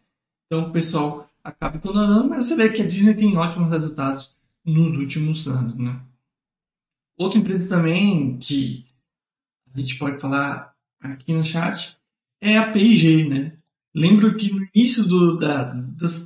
Então 0.46 0.70
o 0.70 0.72
pessoal 0.72 1.28
acaba 1.44 1.80
condonando, 1.80 2.30
mas 2.30 2.46
você 2.46 2.56
vê 2.56 2.70
que 2.70 2.84
a 2.84 2.86
Disney 2.86 3.16
tem 3.16 3.36
ótimos 3.36 3.72
resultados 3.72 4.36
nos 4.64 4.96
últimos 5.00 5.48
anos. 5.48 5.76
Né? 5.76 6.00
Outra 7.18 7.40
empresa 7.40 7.68
também 7.68 8.38
que 8.38 8.86
a 9.74 9.80
gente 9.80 9.98
pode 9.98 10.20
falar 10.20 10.76
aqui 11.02 11.34
no 11.34 11.44
chat 11.44 11.98
é 12.40 12.56
a 12.56 12.72
P&G, 12.72 13.28
né? 13.28 13.54
Lembro 13.96 14.38
que 14.38 14.54
no 14.54 14.68
início 14.76 15.04
do, 15.06 15.38
da, 15.38 15.74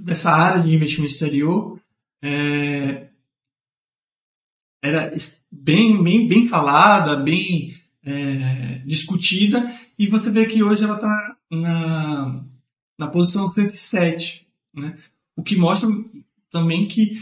dessa 0.03 0.29
área 0.31 0.61
de 0.61 0.75
investimento 0.75 1.13
exterior 1.13 1.79
é, 2.21 3.10
era 4.81 5.13
bem, 5.51 6.01
bem, 6.03 6.27
bem 6.27 6.47
falada, 6.47 7.15
bem 7.17 7.75
é, 8.03 8.79
discutida, 8.85 9.71
e 9.97 10.07
você 10.07 10.31
vê 10.31 10.45
que 10.45 10.63
hoje 10.63 10.83
ela 10.83 10.95
está 10.95 11.37
na, 11.51 12.43
na 12.97 13.07
posição 13.07 13.51
107, 13.51 14.47
né? 14.73 14.97
O 15.35 15.43
que 15.43 15.55
mostra 15.55 15.89
também 16.51 16.87
que 16.87 17.19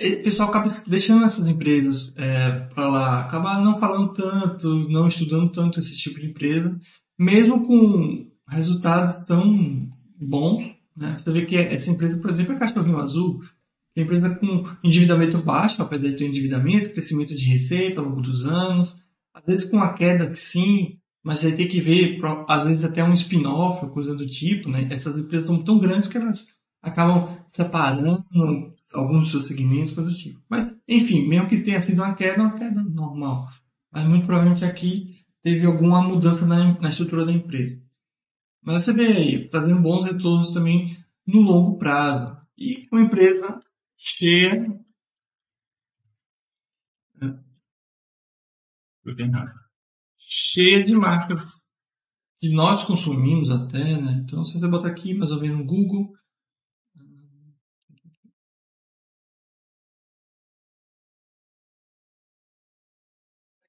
o 0.00 0.22
pessoal 0.22 0.48
acaba 0.48 0.68
deixando 0.86 1.24
essas 1.24 1.48
empresas 1.48 2.12
é, 2.16 2.50
para 2.74 2.88
lá, 2.88 3.20
acaba 3.20 3.60
não 3.60 3.78
falando 3.78 4.12
tanto, 4.14 4.88
não 4.88 5.06
estudando 5.06 5.50
tanto 5.50 5.78
esse 5.78 5.96
tipo 5.96 6.18
de 6.18 6.26
empresa, 6.26 6.78
mesmo 7.18 7.62
com 7.64 8.26
resultados 8.48 9.24
tão 9.26 9.78
bons. 10.20 10.74
Né? 10.96 11.16
Você 11.18 11.30
vê 11.30 11.44
que 11.44 11.56
essa 11.56 11.90
empresa, 11.90 12.18
por 12.18 12.30
exemplo, 12.30 12.52
é 12.52 12.56
a 12.56 12.58
Cachorrinho 12.58 12.98
Azul, 12.98 13.42
é 13.42 13.46
empresa 14.00 14.30
com 14.30 14.64
endividamento 14.82 15.42
baixo, 15.42 15.82
apesar 15.82 16.08
de 16.08 16.16
ter 16.16 16.26
endividamento, 16.26 16.90
crescimento 16.90 17.34
de 17.34 17.44
receita 17.44 18.00
ao 18.00 18.06
longo 18.06 18.22
dos 18.22 18.46
anos, 18.46 19.02
às 19.34 19.44
vezes 19.44 19.64
com 19.68 19.76
uma 19.76 19.92
queda 19.92 20.30
que 20.30 20.38
sim, 20.38 20.98
mas 21.22 21.44
aí 21.44 21.52
tem 21.54 21.68
que 21.68 21.80
ver, 21.80 22.18
às 22.48 22.64
vezes 22.64 22.84
até 22.84 23.04
um 23.04 23.14
spin-off, 23.14 23.86
coisa 23.92 24.14
do 24.14 24.26
tipo, 24.26 24.68
né? 24.68 24.88
Essas 24.90 25.16
empresas 25.16 25.46
são 25.46 25.62
tão 25.62 25.78
grandes 25.78 26.08
que 26.08 26.16
elas 26.16 26.48
acabam 26.82 27.38
separando 27.52 28.74
alguns 28.92 29.22
dos 29.22 29.30
seus 29.30 29.46
segmentos, 29.46 29.94
coisa 29.94 30.10
do 30.10 30.16
tipo. 30.16 30.40
Mas, 30.48 30.80
enfim, 30.88 31.26
mesmo 31.28 31.48
que 31.48 31.60
tenha 31.60 31.80
sido 31.80 32.02
uma 32.02 32.14
queda, 32.14 32.42
é 32.42 32.46
uma 32.46 32.58
queda 32.58 32.82
normal. 32.82 33.48
Mas 33.92 34.08
muito 34.08 34.26
provavelmente 34.26 34.64
aqui 34.64 35.18
teve 35.42 35.66
alguma 35.66 36.02
mudança 36.02 36.44
na, 36.44 36.78
na 36.80 36.88
estrutura 36.88 37.24
da 37.24 37.32
empresa. 37.32 37.80
Mas 38.62 38.82
você 38.82 38.92
vê 38.92 39.06
aí, 39.06 39.48
trazendo 39.48 39.80
bons 39.80 40.04
retornos 40.04 40.52
também 40.52 40.96
no 41.26 41.40
longo 41.40 41.78
prazo. 41.78 42.36
E 42.56 42.88
uma 42.90 43.02
empresa 43.02 43.60
cheia. 44.02 44.66
Cheia 50.18 50.84
de 50.84 50.94
marcas 50.94 51.70
que 52.40 52.50
nós 52.52 52.84
consumimos 52.84 53.50
até, 53.50 54.00
né? 54.00 54.22
Então, 54.24 54.44
você 54.44 54.58
botar 54.68 54.88
aqui 54.88 55.14
mais 55.14 55.30
ou 55.30 55.40
menos 55.40 55.58
no 55.58 55.64
Google, 55.64 56.12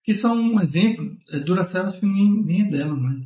que 0.04 0.14
são 0.14 0.36
um 0.36 0.60
exemplo. 0.60 1.16
É, 1.30 1.40
Duracell 1.40 1.88
acho 1.88 2.00
que 2.00 2.06
nem, 2.06 2.44
nem 2.44 2.68
é 2.68 2.70
dela, 2.70 2.96
mas. 2.96 3.24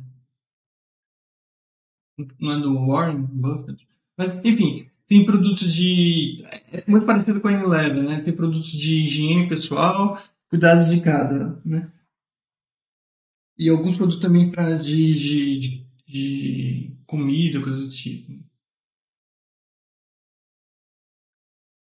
Não 2.38 2.52
é 2.52 2.60
do 2.60 2.86
Warren 2.86 3.22
Buffett. 3.22 3.88
Mas, 4.16 4.44
enfim, 4.44 4.87
tem 5.08 5.24
produtos 5.24 5.72
de. 5.74 6.44
É 6.70 6.84
muito 6.86 7.06
parecido 7.06 7.40
com 7.40 7.48
a 7.48 7.52
Unilever, 7.52 8.02
né? 8.02 8.20
Tem 8.20 8.34
produtos 8.34 8.70
de 8.70 9.04
higiene 9.04 9.48
pessoal, 9.48 10.18
cuidado 10.48 10.88
de 10.88 11.00
casa, 11.00 11.60
né? 11.64 11.90
E 13.58 13.68
alguns 13.68 13.96
produtos 13.96 14.20
também 14.20 14.50
para 14.50 14.76
de, 14.76 15.14
de, 15.14 15.86
de, 16.06 16.96
comida, 17.06 17.60
coisa 17.60 17.78
do 17.78 17.88
tipo. 17.88 18.38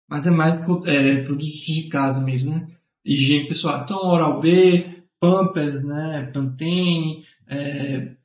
Mas 0.10 0.26
é 0.26 0.32
mais 0.32 0.56
é, 0.86 1.24
produtos 1.24 1.50
de 1.50 1.90
casa 1.90 2.22
mesmo, 2.22 2.52
né? 2.52 2.78
higiene 3.04 3.48
pessoal. 3.48 3.84
Então, 3.84 3.98
Oral 4.00 4.40
B, 4.40 5.04
Pampers, 5.20 5.84
né, 5.84 6.30
Pantene, 6.34 7.26
é, 7.48 8.16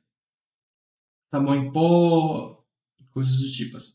sabão 1.31 1.55
em 1.55 1.71
pó, 1.71 2.63
coisas 3.11 3.39
do 3.39 3.49
tipo. 3.49 3.77
Assim. 3.77 3.93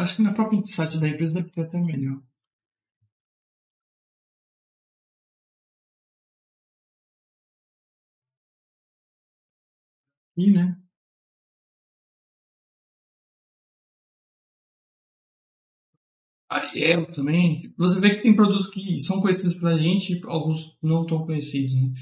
Acho 0.00 0.16
que 0.16 0.22
na 0.22 0.32
própria 0.32 0.64
site 0.64 0.98
da 1.00 1.08
empresa 1.08 1.34
deve 1.34 1.50
ter 1.50 1.62
até 1.62 1.78
melhor. 1.78 2.22
E, 10.36 10.50
né? 10.50 10.80
Ariel 16.48 17.10
também. 17.12 17.72
Você 17.76 18.00
vê 18.00 18.16
que 18.16 18.22
tem 18.22 18.34
produtos 18.36 18.68
que 18.70 19.00
são 19.00 19.20
conhecidos 19.20 19.54
pela 19.58 19.76
gente 19.76 20.14
e 20.14 20.20
alguns 20.24 20.76
não 20.82 21.04
tão 21.06 21.24
conhecidos, 21.26 21.74
né? 21.74 21.92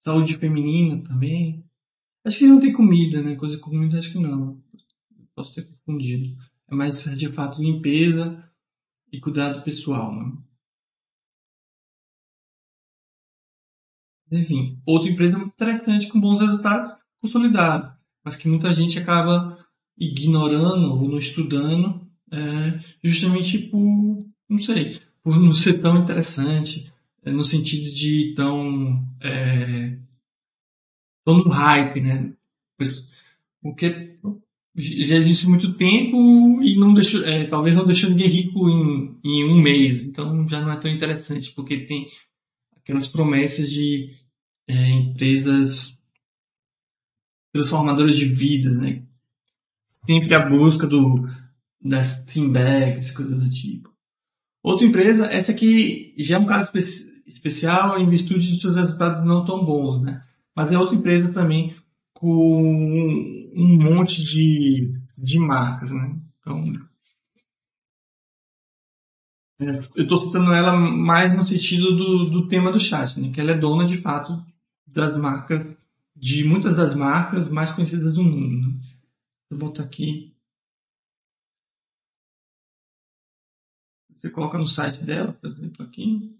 Saúde 0.00 0.34
feminina 0.36 1.00
também. 1.04 1.64
Acho 2.24 2.38
que 2.40 2.46
não 2.46 2.60
tem 2.60 2.72
comida, 2.72 3.22
né? 3.22 3.36
Coisa 3.36 3.58
com 3.58 3.70
comida 3.70 3.98
acho 3.98 4.12
que 4.12 4.18
não. 4.18 4.62
Posso 5.38 5.54
ter 5.54 5.68
confundido. 5.68 6.36
É 6.68 6.74
mais 6.74 7.04
de 7.16 7.28
fato 7.28 7.62
limpeza 7.62 8.44
e 9.12 9.20
cuidado 9.20 9.62
pessoal, 9.62 10.12
né? 10.12 10.36
Enfim, 14.32 14.82
outra 14.84 15.08
empresa 15.08 15.38
interessante 15.38 16.08
com 16.08 16.20
bons 16.20 16.40
resultados, 16.40 17.00
consolidada, 17.20 17.96
mas 18.24 18.34
que 18.34 18.48
muita 18.48 18.74
gente 18.74 18.98
acaba 18.98 19.64
ignorando 19.96 20.92
ou 20.92 21.08
não 21.08 21.18
estudando 21.18 22.04
é, 22.32 22.80
justamente 23.00 23.58
por, 23.58 24.18
não 24.48 24.58
sei, 24.58 25.00
por 25.22 25.40
não 25.40 25.52
ser 25.52 25.74
tão 25.80 26.02
interessante, 26.02 26.92
é, 27.22 27.30
no 27.30 27.44
sentido 27.44 27.94
de 27.94 28.34
tão, 28.34 29.08
é, 29.20 29.96
tão 31.24 31.38
no 31.44 31.48
hype, 31.48 32.00
né? 32.00 32.34
Porque 33.62 34.18
já 34.78 35.16
existe 35.16 35.48
muito 35.48 35.74
tempo 35.74 36.62
e 36.62 36.76
não 36.76 36.94
deixou, 36.94 37.24
é, 37.24 37.46
talvez 37.46 37.74
não 37.74 37.84
deixou 37.84 38.10
ninguém 38.10 38.28
rico 38.28 38.68
em, 38.68 39.18
em 39.24 39.44
um 39.44 39.60
mês, 39.60 40.06
então 40.06 40.48
já 40.48 40.60
não 40.60 40.72
é 40.72 40.76
tão 40.76 40.90
interessante, 40.90 41.52
porque 41.54 41.78
tem 41.78 42.08
aquelas 42.76 43.06
promessas 43.06 43.70
de 43.70 44.10
é, 44.68 44.90
empresas 44.90 45.98
transformadoras 47.52 48.16
de 48.16 48.26
vida, 48.26 48.70
né? 48.70 49.02
Sempre 50.06 50.34
a 50.34 50.48
busca 50.48 50.86
do 50.86 51.26
das 51.80 52.20
team 52.24 52.50
bags, 52.50 53.10
coisas 53.10 53.38
do 53.38 53.50
tipo. 53.50 53.92
Outra 54.62 54.86
empresa, 54.86 55.26
essa 55.26 55.52
aqui 55.52 56.14
já 56.18 56.36
é 56.36 56.38
um 56.38 56.46
caso 56.46 56.70
espe 56.74 57.08
especial 57.26 57.98
em 57.98 58.08
virtude 58.08 58.52
de 58.52 58.60
seus 58.60 58.74
resultados 58.74 59.24
não 59.24 59.44
tão 59.44 59.64
bons, 59.64 60.00
né? 60.02 60.22
Mas 60.54 60.72
é 60.72 60.78
outra 60.78 60.96
empresa 60.96 61.32
também 61.32 61.76
com 62.18 62.72
um 63.54 63.78
monte 63.80 64.24
de 64.24 64.92
de 65.16 65.38
marcas, 65.38 65.92
né? 65.92 66.20
Então, 66.40 66.64
é, 69.60 69.78
eu 69.96 70.02
estou 70.02 70.26
citando 70.26 70.52
ela 70.52 70.76
mais 70.76 71.36
no 71.36 71.44
sentido 71.44 71.96
do, 71.96 72.30
do 72.30 72.48
tema 72.48 72.72
do 72.72 72.80
chat, 72.80 73.20
né? 73.20 73.32
Que 73.32 73.40
ela 73.40 73.52
é 73.52 73.58
dona, 73.58 73.86
de 73.86 74.00
fato, 74.00 74.44
das 74.84 75.16
marcas, 75.16 75.76
de 76.16 76.42
muitas 76.42 76.76
das 76.76 76.94
marcas 76.96 77.48
mais 77.50 77.70
conhecidas 77.70 78.14
do 78.14 78.22
mundo. 78.24 78.68
Né? 78.68 78.80
Vou 79.50 79.60
botar 79.60 79.84
aqui. 79.84 80.34
Você 84.16 84.28
coloca 84.28 84.58
no 84.58 84.66
site 84.66 85.04
dela, 85.04 85.32
por 85.32 85.50
exemplo, 85.50 85.86
aqui. 85.86 86.36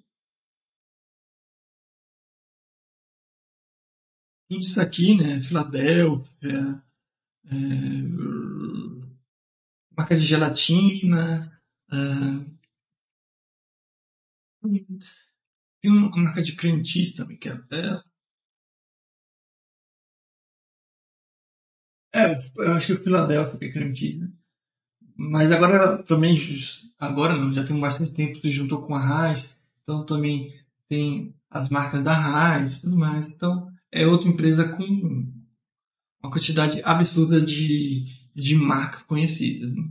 Tudo 4.48 4.60
isso 4.60 4.80
aqui, 4.80 5.14
né? 5.16 5.42
Filadélfia, 5.42 6.82
é, 7.46 7.52
marca 9.96 10.16
de 10.16 10.24
gelatina, 10.24 11.52
é, 11.92 11.96
tem 15.80 15.90
uma 15.90 16.08
marca 16.16 16.40
de 16.42 16.54
creme 16.54 16.86
cheese 16.86 17.16
também, 17.16 17.36
que 17.36 17.48
é 17.48 17.54
dela. 17.54 18.00
É, 22.14 22.36
eu 22.56 22.72
acho 22.72 22.86
que 22.88 22.92
o 22.94 23.02
Philadelphia 23.02 23.58
que 23.58 23.64
é 23.66 23.72
creme 23.72 23.96
cheese, 23.96 24.18
né? 24.18 24.30
Mas 25.16 25.52
agora 25.52 26.02
também, 26.04 26.36
agora 26.98 27.36
não, 27.36 27.52
já 27.52 27.64
tem 27.64 27.78
bastante 27.78 28.12
tempo 28.12 28.40
se 28.40 28.50
juntou 28.50 28.82
com 28.82 28.94
a 28.94 29.00
Raiz, 29.00 29.58
então 29.82 30.06
também 30.06 30.52
tem 30.88 31.34
as 31.50 31.68
marcas 31.70 32.02
da 32.04 32.14
Raiz 32.14 32.76
e 32.78 32.82
tudo 32.82 32.96
mais. 32.96 33.26
Então 33.26 33.70
é 33.92 34.06
outra 34.06 34.28
empresa 34.28 34.68
com 34.68 34.84
uma 36.22 36.32
quantidade 36.32 36.82
absurda 36.82 37.40
de, 37.40 38.06
de 38.34 38.54
marcas 38.56 39.02
conhecidas. 39.02 39.74
Né? 39.74 39.82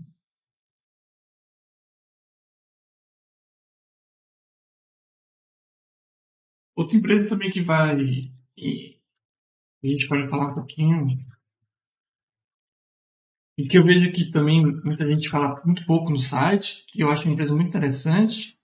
Outra 6.76 6.96
empresa 6.96 7.28
também 7.28 7.50
que 7.50 7.62
vai. 7.62 7.96
A 9.84 9.88
gente 9.88 10.08
pode 10.08 10.30
falar 10.30 10.52
um 10.52 10.54
pouquinho. 10.54 11.08
E 13.58 13.68
que 13.68 13.76
eu 13.76 13.84
vejo 13.84 14.12
que 14.12 14.30
também 14.30 14.64
muita 14.64 15.08
gente 15.08 15.28
fala 15.28 15.60
muito 15.66 15.84
pouco 15.88 16.12
no 16.12 16.20
site, 16.20 16.86
que 16.88 17.02
eu 17.02 17.10
acho 17.10 17.26
uma 17.26 17.34
empresa 17.34 17.56
muito 17.56 17.70
interessante, 17.70 18.56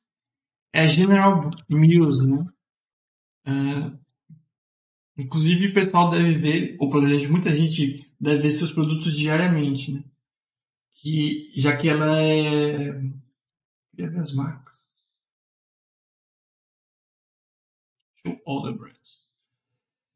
é 0.71 0.81
a 0.81 0.88
General 0.88 1.49
Mills, 1.67 2.23
né? 2.23 2.45
É, 3.45 4.03
inclusive 5.18 5.68
o 5.68 5.74
pessoal 5.74 6.09
deve 6.11 6.36
ver, 6.38 6.78
ou 6.80 6.89
pelo 6.89 7.03
menos 7.03 7.28
muita 7.28 7.51
gente 7.51 8.11
deve 8.20 8.43
ver 8.43 8.51
seus 8.51 8.72
produtos 8.72 9.18
diariamente, 9.18 9.91
né? 9.91 10.03
Que, 10.95 11.51
já 11.55 11.76
que 11.78 11.89
ela 11.89 12.20
é. 12.22 12.93
Queria 13.91 14.09
ver 14.09 14.20
as 14.20 14.34
marcas. 14.34 14.93
to 18.24 18.39
other 18.45 18.74
brands. 18.74 19.24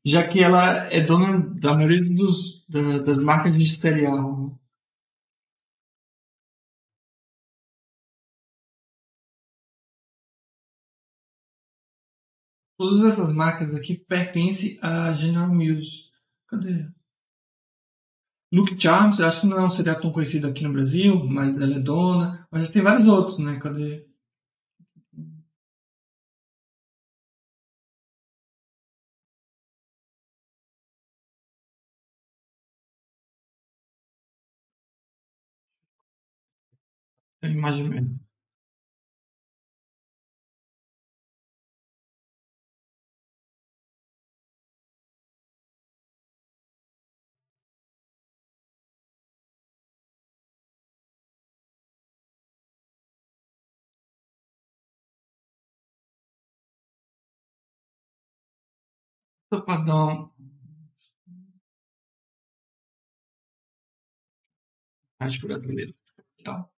Já 0.05 0.25
que 0.27 0.41
ela 0.41 0.87
é 0.91 1.01
dona 1.01 1.39
da 1.39 1.73
maioria 1.73 2.01
dos, 2.01 2.65
da, 2.67 2.99
das 2.99 3.17
marcas 3.17 3.57
de 3.57 3.67
cereal. 3.67 4.57
Todas 12.77 13.11
essas 13.13 13.33
marcas 13.33 13.73
aqui 13.75 13.97
pertencem 13.97 14.77
a 14.81 15.11
General 15.13 15.49
Mills. 15.49 15.89
Cadê? 16.47 16.87
Luke 18.51 18.79
Charms, 18.79 19.19
acho 19.21 19.41
que 19.41 19.47
não 19.47 19.69
seria 19.69 19.99
tão 19.99 20.11
conhecido 20.11 20.47
aqui 20.47 20.63
no 20.63 20.71
Brasil, 20.73 21.23
mas 21.25 21.55
ela 21.55 21.75
é 21.75 21.79
dona. 21.79 22.47
Mas 22.51 22.69
tem 22.69 22.81
vários 22.81 23.05
outros, 23.05 23.39
né? 23.39 23.59
Cadê? 23.59 24.05
Imagem 37.41 37.89
mesmo. 37.89 38.26
Sapadão. 59.49 60.31
Rádio 65.21 65.47
brasileiro. 65.47 65.93
Legal. 66.39 66.71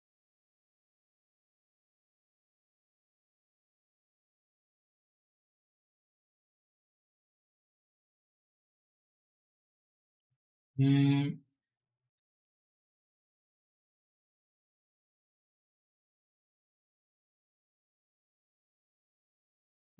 Hum, 10.78 11.40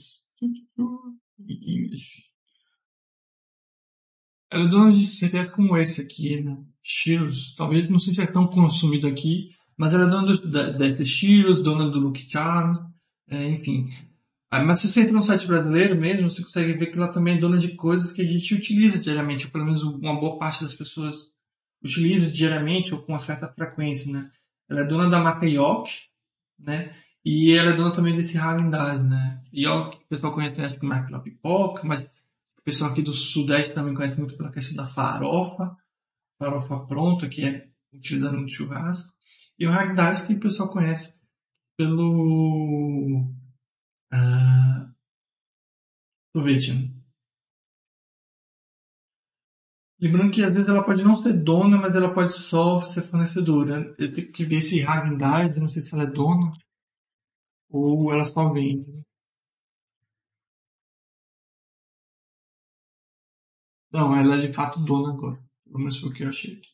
é 4.51 4.68
dona 4.68 4.92
de 4.92 5.07
CPF 5.07 5.53
como 5.53 5.76
esse 5.76 6.01
aqui, 6.01 6.40
né? 6.40 6.57
Cheers. 6.82 7.55
Talvez, 7.57 7.88
não 7.88 7.99
sei 7.99 8.14
se 8.14 8.22
é 8.22 8.26
tão 8.26 8.46
consumido 8.46 9.07
aqui, 9.07 9.51
mas 9.76 9.94
ela 9.94 10.07
é 10.07 10.11
dona 10.11 10.26
do, 10.26 10.51
da, 10.51 10.70
desse 10.70 11.05
Cheers, 11.05 11.61
dona 11.61 11.88
do 11.88 11.99
Luke 11.99 12.26
Charms, 12.30 12.80
é, 13.28 13.49
enfim. 13.51 13.90
Ah, 14.51 14.64
mas 14.64 14.80
se 14.80 14.88
você 14.88 15.03
entra 15.03 15.12
no 15.12 15.20
site 15.20 15.46
brasileiro 15.46 15.94
mesmo, 15.94 16.30
você 16.30 16.42
consegue 16.42 16.72
ver 16.72 16.86
que 16.86 16.96
ela 16.96 17.12
também 17.12 17.36
é 17.36 17.38
dona 17.38 17.59
de 17.59 17.74
coisas 17.74 18.12
que 18.12 18.22
a 18.22 18.24
gente 18.24 18.55
utiliza 18.55 18.99
diariamente, 18.99 19.44
ou 19.44 19.53
pelo 19.53 19.66
menos 19.66 19.82
uma 19.82 20.18
boa 20.18 20.38
parte 20.38 20.64
das 20.64 20.74
pessoas 20.74 21.16
utiliza 21.82 22.30
diariamente 22.30 22.94
ou 22.94 23.03
com 23.03 23.12
uma 23.12 23.18
certa 23.18 23.46
frequência, 23.49 24.11
né? 24.11 24.30
Ela 24.68 24.80
é 24.80 24.84
dona 24.84 25.09
da 25.09 25.20
marca 25.20 25.46
York, 25.46 25.92
né? 26.59 26.94
E 27.24 27.53
ela 27.53 27.70
é 27.70 27.76
dona 27.76 27.94
também 27.94 28.16
desse 28.16 28.38
Häagen-Dazs, 28.38 29.05
né? 29.05 29.42
York, 29.53 29.99
o 29.99 30.09
pessoal 30.09 30.32
conhece 30.32 30.61
acho 30.61 30.78
que 30.78 30.86
marca 30.86 31.11
da 31.11 31.20
pipoca, 31.20 31.82
mas 31.84 32.09
pessoal 32.68 32.92
aqui 32.92 33.00
do 33.00 33.14
Sudeste 33.14 33.72
também 33.72 33.94
conhece 33.94 34.18
muito 34.18 34.36
pela 34.36 34.52
questão 34.52 34.76
da 34.76 34.86
farofa, 34.86 35.74
farofa 36.38 36.86
pronta, 36.86 37.26
que 37.26 37.42
é 37.42 37.70
utilizada 37.94 38.36
no 38.36 38.48
churrasco. 38.48 39.10
E 39.58 39.66
o 39.66 39.70
Häagen-Dazs 39.70 40.26
que 40.26 40.34
o 40.34 40.40
pessoal 40.40 40.70
conhece 40.70 41.18
pelo 41.78 43.32
ah, 44.12 44.92
sorvete. 46.36 46.94
Lembrando 49.98 50.30
que 50.30 50.44
às 50.44 50.52
vezes 50.52 50.68
ela 50.68 50.84
pode 50.84 51.02
não 51.02 51.16
ser 51.22 51.32
dona, 51.32 51.78
mas 51.78 51.94
ela 51.96 52.12
pode 52.12 52.34
só 52.34 52.82
ser 52.82 53.00
fornecedora. 53.02 53.94
Eu 53.98 54.12
tenho 54.12 54.30
que 54.30 54.44
ver 54.44 54.60
se 54.60 54.80
Häagen-Dazs, 54.80 55.56
não 55.56 55.70
sei 55.70 55.80
se 55.80 55.94
ela 55.94 56.04
é 56.04 56.12
dona 56.12 56.52
ou 57.70 58.12
ela 58.12 58.26
só 58.26 58.52
vende. 58.52 59.07
Não, 63.93 64.14
ela 64.16 64.36
é 64.36 64.47
de 64.47 64.53
fato 64.53 64.80
dona 64.80 65.12
agora. 65.12 65.39
Pelo 65.64 65.78
menos 65.78 65.99
foi 65.99 66.11
o 66.11 66.12
que 66.12 66.22
eu 66.24 66.28
achei 66.28 66.55
aqui. 66.55 66.68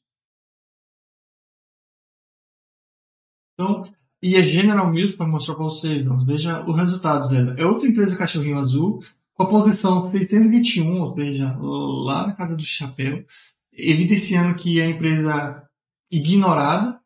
Então, 3.54 3.82
e 4.22 4.36
a 4.36 4.42
General 4.42 4.90
Mills, 4.90 5.16
para 5.16 5.26
mostrar 5.26 5.54
para 5.54 5.64
vocês, 5.64 6.04
veja 6.24 6.64
os 6.66 6.76
resultados 6.76 7.30
dela. 7.30 7.54
É 7.58 7.64
outra 7.64 7.86
empresa 7.86 8.16
cachorrinho 8.16 8.58
azul, 8.58 9.04
com 9.34 9.42
a 9.42 9.48
posição 9.48 10.10
621, 10.10 11.00
ou 11.00 11.14
seja, 11.14 11.56
lá 11.58 12.26
na 12.26 12.32
casa 12.32 12.56
do 12.56 12.64
chapéu, 12.64 13.24
evidenciando 13.72 14.56
que 14.56 14.80
a 14.80 14.88
empresa 14.88 15.68
ignorada 16.10 17.00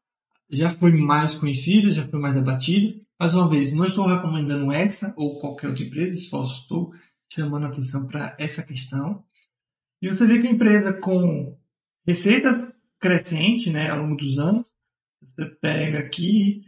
já 0.51 0.71
foi 0.71 0.93
mais 0.93 1.35
conhecida, 1.35 1.93
já 1.93 2.07
foi 2.07 2.19
mais 2.19 2.35
debatida. 2.35 2.99
Mais 3.19 3.35
uma 3.35 3.49
vez, 3.49 3.73
não 3.73 3.85
estou 3.85 4.07
recomendando 4.07 4.71
essa 4.71 5.13
ou 5.17 5.41
qualquer 5.41 5.69
outra 5.69 5.83
empresa, 5.85 6.17
só 6.17 6.45
estou 6.45 6.95
chamando 7.31 7.67
a 7.67 7.69
atenção 7.69 8.07
para 8.07 8.37
essa 8.39 8.63
questão. 8.63 9.25
E 10.01 10.09
você 10.09 10.27
vê 10.27 10.41
que 10.41 10.47
a 10.47 10.51
empresa 10.51 10.93
com 10.93 11.59
receita 12.07 12.75
crescente 12.99 13.71
né, 13.71 13.91
ao 13.91 14.03
longo 14.03 14.17
dos 14.17 14.39
anos, 14.39 14.73
você 15.21 15.47
pega 15.47 15.99
aqui, 15.99 16.65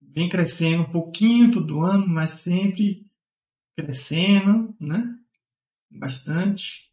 vem 0.00 0.28
crescendo 0.28 0.82
um 0.82 0.90
pouquinho 0.90 1.52
todo 1.52 1.82
ano, 1.82 2.06
mas 2.06 2.32
sempre 2.32 3.06
crescendo, 3.76 4.74
né? 4.80 5.14
Bastante. 5.90 6.90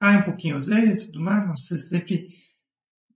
Cai 0.00 0.18
um 0.18 0.22
pouquinho 0.22 0.56
às 0.56 0.66
vezes, 0.66 1.06
tudo 1.06 1.20
mais, 1.20 1.46
mas 1.46 1.66
você 1.66 1.78
sempre 1.78 2.28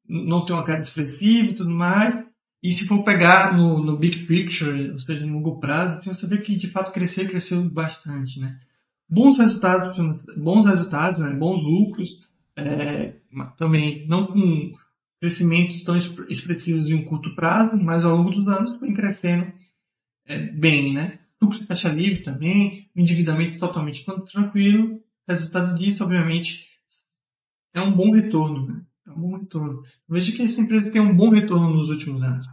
não 0.07 0.45
tem 0.45 0.55
uma 0.55 0.65
queda 0.65 0.83
expressiva 0.83 1.51
e 1.51 1.55
tudo 1.55 1.71
mais. 1.71 2.27
E 2.63 2.73
se 2.73 2.87
for 2.87 3.05
pegar 3.05 3.57
no, 3.57 3.83
no 3.83 3.97
big 3.97 4.27
picture, 4.27 4.91
ou 4.91 4.99
seja, 4.99 5.25
no 5.25 5.35
longo 5.35 5.61
prazo, 5.61 6.05
você 6.05 6.27
vê 6.27 6.39
que 6.39 6.57
de 6.57 6.69
fato 6.69 6.93
crescer, 6.93 7.29
cresceu 7.29 7.63
bastante, 7.69 8.41
né? 8.41 8.61
Bons 9.09 9.39
resultados, 9.39 9.97
bons 10.37 10.67
resultados, 10.67 11.19
né? 11.19 11.33
bons 11.35 11.63
lucros, 11.63 12.29
é, 12.55 13.15
também 13.57 14.07
não 14.07 14.27
com 14.27 14.73
crescimentos 15.21 15.83
tão 15.83 15.97
expressivos 16.29 16.87
em 16.87 16.95
um 16.95 17.05
curto 17.05 17.35
prazo, 17.35 17.77
mas 17.77 18.05
ao 18.05 18.17
longo 18.17 18.31
dos 18.31 18.47
anos 18.47 18.79
vem 18.81 18.95
crescendo 18.95 19.53
é, 20.27 20.39
bem, 20.39 20.93
né? 20.93 21.19
Fluxo 21.39 21.61
de 21.61 21.67
caixa 21.67 21.89
livre 21.89 22.23
também, 22.23 22.91
endividamento 22.95 23.59
totalmente 23.59 24.05
tranquilo. 24.31 25.01
Resultado 25.27 25.79
disso, 25.79 26.05
obviamente, 26.05 26.69
é 27.73 27.81
um 27.81 27.93
bom 27.93 28.13
retorno, 28.13 28.67
né? 28.67 28.83
É 29.07 29.11
um 29.11 29.21
bom 29.21 29.37
retorno. 29.37 29.83
Veja 30.09 30.33
que 30.33 30.43
essa 30.43 30.61
empresa 30.61 30.91
tem 30.91 31.01
um 31.01 31.15
bom 31.15 31.31
retorno 31.31 31.71
nos 31.71 31.89
últimos 31.89 32.23
anos. 32.23 32.47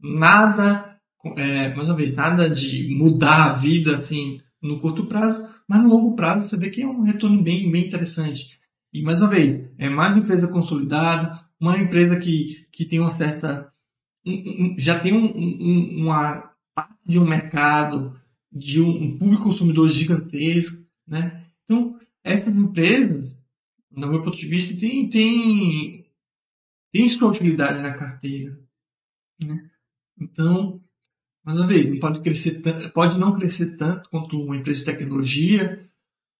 Nada, 0.00 0.98
é, 1.36 1.74
mais 1.74 1.88
uma 1.88 1.96
vez, 1.96 2.14
nada 2.14 2.48
de 2.48 2.94
mudar 2.94 3.50
a 3.50 3.52
vida 3.54 3.96
assim 3.96 4.40
no 4.60 4.78
curto 4.78 5.06
prazo, 5.06 5.48
mas 5.70 5.84
no 5.84 5.88
longo 5.88 6.16
prazo 6.16 6.48
você 6.48 6.56
vê 6.56 6.68
que 6.68 6.82
é 6.82 6.86
um 6.86 7.02
retorno 7.02 7.40
bem, 7.40 7.70
bem 7.70 7.86
interessante. 7.86 8.58
E 8.92 9.02
mais 9.02 9.20
uma 9.20 9.30
vez, 9.30 9.70
é 9.78 9.88
mais 9.88 10.12
uma 10.12 10.24
empresa 10.24 10.48
consolidada, 10.48 11.48
uma 11.60 11.78
empresa 11.78 12.18
que, 12.18 12.66
que 12.72 12.84
tem 12.84 12.98
uma 12.98 13.12
certa. 13.12 13.72
já 14.76 14.98
tem 14.98 15.12
um, 15.12 15.26
um, 15.26 16.00
uma 16.02 16.52
parte 16.74 16.98
de 17.06 17.20
um 17.20 17.24
mercado, 17.24 18.20
de 18.50 18.80
um, 18.80 19.16
público 19.16 19.44
consumidor 19.44 19.88
gigantesco. 19.90 20.76
Né? 21.06 21.46
Então, 21.64 21.96
essas 22.24 22.56
empresas, 22.56 23.40
no 23.92 24.08
meu 24.08 24.24
ponto 24.24 24.36
de 24.36 24.48
vista, 24.48 24.76
tem, 24.76 25.08
tem, 25.08 26.04
tem 26.90 27.08
sua 27.08 27.30
utilidade 27.30 27.80
na 27.80 27.94
carteira. 27.94 28.58
Né? 29.40 29.70
Então, 30.20 30.79
mais 31.50 31.58
uma 31.58 31.66
vez, 31.66 31.86
não 31.88 31.98
pode 31.98 32.20
crescer 32.20 32.62
pode 32.94 33.18
não 33.18 33.32
crescer 33.32 33.76
tanto 33.76 34.08
quanto 34.08 34.40
uma 34.40 34.56
empresa 34.56 34.80
de 34.80 34.84
tecnologia, 34.86 35.84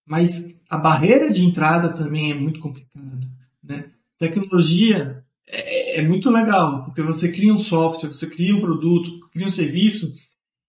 mas 0.07 0.45
a 0.69 0.79
barreira 0.79 1.31
de 1.31 1.45
entrada 1.45 1.89
também 1.91 2.31
é 2.31 2.35
muito 2.35 2.61
complicada, 2.61 3.19
né? 3.63 3.87
Tecnologia 4.19 5.25
é, 5.47 5.99
é, 5.99 6.03
muito 6.03 6.31
legal, 6.31 6.85
porque 6.85 7.03
você 7.03 7.31
cria 7.31 7.53
um 7.53 7.59
software, 7.59 8.13
você 8.13 8.27
cria 8.27 8.55
um 8.55 8.61
produto, 8.61 9.29
cria 9.33 9.47
um 9.47 9.51
serviço, 9.51 10.15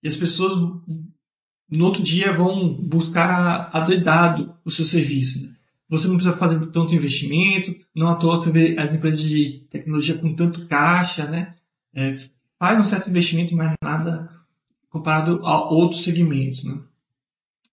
e 0.02 0.08
as 0.08 0.16
pessoas 0.16 0.54
no 1.70 1.86
outro 1.86 2.02
dia 2.02 2.34
vão 2.34 2.74
buscar 2.74 3.70
adoidado 3.72 4.56
o 4.66 4.72
seu 4.72 4.86
serviço. 4.86 5.44
Né? 5.44 5.54
Você 5.90 6.08
não 6.08 6.16
precisa 6.16 6.36
fazer 6.36 6.66
tanto 6.68 6.96
investimento, 6.96 7.76
não 7.96 8.10
à 8.10 8.16
toa 8.16 8.38
você 8.38 8.50
vê 8.50 8.76
as 8.80 8.94
empresas 8.94 9.22
de 9.22 9.68
tecnologia 9.70 10.18
com 10.18 10.34
tanto 10.34 10.66
caixa, 10.68 11.26
né? 11.28 11.54
É, 11.94 12.18
faz 12.62 12.80
um 12.80 12.84
certo 12.84 13.10
investimento, 13.10 13.56
mas 13.56 13.74
nada 13.84 14.30
comparado 14.88 15.42
a 15.44 15.68
outros 15.68 16.04
segmentos, 16.04 16.64
né? 16.64 16.80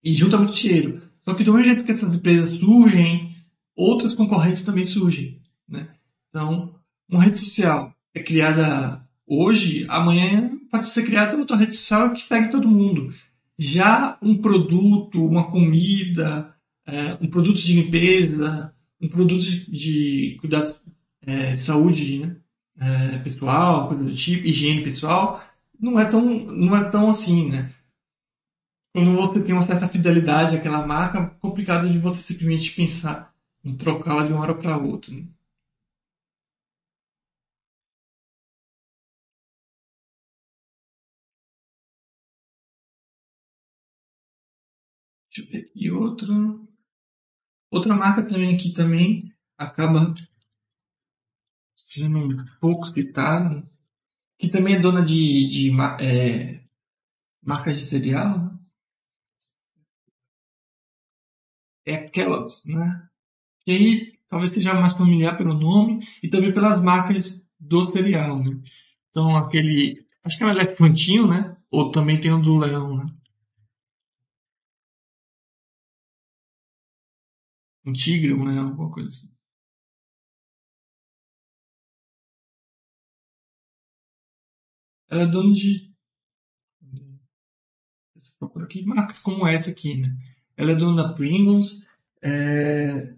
E 0.03 0.14
junta 0.14 0.39
muito 0.39 0.55
dinheiro. 0.55 1.03
Só 1.22 1.34
que 1.34 1.45
do 1.45 1.53
mesmo 1.53 1.66
jeito 1.66 1.84
que 1.84 1.91
essas 1.91 2.14
empresas 2.14 2.59
surgem, 2.59 3.36
outras 3.76 4.14
concorrentes 4.14 4.64
também 4.64 4.86
surgem. 4.86 5.43
Né? 5.68 5.89
Então, 6.30 6.74
uma 7.07 7.22
rede 7.22 7.39
social 7.39 7.93
é 8.14 8.22
criada 8.22 9.07
hoje, 9.26 9.84
amanhã 9.91 10.59
pode 10.70 10.89
ser 10.89 11.03
criada 11.03 11.36
outra 11.36 11.57
rede 11.57 11.74
social 11.74 12.14
que 12.14 12.26
pegue 12.26 12.51
todo 12.51 12.66
mundo. 12.66 13.12
Já 13.59 14.16
um 14.22 14.39
produto, 14.39 15.22
uma 15.22 15.51
comida, 15.51 16.55
é, 16.86 17.18
um 17.20 17.28
produto 17.28 17.59
de 17.59 17.74
limpeza, 17.74 18.72
um 18.99 19.09
produto 19.09 19.45
de 19.45 20.39
cuidado 20.41 20.76
é, 21.20 21.59
saúde 21.59 22.20
né? 22.20 22.36
É, 22.81 23.18
pessoal, 23.18 23.89
coisa 23.89 24.05
do 24.05 24.14
tipo, 24.14 24.47
higiene 24.47 24.85
pessoal, 24.85 25.43
não 25.81 25.99
é 25.99 26.05
tão, 26.09 26.22
não 26.22 26.76
é 26.76 26.89
tão 26.91 27.11
assim, 27.11 27.51
né? 27.51 27.72
quando 28.93 29.14
você 29.14 29.43
tem 29.43 29.55
uma 29.55 29.66
certa 29.66 29.89
fidelidade 29.89 30.57
àquela 30.57 30.85
marca, 30.87 31.18
é 31.18 31.41
complicado 31.41 31.89
de 31.89 31.99
você 31.99 32.20
simplesmente 32.20 32.74
pensar 32.74 33.33
em 33.64 33.76
trocá-la 33.76 34.26
de 34.26 34.33
uma 34.33 34.43
hora 34.43 34.55
para 34.55 34.76
outra. 34.76 35.14
Né? 35.14 35.26
Deixa 45.31 45.49
eu 45.49 45.53
ver 45.53 45.68
aqui 45.68 45.91
outra. 45.91 46.35
Outra 47.70 47.95
marca 47.95 48.22
também 48.26 48.55
aqui 48.55 48.72
também 48.72 49.33
acaba 49.57 50.12
sendo 51.89 52.18
um 52.18 52.45
pouco 52.61 52.86
citada, 52.86 53.66
que 54.39 54.49
também 54.49 54.76
é 54.76 54.80
dona 54.80 55.03
de, 55.03 55.47
de 55.47 55.72
é, 56.01 56.61
marcas 57.43 57.78
de 57.78 57.84
cereal, 57.84 58.39
né? 58.39 58.59
é 61.86 62.09
Kellogg's, 62.09 62.64
né? 62.66 63.09
Que 63.64 63.72
aí 63.72 64.18
talvez 64.28 64.53
seja 64.53 64.74
mais 64.74 64.93
familiar 64.93 65.36
pelo 65.39 65.55
nome 65.55 66.07
e 66.22 66.28
também 66.28 66.53
pelas 66.53 66.82
marcas 66.82 67.43
do 67.59 67.91
cereal, 67.93 68.43
né? 68.43 68.61
Então 69.11 69.36
aquele, 69.36 70.07
acho 70.22 70.36
que 70.36 70.45
é 70.45 70.47
um 70.47 70.51
elefantinho, 70.51 71.26
né? 71.26 71.57
Ou 71.70 71.91
também 71.91 72.20
tem 72.20 72.32
o 72.32 72.41
do 72.41 72.59
leão, 72.59 72.97
né? 72.99 73.07
Um 77.84 77.93
tigre, 77.93 78.34
um 78.34 78.45
leão, 78.45 78.68
alguma 78.68 78.91
coisa 78.91 79.09
assim. 79.09 79.38
Ela 85.09 85.23
é 85.23 85.27
dona 85.27 85.53
de. 85.55 85.89
Procura 88.39 88.67
aqui 88.67 88.85
marcas 88.85 89.19
como 89.19 89.47
essa 89.47 89.71
aqui, 89.71 89.97
né? 89.97 90.17
Ela 90.57 90.73
é 90.73 90.75
dona 90.75 91.03
da 91.03 91.13
Pringles. 91.15 91.87
É... 92.23 93.15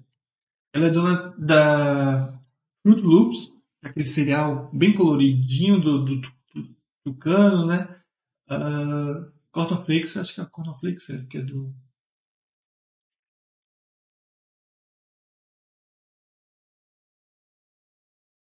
Ela 0.73 0.87
é 0.87 0.91
dona 0.91 1.35
da 1.37 2.41
Fruit 2.83 3.03
Loops, 3.03 3.53
aquele 3.83 4.07
cereal 4.07 4.71
bem 4.73 4.95
coloridinho 4.95 5.81
do, 5.81 6.05
do, 6.05 6.21
do 6.21 6.77
tucano, 7.05 7.67
né? 7.67 8.01
Uh, 8.49 9.31
Cornflakes, 9.53 10.17
acho 10.17 10.35
que 10.35 10.41
é 10.41 10.47
Cornflakes, 10.47 11.11
é, 11.11 11.25
que 11.27 11.39
é 11.39 11.43
do... 11.43 11.75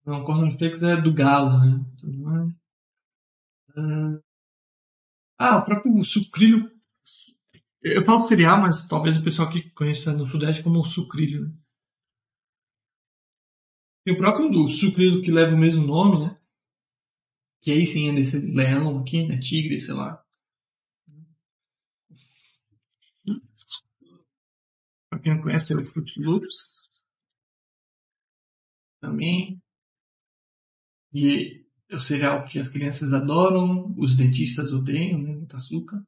Não, 0.04 0.24
Cornflakes 0.24 0.82
é 0.82 1.00
do 1.00 1.12
galo, 1.12 1.58
né? 1.58 1.84
Ah, 5.38 5.58
o 5.58 5.64
próprio 5.64 6.04
sucrilho 6.04 6.78
eu 7.82 8.02
falo 8.02 8.26
cereal, 8.26 8.60
mas 8.60 8.86
talvez 8.88 9.16
o 9.16 9.22
pessoal 9.22 9.50
que 9.50 9.70
conheça 9.70 10.12
no 10.12 10.26
Sudeste 10.26 10.62
como 10.62 10.84
sucrilho. 10.84 11.46
Né? 11.46 11.54
E 14.06 14.12
o 14.12 14.18
próprio 14.18 14.68
sucrilho 14.68 15.22
que 15.22 15.30
leva 15.30 15.54
o 15.54 15.58
mesmo 15.58 15.86
nome, 15.86 16.26
né? 16.26 16.34
Que 17.60 17.72
aí 17.72 17.86
sim 17.86 18.10
é 18.10 18.14
desse 18.14 18.38
leão 18.38 19.00
aqui, 19.00 19.26
né? 19.26 19.38
Tigre, 19.38 19.80
sei 19.80 19.94
lá. 19.94 20.24
Pra 25.10 25.18
quem 25.20 25.34
não 25.34 25.42
conhece, 25.42 25.72
é 25.72 25.76
o 25.76 25.84
Fruit 25.84 26.20
Loops. 26.20 26.88
Também. 29.00 29.62
E 31.12 31.67
é 31.90 31.96
o 31.96 31.98
cereal 31.98 32.44
que 32.44 32.58
as 32.58 32.68
crianças 32.68 33.12
adoram, 33.12 33.94
os 33.96 34.16
dentistas 34.16 34.72
odeiam, 34.72 35.18
né? 35.22 35.32
Muito 35.32 35.56
açúcar. 35.56 36.02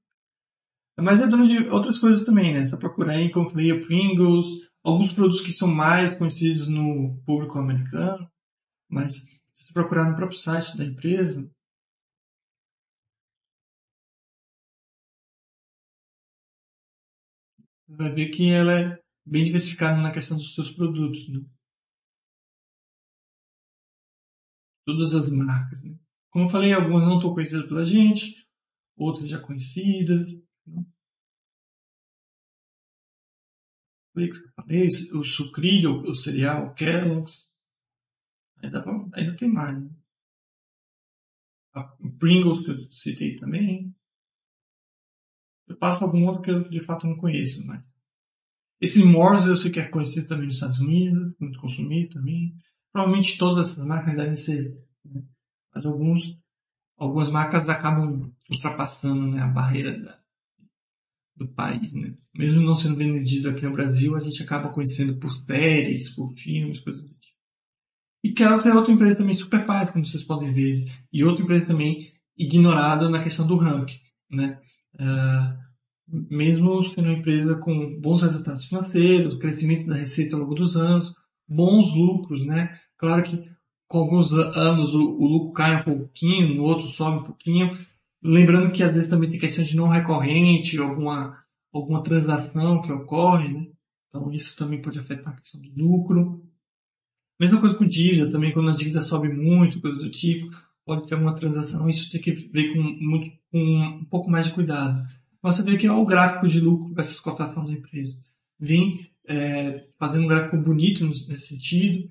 Mas 0.99 1.21
é 1.21 1.27
dono 1.27 1.47
de 1.47 1.69
outras 1.69 1.99
coisas 1.99 2.25
também, 2.25 2.53
né? 2.55 2.67
Só 2.67 2.77
procurar 2.77 3.15
aí, 3.15 3.31
como 3.31 3.49
falei, 3.49 3.81
Pringles, 3.81 4.47
alguns 4.85 5.13
produtos 5.13 5.41
que 5.41 5.53
são 5.53 5.69
mais 5.69 6.15
conhecidos 6.15 6.67
no 6.67 7.19
público 7.25 7.59
americano. 7.59 8.31
Mas 8.89 9.15
se 9.15 9.67
você 9.67 9.73
procurar 9.73 10.11
no 10.11 10.17
próprio 10.17 10.39
site 10.39 10.77
da 10.77 10.85
empresa, 10.85 11.51
vai 17.89 18.13
ver 18.13 18.31
que 18.31 18.51
ela 18.51 18.79
é 18.79 18.99
bem 19.25 19.45
diversificada 19.45 20.01
na 20.01 20.13
questão 20.13 20.37
dos 20.37 20.55
seus 20.55 20.71
produtos. 20.71 21.29
Né? 21.29 21.41
Todas 24.85 25.15
as 25.15 25.29
marcas. 25.31 25.83
Né? 25.83 25.97
Como 26.31 26.47
eu 26.47 26.51
falei, 26.51 26.73
algumas 26.73 27.03
não 27.03 27.17
estão 27.17 27.35
conhecidas 27.35 27.69
pela 27.69 27.85
gente, 27.85 28.47
outras 28.97 29.29
já 29.29 29.39
conhecidas. 29.39 30.33
Esse, 34.69 35.17
o 35.17 35.25
sucrilho, 35.25 36.03
o 36.03 36.15
cereal, 36.15 36.67
o 36.67 36.75
Kellogg's. 36.75 37.55
Ainda, 38.63 38.85
ainda 39.15 39.37
tem 39.37 39.49
mais. 39.49 39.81
Né? 39.81 39.91
A 41.73 41.85
Pringles 42.19 42.65
que 42.65 42.71
eu 42.71 42.93
citei 42.93 43.37
também. 43.37 43.95
Eu 45.69 45.77
passo 45.77 46.05
algum 46.05 46.27
outro 46.27 46.43
que 46.43 46.51
eu 46.51 46.69
de 46.69 46.83
fato 46.83 47.07
não 47.07 47.17
conheço 47.17 47.67
mais. 47.67 47.87
Esse 48.81 49.05
Morse 49.05 49.47
eu 49.47 49.57
sei 49.57 49.71
que 49.71 49.79
é 49.79 49.89
conhecido 49.89 50.27
também 50.27 50.47
nos 50.47 50.55
Estados 50.55 50.81
Unidos, 50.81 51.35
muito 51.39 51.61
consumido 51.61 52.15
também. 52.15 52.57
Provavelmente 52.93 53.39
todas 53.39 53.71
essas 53.71 53.85
marcas 53.85 54.17
devem 54.17 54.35
ser, 54.35 54.77
né? 55.05 55.23
mas 55.75 55.87
alguns, 55.87 56.41
algumas 56.97 57.29
marcas 57.29 57.69
acabam 57.69 58.33
ultrapassando 58.51 59.27
né, 59.29 59.41
a 59.41 59.47
barreira 59.47 59.97
da, 59.97 60.19
do 61.37 61.49
país. 61.49 61.93
Né? 61.93 62.15
Mesmo 62.35 62.61
não 62.61 62.75
sendo 62.75 62.97
vendido 62.97 63.49
aqui 63.49 63.65
no 63.65 63.73
Brasil, 63.73 64.17
a 64.17 64.21
gente 64.21 64.43
acaba 64.43 64.71
conhecendo 64.71 65.17
por 65.19 65.33
séries, 65.33 66.15
por 66.15 66.29
filmes, 66.35 66.81
coisas 66.81 67.03
do 67.03 67.09
tipo. 67.09 67.21
E 68.23 68.33
Kellogg 68.33 68.69
é 68.69 68.75
outra 68.75 68.93
empresa 68.93 69.17
também 69.17 69.35
super 69.35 69.65
paz, 69.65 69.91
como 69.91 70.05
vocês 70.05 70.23
podem 70.23 70.53
ver, 70.53 70.85
e 71.13 71.25
outra 71.25 71.43
empresa 71.43 71.67
também 71.67 72.13
ignorada 72.37 73.09
na 73.09 73.23
questão 73.23 73.47
do 73.47 73.57
ranking. 73.57 73.99
Né? 74.31 74.61
Uh, 74.95 75.61
mesmo 76.29 76.83
sendo 76.83 77.09
uma 77.09 77.19
empresa 77.19 77.55
com 77.55 77.99
bons 78.01 78.23
resultados 78.23 78.67
financeiros, 78.67 79.37
crescimento 79.37 79.87
da 79.87 79.95
receita 79.95 80.35
ao 80.35 80.43
longo 80.43 80.55
dos 80.55 80.77
anos, 80.77 81.15
bons 81.51 81.95
lucros, 81.95 82.45
né? 82.47 82.79
Claro 82.97 83.23
que 83.23 83.51
com 83.89 83.99
alguns 83.99 84.33
anos 84.33 84.95
o, 84.95 85.01
o 85.01 85.27
lucro 85.27 85.53
cai 85.53 85.81
um 85.81 85.85
pouquinho, 85.85 86.55
no 86.55 86.63
outro 86.63 86.89
sobe 86.89 87.19
um 87.19 87.25
pouquinho. 87.25 87.77
Lembrando 88.23 88.71
que 88.71 88.83
às 88.83 88.93
vezes 88.93 89.09
também 89.09 89.29
tem 89.29 89.41
questão 89.41 89.65
de 89.65 89.77
não 89.77 89.89
recorrente, 89.89 90.79
alguma, 90.79 91.37
alguma 91.73 92.03
transação 92.03 92.83
que 92.83 92.93
ocorre, 92.93 93.53
né? 93.53 93.67
Então 94.09 94.31
isso 94.31 94.57
também 94.57 94.81
pode 94.81 94.99
afetar 94.99 95.33
a 95.33 95.37
questão 95.37 95.61
do 95.61 95.71
lucro. 95.77 96.43
Mesma 97.39 97.59
coisa 97.59 97.75
com 97.75 97.87
dívida 97.87 98.31
também, 98.31 98.53
quando 98.53 98.69
a 98.69 98.75
dívida 98.75 99.01
sobe 99.01 99.29
muito, 99.29 99.81
coisa 99.81 99.97
do 99.97 100.11
tipo, 100.11 100.55
pode 100.85 101.09
ter 101.09 101.15
uma 101.15 101.35
transação, 101.35 101.89
isso 101.89 102.11
tem 102.11 102.21
que 102.21 102.33
ver 102.33 102.75
com, 102.75 102.83
muito, 102.83 103.33
com 103.51 103.59
um 103.59 104.05
pouco 104.05 104.31
mais 104.31 104.47
de 104.47 104.53
cuidado 104.53 105.07
você 105.43 105.63
vê 105.63 105.79
que 105.79 105.87
é 105.87 105.93
o 105.93 106.05
gráfico 106.05 106.47
de 106.47 106.61
lucro 106.61 106.93
dessas 106.95 107.19
cotações 107.19 107.67
da 107.67 107.73
empresa. 107.73 108.23
Vem 108.59 109.11
é, 109.31 109.87
fazendo 109.97 110.25
um 110.25 110.29
gráfico 110.29 110.57
bonito 110.57 111.07
nesse 111.07 111.55
sentido, 111.55 112.11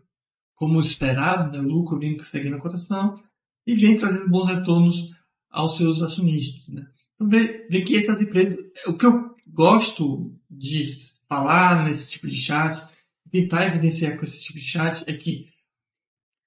como 0.55 0.79
esperado, 0.79 1.51
né? 1.51 1.61
lucro 1.61 1.99
vem 1.99 2.17
seguindo 2.23 2.55
a 2.55 2.59
cotação 2.59 3.21
e 3.67 3.75
vem 3.75 3.97
trazendo 3.97 4.29
bons 4.29 4.47
retornos 4.47 5.11
aos 5.49 5.75
seus 5.75 6.01
acionistas. 6.01 6.73
Né? 6.73 6.87
Então, 7.15 7.27
vê, 7.27 7.67
vê 7.69 7.81
que 7.81 7.97
essas 7.97 8.21
empresas, 8.21 8.57
o 8.87 8.97
que 8.97 9.05
eu 9.05 9.35
gosto 9.47 10.33
de 10.49 10.85
falar 11.27 11.83
nesse 11.83 12.11
tipo 12.11 12.27
de 12.27 12.37
chat, 12.37 12.87
tentar 13.29 13.67
evidenciar 13.67 14.17
com 14.17 14.23
esse 14.23 14.41
tipo 14.41 14.59
de 14.59 14.65
chat, 14.65 15.03
é 15.05 15.13
que 15.13 15.49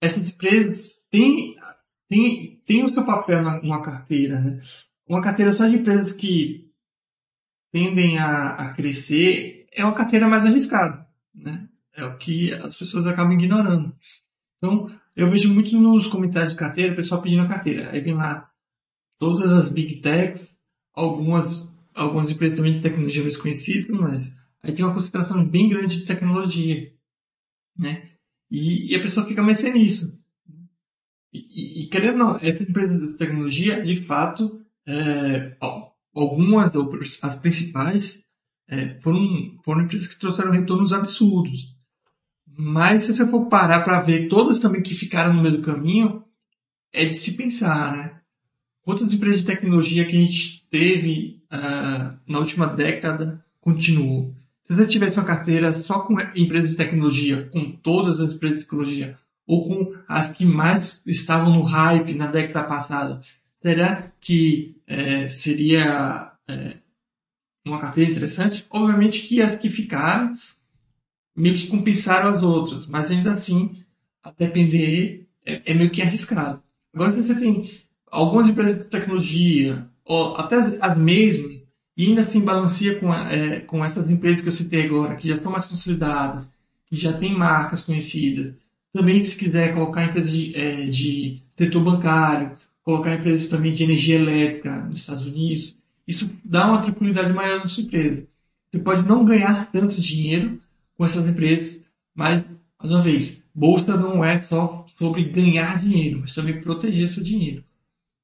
essas 0.01 0.31
empresas 0.31 1.07
têm, 1.11 1.57
têm, 2.09 2.62
têm 2.64 2.85
o 2.85 2.93
seu 2.93 3.05
papel 3.05 3.43
numa 3.43 3.83
carteira. 3.83 4.41
Né? 4.41 4.59
Uma 5.07 5.23
carteira 5.23 5.53
só 5.53 5.68
de 5.68 5.77
empresas 5.77 6.12
que 6.12 6.70
tendem 7.70 8.18
a, 8.18 8.55
a 8.55 8.75
crescer 8.75 9.61
é 9.73 9.85
uma 9.85 9.95
carteira 9.95 10.29
mais 10.29 10.45
arriscada, 10.45 11.07
né? 11.35 11.68
É 11.95 12.05
o 12.05 12.16
que 12.16 12.53
as 12.55 12.77
pessoas 12.77 13.07
acabam 13.07 13.33
ignorando. 13.33 13.95
Então, 14.59 14.89
eu 15.14 15.29
vejo 15.31 15.53
muito 15.53 15.77
nos 15.79 16.07
comentários 16.07 16.53
de 16.53 16.59
carteira, 16.59 16.93
o 16.93 16.97
pessoal 16.97 17.20
pedindo 17.20 17.43
a 17.43 17.49
carteira. 17.49 17.91
Aí 17.91 18.01
vem 18.01 18.14
lá 18.14 18.51
todas 19.18 19.53
as 19.53 19.70
big 19.70 19.97
techs, 20.01 20.59
algumas, 20.95 21.68
algumas 21.95 22.31
empresas 22.31 22.57
também 22.57 22.75
de 22.75 22.81
tecnologia 22.81 23.23
mais 23.23 23.37
conhecidas, 23.37 23.97
mas 23.99 24.33
aí 24.62 24.73
tem 24.73 24.85
uma 24.85 24.95
concentração 24.95 25.47
bem 25.47 25.68
grande 25.68 25.99
de 25.99 26.07
tecnologia, 26.07 26.93
né? 27.77 28.11
E, 28.51 28.93
e 28.93 28.97
a 28.97 29.01
pessoa 29.01 29.27
fica 29.27 29.43
mexendo 29.43 29.75
nisso. 29.75 30.12
E, 31.33 31.39
e, 31.39 31.83
e, 31.83 31.87
querendo 31.89 32.18
não, 32.18 32.37
essas 32.37 32.68
empresas 32.68 33.01
de 33.01 33.16
tecnologia, 33.16 33.83
de 33.83 33.97
fato, 33.97 34.61
é, 34.87 35.57
algumas, 36.14 36.73
as 37.23 37.35
principais, 37.37 38.27
é, 38.68 38.98
foram, 39.00 39.56
foram 39.64 39.82
empresas 39.82 40.08
que 40.08 40.18
trouxeram 40.18 40.52
retornos 40.52 40.92
absurdos. 40.92 41.72
Mas 42.46 43.04
se 43.04 43.14
você 43.14 43.26
for 43.26 43.46
parar 43.46 43.80
para 43.80 44.00
ver 44.00 44.28
todas 44.28 44.60
também 44.60 44.82
que 44.82 44.94
ficaram 44.94 45.32
no 45.32 45.42
meio 45.42 45.56
do 45.56 45.62
caminho, 45.62 46.24
é 46.92 47.04
de 47.06 47.14
se 47.14 47.32
pensar, 47.32 47.96
né? 47.96 48.16
Quantas 48.82 49.12
empresas 49.14 49.40
de 49.40 49.46
tecnologia 49.46 50.04
que 50.04 50.16
a 50.16 50.20
gente 50.20 50.66
teve 50.70 51.42
uh, 51.52 52.18
na 52.26 52.38
última 52.38 52.66
década 52.66 53.42
continuou? 53.60 54.34
Se 54.64 54.74
você 54.74 54.86
tivesse 54.86 55.18
uma 55.18 55.26
carteira 55.26 55.72
só 55.82 56.00
com 56.00 56.16
empresas 56.34 56.70
de 56.70 56.76
tecnologia, 56.76 57.48
com 57.52 57.70
todas 57.70 58.20
as 58.20 58.32
empresas 58.32 58.58
de 58.58 58.64
tecnologia, 58.64 59.18
ou 59.46 59.68
com 59.68 59.94
as 60.08 60.30
que 60.30 60.44
mais 60.44 61.02
estavam 61.06 61.52
no 61.52 61.62
hype 61.62 62.14
na 62.14 62.26
década 62.26 62.66
passada, 62.66 63.20
será 63.60 64.10
que 64.20 64.76
é, 64.86 65.26
seria 65.28 66.32
é, 66.48 66.76
uma 67.64 67.78
carteira 67.78 68.10
interessante? 68.10 68.66
Obviamente 68.70 69.22
que 69.22 69.40
as 69.40 69.54
que 69.54 69.70
ficaram 69.70 70.34
meio 71.34 71.56
que 71.56 71.66
compensaram 71.66 72.30
as 72.30 72.42
outras, 72.42 72.86
mas 72.86 73.10
ainda 73.10 73.32
assim, 73.32 73.82
a 74.22 74.30
depender, 74.30 75.26
é, 75.44 75.62
é 75.64 75.74
meio 75.74 75.90
que 75.90 76.02
arriscado. 76.02 76.62
Agora, 76.94 77.12
se 77.12 77.22
você 77.22 77.34
tem 77.34 77.70
algumas 78.10 78.48
empresas 78.48 78.78
de 78.78 78.84
tecnologia, 78.84 79.86
ou 80.04 80.36
até 80.36 80.56
as 80.80 80.98
mesmas, 80.98 81.66
e 81.96 82.06
ainda 82.06 82.22
assim 82.22 82.40
balanceia 82.40 82.98
com, 82.98 83.12
é, 83.12 83.60
com 83.60 83.84
essas 83.84 84.10
empresas 84.10 84.40
que 84.40 84.48
eu 84.48 84.52
citei 84.52 84.86
agora, 84.86 85.16
que 85.16 85.28
já 85.28 85.36
estão 85.36 85.52
mais 85.52 85.66
consolidadas, 85.66 86.52
que 86.86 86.96
já 86.96 87.12
têm 87.12 87.34
marcas 87.34 87.84
conhecidas. 87.84 88.54
Também, 88.92 89.22
se 89.22 89.36
quiser 89.36 89.72
colocar 89.72 90.04
empresas 90.04 90.32
de, 90.32 90.54
é, 90.54 90.86
de 90.86 91.42
setor 91.56 91.82
bancário, 91.82 92.52
colocar 92.82 93.14
empresas 93.14 93.48
também 93.48 93.72
de 93.72 93.84
energia 93.84 94.16
elétrica 94.16 94.84
nos 94.84 95.00
Estados 95.00 95.26
Unidos, 95.26 95.76
isso 96.12 96.30
dá 96.44 96.68
uma 96.68 96.82
tranquilidade 96.82 97.32
maior 97.32 97.60
na 97.60 97.68
sua 97.68 97.82
empresa. 97.82 98.26
Você 98.70 98.78
pode 98.78 99.08
não 99.08 99.24
ganhar 99.24 99.70
tanto 99.72 100.00
dinheiro 100.00 100.60
com 100.94 101.04
essas 101.04 101.26
empresas, 101.26 101.82
mas, 102.14 102.44
mais 102.78 102.92
uma 102.92 103.00
vez, 103.00 103.42
bolsa 103.54 103.96
não 103.96 104.22
é 104.22 104.38
só 104.38 104.84
sobre 104.98 105.24
ganhar 105.24 105.78
dinheiro, 105.78 106.20
mas 106.20 106.34
também 106.34 106.60
proteger 106.60 107.08
seu 107.08 107.22
dinheiro. 107.22 107.64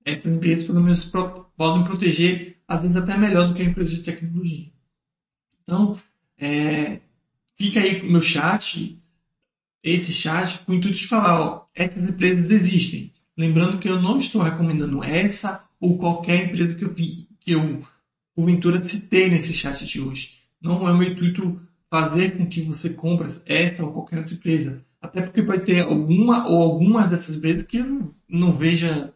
Essas 0.05 0.33
empresas, 0.33 0.67
pelo 0.67 0.83
menos, 0.83 1.11
podem 1.57 1.85
proteger, 1.85 2.59
às 2.69 2.83
vezes 2.83 2.97
até 2.97 3.17
melhor 3.17 3.49
do 3.49 3.55
que 3.55 3.63
a 3.63 3.65
empresa 3.65 3.95
de 3.95 4.03
tecnologia. 4.03 4.71
Então, 5.63 5.97
é, 6.39 7.01
fica 7.57 7.81
aí 7.81 8.03
o 8.03 8.13
meu 8.13 8.21
chat, 8.21 8.99
esse 9.83 10.13
chat, 10.13 10.61
com 10.61 10.73
o 10.73 10.75
intuito 10.75 10.99
de 10.99 11.07
falar, 11.07 11.41
ó, 11.41 11.67
essas 11.75 12.07
empresas 12.07 12.51
existem. 12.51 13.13
Lembrando 13.37 13.79
que 13.79 13.89
eu 13.89 14.01
não 14.01 14.19
estou 14.19 14.43
recomendando 14.43 15.03
essa 15.03 15.65
ou 15.81 15.99
qualquer 15.99 16.47
empresa 16.47 16.75
que 16.75 16.85
eu 16.85 16.93
vi, 16.93 17.28
que 17.49 17.53
eu 17.53 17.83
porventura 18.35 18.79
citei 18.79 19.31
nesse 19.31 19.55
chat 19.55 19.87
de 19.87 20.01
hoje. 20.03 20.39
Não 20.61 20.87
é 20.87 20.93
meu 20.93 21.13
intuito 21.13 21.59
fazer 21.89 22.37
com 22.37 22.47
que 22.47 22.61
você 22.61 22.91
compre 22.91 23.31
essa 23.47 23.83
ou 23.83 23.91
qualquer 23.91 24.19
outra 24.19 24.35
empresa. 24.35 24.85
Até 25.01 25.23
porque 25.23 25.43
pode 25.43 25.65
ter 25.65 25.81
alguma 25.81 26.47
ou 26.47 26.63
algumas 26.63 27.09
dessas 27.09 27.37
empresas 27.37 27.67
que 27.67 27.79
eu 27.79 28.01
não, 28.29 28.53
veja 28.53 29.15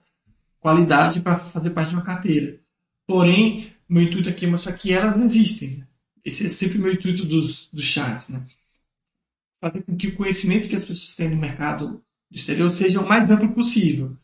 qualidade 0.59 1.20
para 1.20 1.37
fazer 1.37 1.70
parte 1.70 1.91
de 1.91 1.97
uma 1.97 2.05
carteira. 2.05 2.59
Porém, 3.07 3.70
meu 3.87 4.03
intuito 4.03 4.30
aqui 4.30 4.47
é 4.47 4.49
mostrar 4.49 4.72
que 4.72 4.95
elas 4.95 5.18
existem. 5.18 5.76
Né? 5.76 5.87
Esse 6.24 6.47
é 6.47 6.49
sempre 6.49 6.78
meu 6.78 6.93
intuito 6.93 7.26
dos, 7.26 7.68
dos 7.70 7.85
chats. 7.85 8.30
Né? 8.30 8.47
Fazer 9.61 9.83
com 9.83 9.95
que 9.95 10.07
o 10.07 10.16
conhecimento 10.16 10.68
que 10.68 10.76
as 10.76 10.87
pessoas 10.87 11.14
têm 11.16 11.28
no 11.28 11.37
mercado 11.37 12.03
do 12.30 12.37
exterior 12.37 12.70
seja 12.70 12.99
o 12.99 13.07
mais 13.07 13.28
amplo 13.30 13.53
possível. 13.53 14.16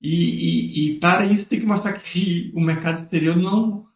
E, 0.00 0.10
e, 0.10 0.90
e, 0.96 1.00
para 1.00 1.26
isso 1.26 1.46
tem 1.46 1.60
que 1.60 1.66
mostrar 1.66 1.94
que 1.94 2.52
o 2.54 2.60
mercado 2.60 3.02
exterior 3.02 3.36
não, 3.36 3.86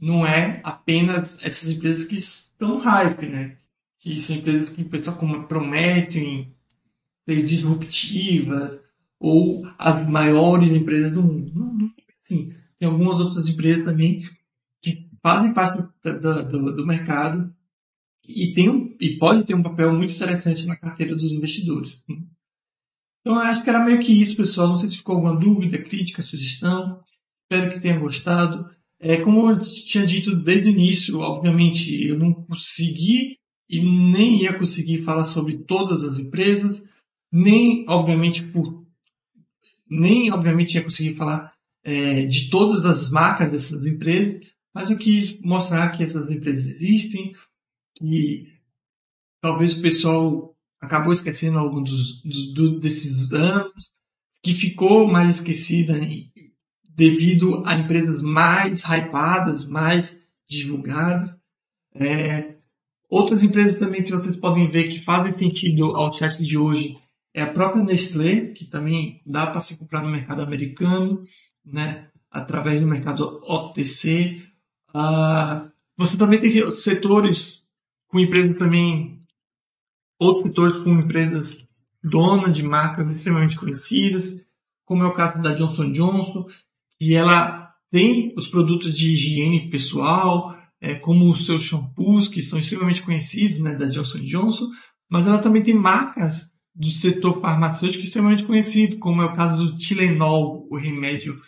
não 0.00 0.26
é 0.26 0.60
apenas 0.62 1.42
essas 1.42 1.70
empresas 1.70 2.06
que 2.06 2.16
estão 2.16 2.78
hype, 2.78 3.26
né? 3.26 3.56
Que 3.98 4.20
são 4.20 4.36
empresas 4.36 4.70
que 4.70 4.82
o 4.82 4.88
pessoal 4.88 5.18
prometem 5.46 6.54
ser 7.28 7.44
disruptivas 7.44 8.78
ou 9.18 9.66
as 9.76 10.08
maiores 10.08 10.72
empresas 10.72 11.12
do 11.12 11.22
mundo. 11.22 11.52
Não, 11.54 11.74
não 11.74 11.86
é 11.86 12.12
assim. 12.24 12.54
Tem 12.78 12.88
algumas 12.88 13.18
outras 13.18 13.48
empresas 13.48 13.84
também 13.84 14.22
que 14.80 15.10
fazem 15.20 15.52
parte 15.52 15.82
do, 16.02 16.48
do, 16.48 16.76
do 16.76 16.86
mercado 16.86 17.52
e, 18.24 18.52
tem 18.54 18.68
um, 18.68 18.96
e 19.00 19.16
pode 19.16 19.44
ter 19.44 19.54
um 19.54 19.62
papel 19.62 19.92
muito 19.92 20.12
interessante 20.12 20.66
na 20.66 20.76
carteira 20.76 21.16
dos 21.16 21.32
investidores. 21.32 22.04
Então, 23.28 23.42
eu 23.42 23.46
acho 23.46 23.62
que 23.62 23.68
era 23.68 23.84
meio 23.84 24.00
que 24.00 24.10
isso, 24.10 24.34
pessoal. 24.34 24.68
Não 24.68 24.78
sei 24.78 24.88
se 24.88 24.96
ficou 24.96 25.16
alguma 25.16 25.36
dúvida, 25.36 25.76
crítica, 25.76 26.22
sugestão. 26.22 26.98
Espero 27.42 27.74
que 27.74 27.80
tenha 27.80 27.98
gostado. 27.98 28.70
É, 28.98 29.18
como 29.18 29.50
eu 29.50 29.60
tinha 29.60 30.06
dito 30.06 30.34
desde 30.34 30.70
o 30.70 30.72
início, 30.72 31.18
obviamente, 31.18 32.06
eu 32.06 32.18
não 32.18 32.32
consegui 32.32 33.36
e 33.68 33.82
nem 33.82 34.40
ia 34.40 34.54
conseguir 34.54 35.02
falar 35.02 35.26
sobre 35.26 35.58
todas 35.58 36.04
as 36.04 36.18
empresas, 36.18 36.88
nem, 37.30 37.84
obviamente, 37.86 38.42
por, 38.44 38.86
nem, 39.86 40.32
obviamente, 40.32 40.76
ia 40.76 40.82
conseguir 40.82 41.14
falar 41.14 41.52
é, 41.84 42.24
de 42.24 42.48
todas 42.48 42.86
as 42.86 43.10
marcas 43.10 43.52
dessas 43.52 43.84
empresas, 43.84 44.40
mas 44.74 44.88
eu 44.88 44.96
quis 44.96 45.38
mostrar 45.42 45.90
que 45.90 46.02
essas 46.02 46.30
empresas 46.30 46.64
existem, 46.64 47.34
que 47.98 48.54
talvez 49.42 49.76
o 49.76 49.82
pessoal 49.82 50.57
acabou 50.80 51.12
esquecendo 51.12 51.58
algum 51.58 51.82
dos, 51.82 52.22
dos, 52.22 52.80
desses 52.80 53.32
anos, 53.32 53.96
que 54.42 54.54
ficou 54.54 55.08
mais 55.08 55.28
esquecida 55.28 55.98
devido 56.88 57.62
a 57.66 57.74
empresas 57.74 58.22
mais 58.22 58.82
hypadas, 58.84 59.68
mais 59.68 60.20
divulgadas. 60.48 61.40
É, 61.94 62.54
outras 63.08 63.42
empresas 63.42 63.78
também 63.78 64.02
que 64.02 64.12
vocês 64.12 64.36
podem 64.36 64.70
ver 64.70 64.88
que 64.88 65.04
fazem 65.04 65.32
sentido 65.32 65.96
ao 65.96 66.12
chat 66.12 66.42
de 66.44 66.56
hoje 66.56 66.98
é 67.34 67.42
a 67.42 67.52
própria 67.52 67.84
Nestlé, 67.84 68.52
que 68.52 68.64
também 68.64 69.20
dá 69.26 69.46
para 69.46 69.60
se 69.60 69.76
comprar 69.76 70.02
no 70.02 70.10
mercado 70.10 70.42
americano, 70.42 71.22
né? 71.64 72.08
através 72.30 72.80
do 72.80 72.86
mercado 72.86 73.40
OTC. 73.42 74.42
Ah, 74.92 75.70
você 75.96 76.16
também 76.16 76.40
tem 76.40 76.50
setores 76.72 77.68
com 78.08 78.18
empresas 78.18 78.56
também, 78.56 79.17
outros 80.18 80.46
setores 80.46 80.76
com 80.78 80.98
empresas 80.98 81.66
donas 82.02 82.56
de 82.56 82.62
marcas 82.62 83.10
extremamente 83.10 83.56
conhecidas, 83.56 84.40
como 84.84 85.02
é 85.02 85.06
o 85.06 85.14
caso 85.14 85.42
da 85.42 85.54
Johnson 85.54 85.92
Johnson, 85.92 86.46
e 87.00 87.14
ela 87.14 87.74
tem 87.90 88.34
os 88.36 88.46
produtos 88.48 88.96
de 88.96 89.14
higiene 89.14 89.70
pessoal, 89.70 90.56
é, 90.80 90.94
como 90.94 91.30
os 91.30 91.44
seus 91.44 91.62
shampoos, 91.62 92.28
que 92.28 92.42
são 92.42 92.58
extremamente 92.58 93.02
conhecidos, 93.02 93.60
né, 93.60 93.74
da 93.74 93.86
Johnson 93.86 94.20
Johnson, 94.20 94.68
mas 95.08 95.26
ela 95.26 95.38
também 95.38 95.62
tem 95.62 95.74
marcas 95.74 96.52
do 96.74 96.88
setor 96.88 97.40
farmacêutico 97.40 98.04
extremamente 98.04 98.44
conhecido, 98.44 98.98
como 98.98 99.22
é 99.22 99.24
o 99.24 99.32
caso 99.32 99.56
do 99.64 99.76
Tilenol, 99.76 100.66
o 100.70 100.76
remédio 100.76 101.40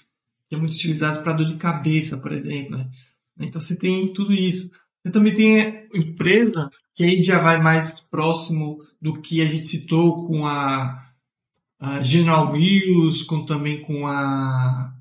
que 0.49 0.57
é 0.57 0.59
muito 0.59 0.75
utilizado 0.75 1.23
para 1.23 1.33
dor 1.33 1.47
de 1.47 1.55
cabeça, 1.55 2.18
por 2.18 2.33
exemplo. 2.33 2.77
Né? 2.77 2.91
Então 3.39 3.61
você 3.61 3.77
tem 3.77 4.12
tudo 4.12 4.33
isso. 4.33 4.73
Você 5.01 5.12
também 5.12 5.33
tem 5.33 5.89
empresa 5.95 6.68
que 6.95 7.05
aí 7.05 7.22
já 7.22 7.41
vai 7.41 7.61
mais 7.61 8.01
próximo 8.01 8.84
do 9.01 9.20
que 9.20 9.41
a 9.41 9.47
gente 9.47 9.64
citou 9.64 10.26
com 10.26 10.47
a, 10.47 11.11
a 11.78 12.03
General 12.03 12.53
Mills, 12.53 13.24
com 13.26 13.45
também 13.45 13.82
com 13.82 14.07
a 14.07 14.95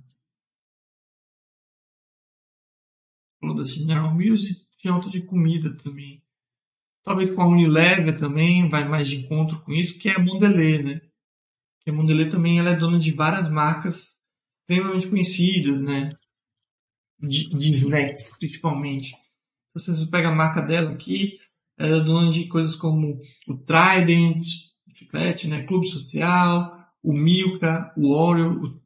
da 3.56 3.64
General 3.64 4.14
Mills 4.14 4.52
e 4.52 4.78
tinha 4.78 4.94
outra 4.94 5.10
de 5.10 5.22
comida 5.22 5.76
também. 5.78 6.22
Talvez 7.04 7.34
com 7.34 7.42
a 7.42 7.48
Unilever 7.48 8.18
também 8.18 8.70
vai 8.70 8.88
mais 8.88 9.10
de 9.10 9.18
encontro 9.18 9.62
com 9.62 9.72
isso, 9.72 9.98
que 9.98 10.10
é 10.10 10.16
a 10.16 10.20
Mondelez, 10.20 10.84
né? 10.84 11.02
Que 11.82 11.90
a 11.90 11.94
Mondelez 11.94 12.30
também 12.30 12.60
ela 12.60 12.72
é 12.72 12.76
dona 12.76 13.00
de 13.00 13.12
várias 13.12 13.50
marcas 13.50 14.20
extremamente 14.62 15.08
conhecidas, 15.08 15.80
né? 15.80 16.16
De, 17.20 17.50
de 17.50 17.72
snacks, 17.72 18.38
principalmente. 18.38 19.14
Então, 19.72 19.96
você 19.96 20.06
pega 20.08 20.30
a 20.30 20.36
marca 20.36 20.62
dela 20.62 20.92
aqui, 20.92 21.40
ela 21.80 21.98
é 21.98 22.02
dona 22.02 22.30
de 22.30 22.46
coisas 22.46 22.76
como 22.76 23.22
o 23.48 23.56
Trident, 23.56 24.42
o 24.86 24.94
Chiclete, 24.94 25.48
né? 25.48 25.64
Clube 25.64 25.88
Social, 25.88 26.78
o 27.02 27.14
Milka, 27.14 27.94
o 27.96 28.12
Oreo, 28.12 28.62
o 28.62 28.80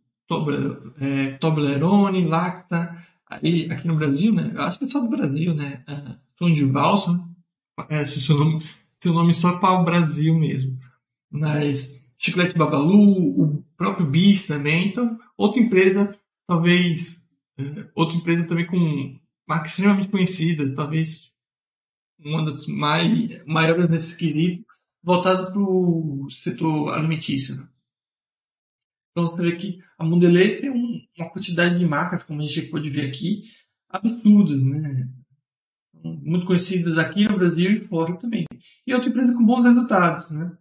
é, 1.01 1.31
Toblerone, 1.31 2.25
Lacta. 2.25 3.03
Aí, 3.27 3.69
aqui 3.71 3.87
no 3.87 3.95
Brasil, 3.95 4.31
né? 4.31 4.51
Eu 4.53 4.61
acho 4.61 4.77
que 4.77 4.85
é 4.85 4.87
só 4.87 4.99
do 4.99 5.09
Brasil, 5.09 5.55
né? 5.55 5.83
Uh, 5.89 6.15
Tom 6.37 6.51
de 6.51 6.63
Valsa, 6.65 7.19
é, 7.89 8.05
se 8.05 8.21
seu 8.21 8.37
nome, 8.37 8.63
seu 9.01 9.11
nome 9.11 9.33
só 9.33 9.49
é 9.49 9.59
para 9.59 9.81
o 9.81 9.83
Brasil 9.83 10.37
mesmo. 10.37 10.77
Mas 11.31 12.03
Chiclete 12.15 12.55
Babalu, 12.55 13.41
o 13.41 13.63
próprio 13.75 14.05
Bis 14.05 14.45
também. 14.45 14.89
Então, 14.89 15.17
outra 15.35 15.59
empresa, 15.59 16.15
talvez, 16.47 17.23
é, 17.57 17.87
outra 17.95 18.15
empresa 18.15 18.43
também 18.43 18.67
com 18.67 19.17
marcas 19.47 19.71
extremamente 19.71 20.09
conhecidas, 20.09 20.75
talvez 20.75 21.32
uma 22.23 22.51
das 22.51 22.67
mais, 22.67 23.45
maiores 23.45 23.89
nesse 23.89 24.17
quesito, 24.17 24.65
voltada 25.01 25.51
para 25.51 25.61
o 25.61 26.27
setor 26.29 26.93
alimentício. 26.93 27.55
Né? 27.55 27.67
Então 29.11 29.27
você 29.27 29.41
vê 29.41 29.55
que 29.55 29.83
a 29.97 30.03
Mondelez 30.03 30.61
tem 30.61 30.71
um, 30.71 30.99
uma 31.17 31.29
quantidade 31.29 31.77
de 31.77 31.85
marcas, 31.85 32.23
como 32.23 32.41
a 32.41 32.45
gente 32.45 32.69
pode 32.69 32.89
ver 32.89 33.07
aqui, 33.07 33.43
absurdas, 33.89 34.63
né? 34.63 35.07
Muito 36.03 36.45
conhecidas 36.45 36.97
aqui 36.97 37.25
no 37.25 37.37
Brasil 37.37 37.71
e 37.71 37.79
fora 37.79 38.17
também. 38.17 38.45
E 38.85 38.91
é 38.91 38.95
outra 38.95 39.09
empresa 39.09 39.33
com 39.33 39.45
bons 39.45 39.63
resultados, 39.63 40.31
né? 40.31 40.57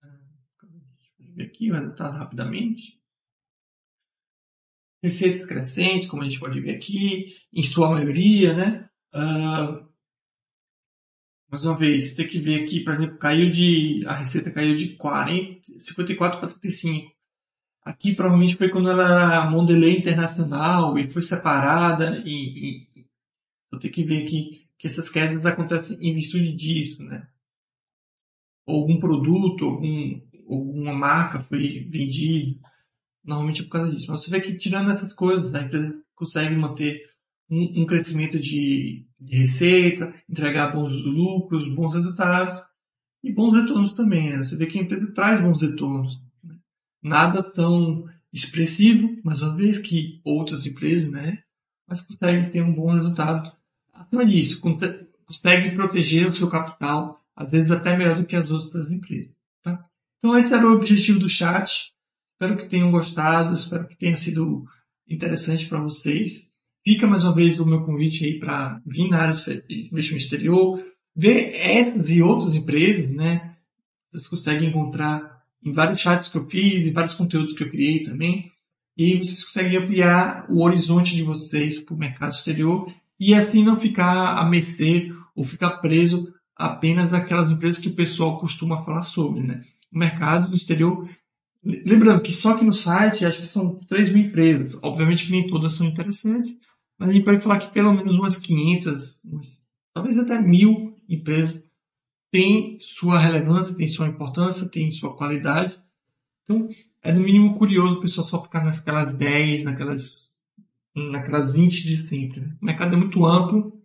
Deixa 0.00 1.30
eu 1.30 1.34
ver 1.34 1.44
aqui 1.44 1.70
o 1.70 1.74
resultado 1.74 2.16
rapidamente. 2.16 2.98
Receitas 5.02 5.44
crescentes, 5.44 6.08
como 6.08 6.22
a 6.22 6.28
gente 6.28 6.40
pode 6.40 6.60
ver 6.60 6.76
aqui, 6.76 7.36
em 7.52 7.62
sua 7.62 7.90
maioria, 7.90 8.54
né? 8.54 8.88
Uh, 9.12 9.87
mais 11.50 11.64
uma 11.64 11.76
vez, 11.76 12.14
tem 12.14 12.28
que 12.28 12.38
ver 12.38 12.62
aqui, 12.62 12.80
por 12.80 12.94
exemplo, 12.94 13.18
caiu 13.18 13.50
de. 13.50 14.02
A 14.06 14.14
receita 14.14 14.50
caiu 14.50 14.76
de 14.76 14.96
40, 14.96 15.78
54 15.78 16.38
para 16.38 16.48
35. 16.48 17.10
Aqui 17.82 18.14
provavelmente 18.14 18.56
foi 18.56 18.68
quando 18.68 18.90
ela 18.90 19.10
era 19.10 19.50
Mondelez 19.50 19.98
Internacional 19.98 20.98
e 20.98 21.08
foi 21.08 21.22
separada 21.22 22.22
e, 22.26 22.90
e 23.00 23.06
eu 23.72 23.78
tenho 23.78 23.94
que 23.94 24.04
ver 24.04 24.24
aqui 24.24 24.68
que 24.78 24.86
essas 24.86 25.08
quedas 25.08 25.46
acontecem 25.46 25.96
em 26.00 26.14
virtude 26.14 26.54
disso, 26.54 27.02
né? 27.02 27.26
Algum 28.66 29.00
produto, 29.00 29.64
algum, 29.64 30.20
alguma 30.46 30.92
marca 30.92 31.40
foi 31.40 31.88
vendida, 31.90 32.60
normalmente 33.24 33.62
é 33.62 33.64
por 33.64 33.70
causa 33.70 33.90
disso. 33.94 34.10
Mas 34.10 34.20
você 34.20 34.30
vê 34.30 34.40
que 34.42 34.56
tirando 34.56 34.90
essas 34.90 35.14
coisas, 35.14 35.54
a 35.54 35.62
empresa 35.62 35.98
consegue 36.14 36.54
manter 36.54 37.10
um, 37.48 37.82
um 37.82 37.86
crescimento 37.86 38.38
de, 38.38 39.07
receita, 39.20 40.14
entregar 40.28 40.72
bons 40.72 41.02
lucros, 41.02 41.74
bons 41.74 41.94
resultados 41.94 42.62
e 43.22 43.32
bons 43.32 43.54
retornos 43.54 43.92
também. 43.92 44.30
Né? 44.30 44.38
Você 44.38 44.56
vê 44.56 44.66
que 44.66 44.78
a 44.78 44.82
empresa 44.82 45.12
traz 45.12 45.40
bons 45.40 45.60
retornos 45.60 46.20
nada 47.02 47.42
tão 47.42 48.08
expressivo, 48.32 49.18
mais 49.24 49.42
uma 49.42 49.56
vez, 49.56 49.78
que 49.78 50.20
outras 50.24 50.66
empresas, 50.66 51.10
né? 51.10 51.42
Mas 51.86 52.00
consegue 52.00 52.50
ter 52.50 52.62
um 52.62 52.74
bom 52.74 52.92
resultado. 52.92 53.50
Acima 53.92 54.24
disso, 54.24 54.60
consegue 54.60 55.70
proteger 55.74 56.28
o 56.28 56.34
seu 56.34 56.48
capital, 56.48 57.20
às 57.34 57.50
vezes 57.50 57.70
até 57.70 57.96
melhor 57.96 58.16
do 58.16 58.26
que 58.26 58.36
as 58.36 58.50
outras 58.50 58.90
empresas. 58.90 59.32
Tá? 59.62 59.84
Então 60.18 60.36
esse 60.36 60.52
era 60.52 60.66
o 60.66 60.74
objetivo 60.74 61.18
do 61.18 61.28
chat. 61.28 61.92
Espero 62.32 62.56
que 62.56 62.68
tenham 62.68 62.90
gostado, 62.90 63.54
espero 63.54 63.88
que 63.88 63.96
tenha 63.96 64.16
sido 64.16 64.64
interessante 65.08 65.66
para 65.66 65.80
vocês. 65.80 66.52
Fica 66.88 67.06
mais 67.06 67.22
uma 67.22 67.34
vez 67.34 67.60
o 67.60 67.66
meu 67.66 67.82
convite 67.82 68.24
aí 68.24 68.38
para 68.38 68.80
vir 68.86 69.10
na 69.10 69.18
área 69.18 69.34
de 69.34 69.90
investimento 69.92 70.24
exterior, 70.24 70.82
ver 71.14 71.54
essas 71.54 72.08
e 72.08 72.22
outras 72.22 72.56
empresas, 72.56 73.10
né? 73.10 73.56
Vocês 74.10 74.26
conseguem 74.26 74.70
encontrar 74.70 75.42
em 75.62 75.70
vários 75.70 76.00
chats 76.00 76.28
que 76.28 76.38
eu 76.38 76.48
fiz, 76.48 76.86
em 76.86 76.92
vários 76.94 77.12
conteúdos 77.12 77.52
que 77.52 77.62
eu 77.62 77.68
criei 77.68 78.04
também. 78.04 78.50
E 78.96 79.18
vocês 79.18 79.44
conseguem 79.44 79.76
ampliar 79.76 80.46
o 80.48 80.62
horizonte 80.62 81.14
de 81.14 81.22
vocês 81.22 81.78
para 81.78 81.94
o 81.94 81.98
mercado 81.98 82.32
exterior 82.32 82.90
e 83.20 83.34
assim 83.34 83.62
não 83.62 83.78
ficar 83.78 84.38
a 84.38 84.48
mercê 84.48 85.12
ou 85.36 85.44
ficar 85.44 85.82
preso 85.82 86.32
apenas 86.56 87.12
àquelas 87.12 87.50
empresas 87.50 87.82
que 87.82 87.88
o 87.88 87.94
pessoal 87.94 88.40
costuma 88.40 88.82
falar 88.82 89.02
sobre. 89.02 89.42
Né? 89.42 89.62
O 89.92 89.98
mercado 89.98 90.48
no 90.48 90.56
exterior, 90.56 91.06
lembrando 91.62 92.22
que 92.22 92.32
só 92.32 92.52
aqui 92.52 92.64
no 92.64 92.72
site 92.72 93.26
acho 93.26 93.40
que 93.40 93.46
são 93.46 93.74
3 93.74 94.08
mil 94.08 94.24
empresas. 94.24 94.78
Obviamente 94.80 95.26
que 95.26 95.32
nem 95.32 95.46
todas 95.46 95.74
são 95.74 95.86
interessantes, 95.86 96.66
mas 96.98 97.10
a 97.10 97.12
gente 97.12 97.24
pode 97.24 97.40
falar 97.42 97.60
que 97.60 97.72
pelo 97.72 97.92
menos 97.92 98.14
umas 98.16 98.38
500, 98.38 99.24
umas, 99.24 99.62
talvez 99.94 100.18
até 100.18 100.40
mil 100.40 100.96
empresas 101.08 101.62
tem 102.30 102.78
sua 102.80 103.18
relevância, 103.18 103.74
tem 103.74 103.88
sua 103.88 104.08
importância, 104.08 104.68
tem 104.68 104.90
sua 104.90 105.16
qualidade. 105.16 105.78
Então, 106.44 106.68
é 107.02 107.12
no 107.12 107.20
mínimo 107.20 107.54
curioso 107.54 107.96
o 107.96 108.00
pessoal 108.00 108.26
só 108.26 108.42
ficar 108.42 108.64
naquelas 108.64 109.14
10, 109.16 109.64
naquelas, 109.64 110.42
naquelas 110.94 111.52
20 111.52 111.86
de 111.86 111.96
sempre. 111.98 112.40
Né? 112.40 112.56
O 112.60 112.64
mercado 112.66 112.94
é 112.94 112.98
muito 112.98 113.24
amplo, 113.24 113.80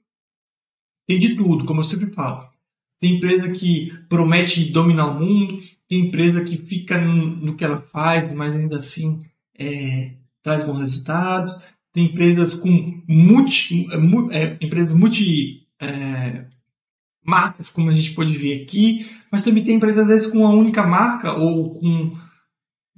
tem 1.08 1.20
de 1.20 1.36
tudo, 1.36 1.66
como 1.66 1.82
eu 1.82 1.86
sempre 1.86 2.12
falo. 2.12 2.50
Tem 3.00 3.16
empresa 3.16 3.50
que 3.52 3.92
promete 4.08 4.72
dominar 4.72 5.08
o 5.08 5.20
mundo, 5.20 5.62
tem 5.88 6.08
empresa 6.08 6.44
que 6.44 6.58
fica 6.58 7.00
no, 7.00 7.36
no 7.36 7.56
que 7.56 7.64
ela 7.64 7.82
faz, 7.82 8.32
mas 8.34 8.56
ainda 8.56 8.78
assim 8.78 9.26
é, 9.58 10.16
traz 10.42 10.66
bons 10.66 10.80
resultados. 10.80 11.62
Tem 11.94 12.06
empresas 12.06 12.56
com 12.56 13.04
multi, 13.08 13.88
é, 14.32 14.38
é 14.38 14.58
empresas 14.62 14.94
multi 14.94 15.68
é, 15.80 16.46
marcas, 17.24 17.72
como 17.72 17.90
a 17.90 17.94
gente 17.94 18.12
pode 18.12 18.38
ver 18.38 18.64
aqui, 18.64 19.08
mas 19.32 19.44
também 19.44 19.64
tem 19.64 19.76
empresas 19.76 20.02
às 20.02 20.08
vezes 20.08 20.28
com 20.28 20.40
uma 20.40 20.50
única 20.50 20.86
marca 20.86 21.34
ou 21.34 21.80
com 21.80 22.18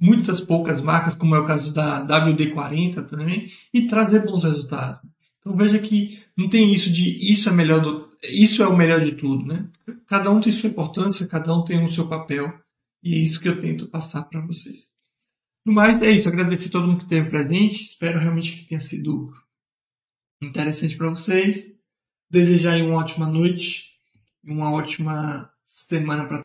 muitas 0.00 0.40
poucas 0.40 0.80
marcas, 0.80 1.14
como 1.14 1.34
é 1.34 1.38
o 1.38 1.46
caso 1.46 1.74
da 1.74 2.04
WD-40 2.06 3.06
também, 3.06 3.48
e 3.72 3.82
trazer 3.82 4.24
bons 4.24 4.44
resultados. 4.44 5.00
Então 5.40 5.56
veja 5.56 5.78
que 5.78 6.22
não 6.36 6.48
tem 6.48 6.72
isso 6.72 6.90
de 6.90 7.32
isso 7.32 7.48
é 7.48 7.52
melhor 7.52 7.80
do, 7.80 8.08
isso 8.24 8.62
é 8.62 8.66
o 8.66 8.76
melhor 8.76 9.00
de 9.00 9.12
tudo, 9.12 9.46
né? 9.46 9.68
Cada 10.06 10.30
um 10.30 10.40
tem 10.40 10.52
sua 10.52 10.68
importância, 10.68 11.28
cada 11.28 11.54
um 11.54 11.64
tem 11.64 11.84
o 11.84 11.90
seu 11.90 12.08
papel, 12.08 12.52
e 13.02 13.14
é 13.14 13.18
isso 13.18 13.40
que 13.40 13.48
eu 13.48 13.60
tento 13.60 13.88
passar 13.88 14.24
para 14.24 14.40
vocês. 14.40 14.88
No 15.66 15.72
mais, 15.72 16.00
é 16.00 16.10
isso. 16.10 16.28
Agradecer 16.28 16.68
a 16.68 16.72
todo 16.72 16.86
mundo 16.86 16.98
que 16.98 17.04
esteve 17.04 17.28
presente. 17.28 17.82
Espero 17.82 18.18
realmente 18.18 18.56
que 18.56 18.68
tenha 18.68 18.80
sido 18.80 19.34
interessante 20.40 20.96
para 20.96 21.10
vocês. 21.10 21.76
Desejar 22.30 22.80
uma 22.80 22.98
ótima 22.98 23.26
noite 23.26 23.96
uma 24.46 24.72
ótima 24.72 25.50
semana 25.64 26.26
para 26.28 26.44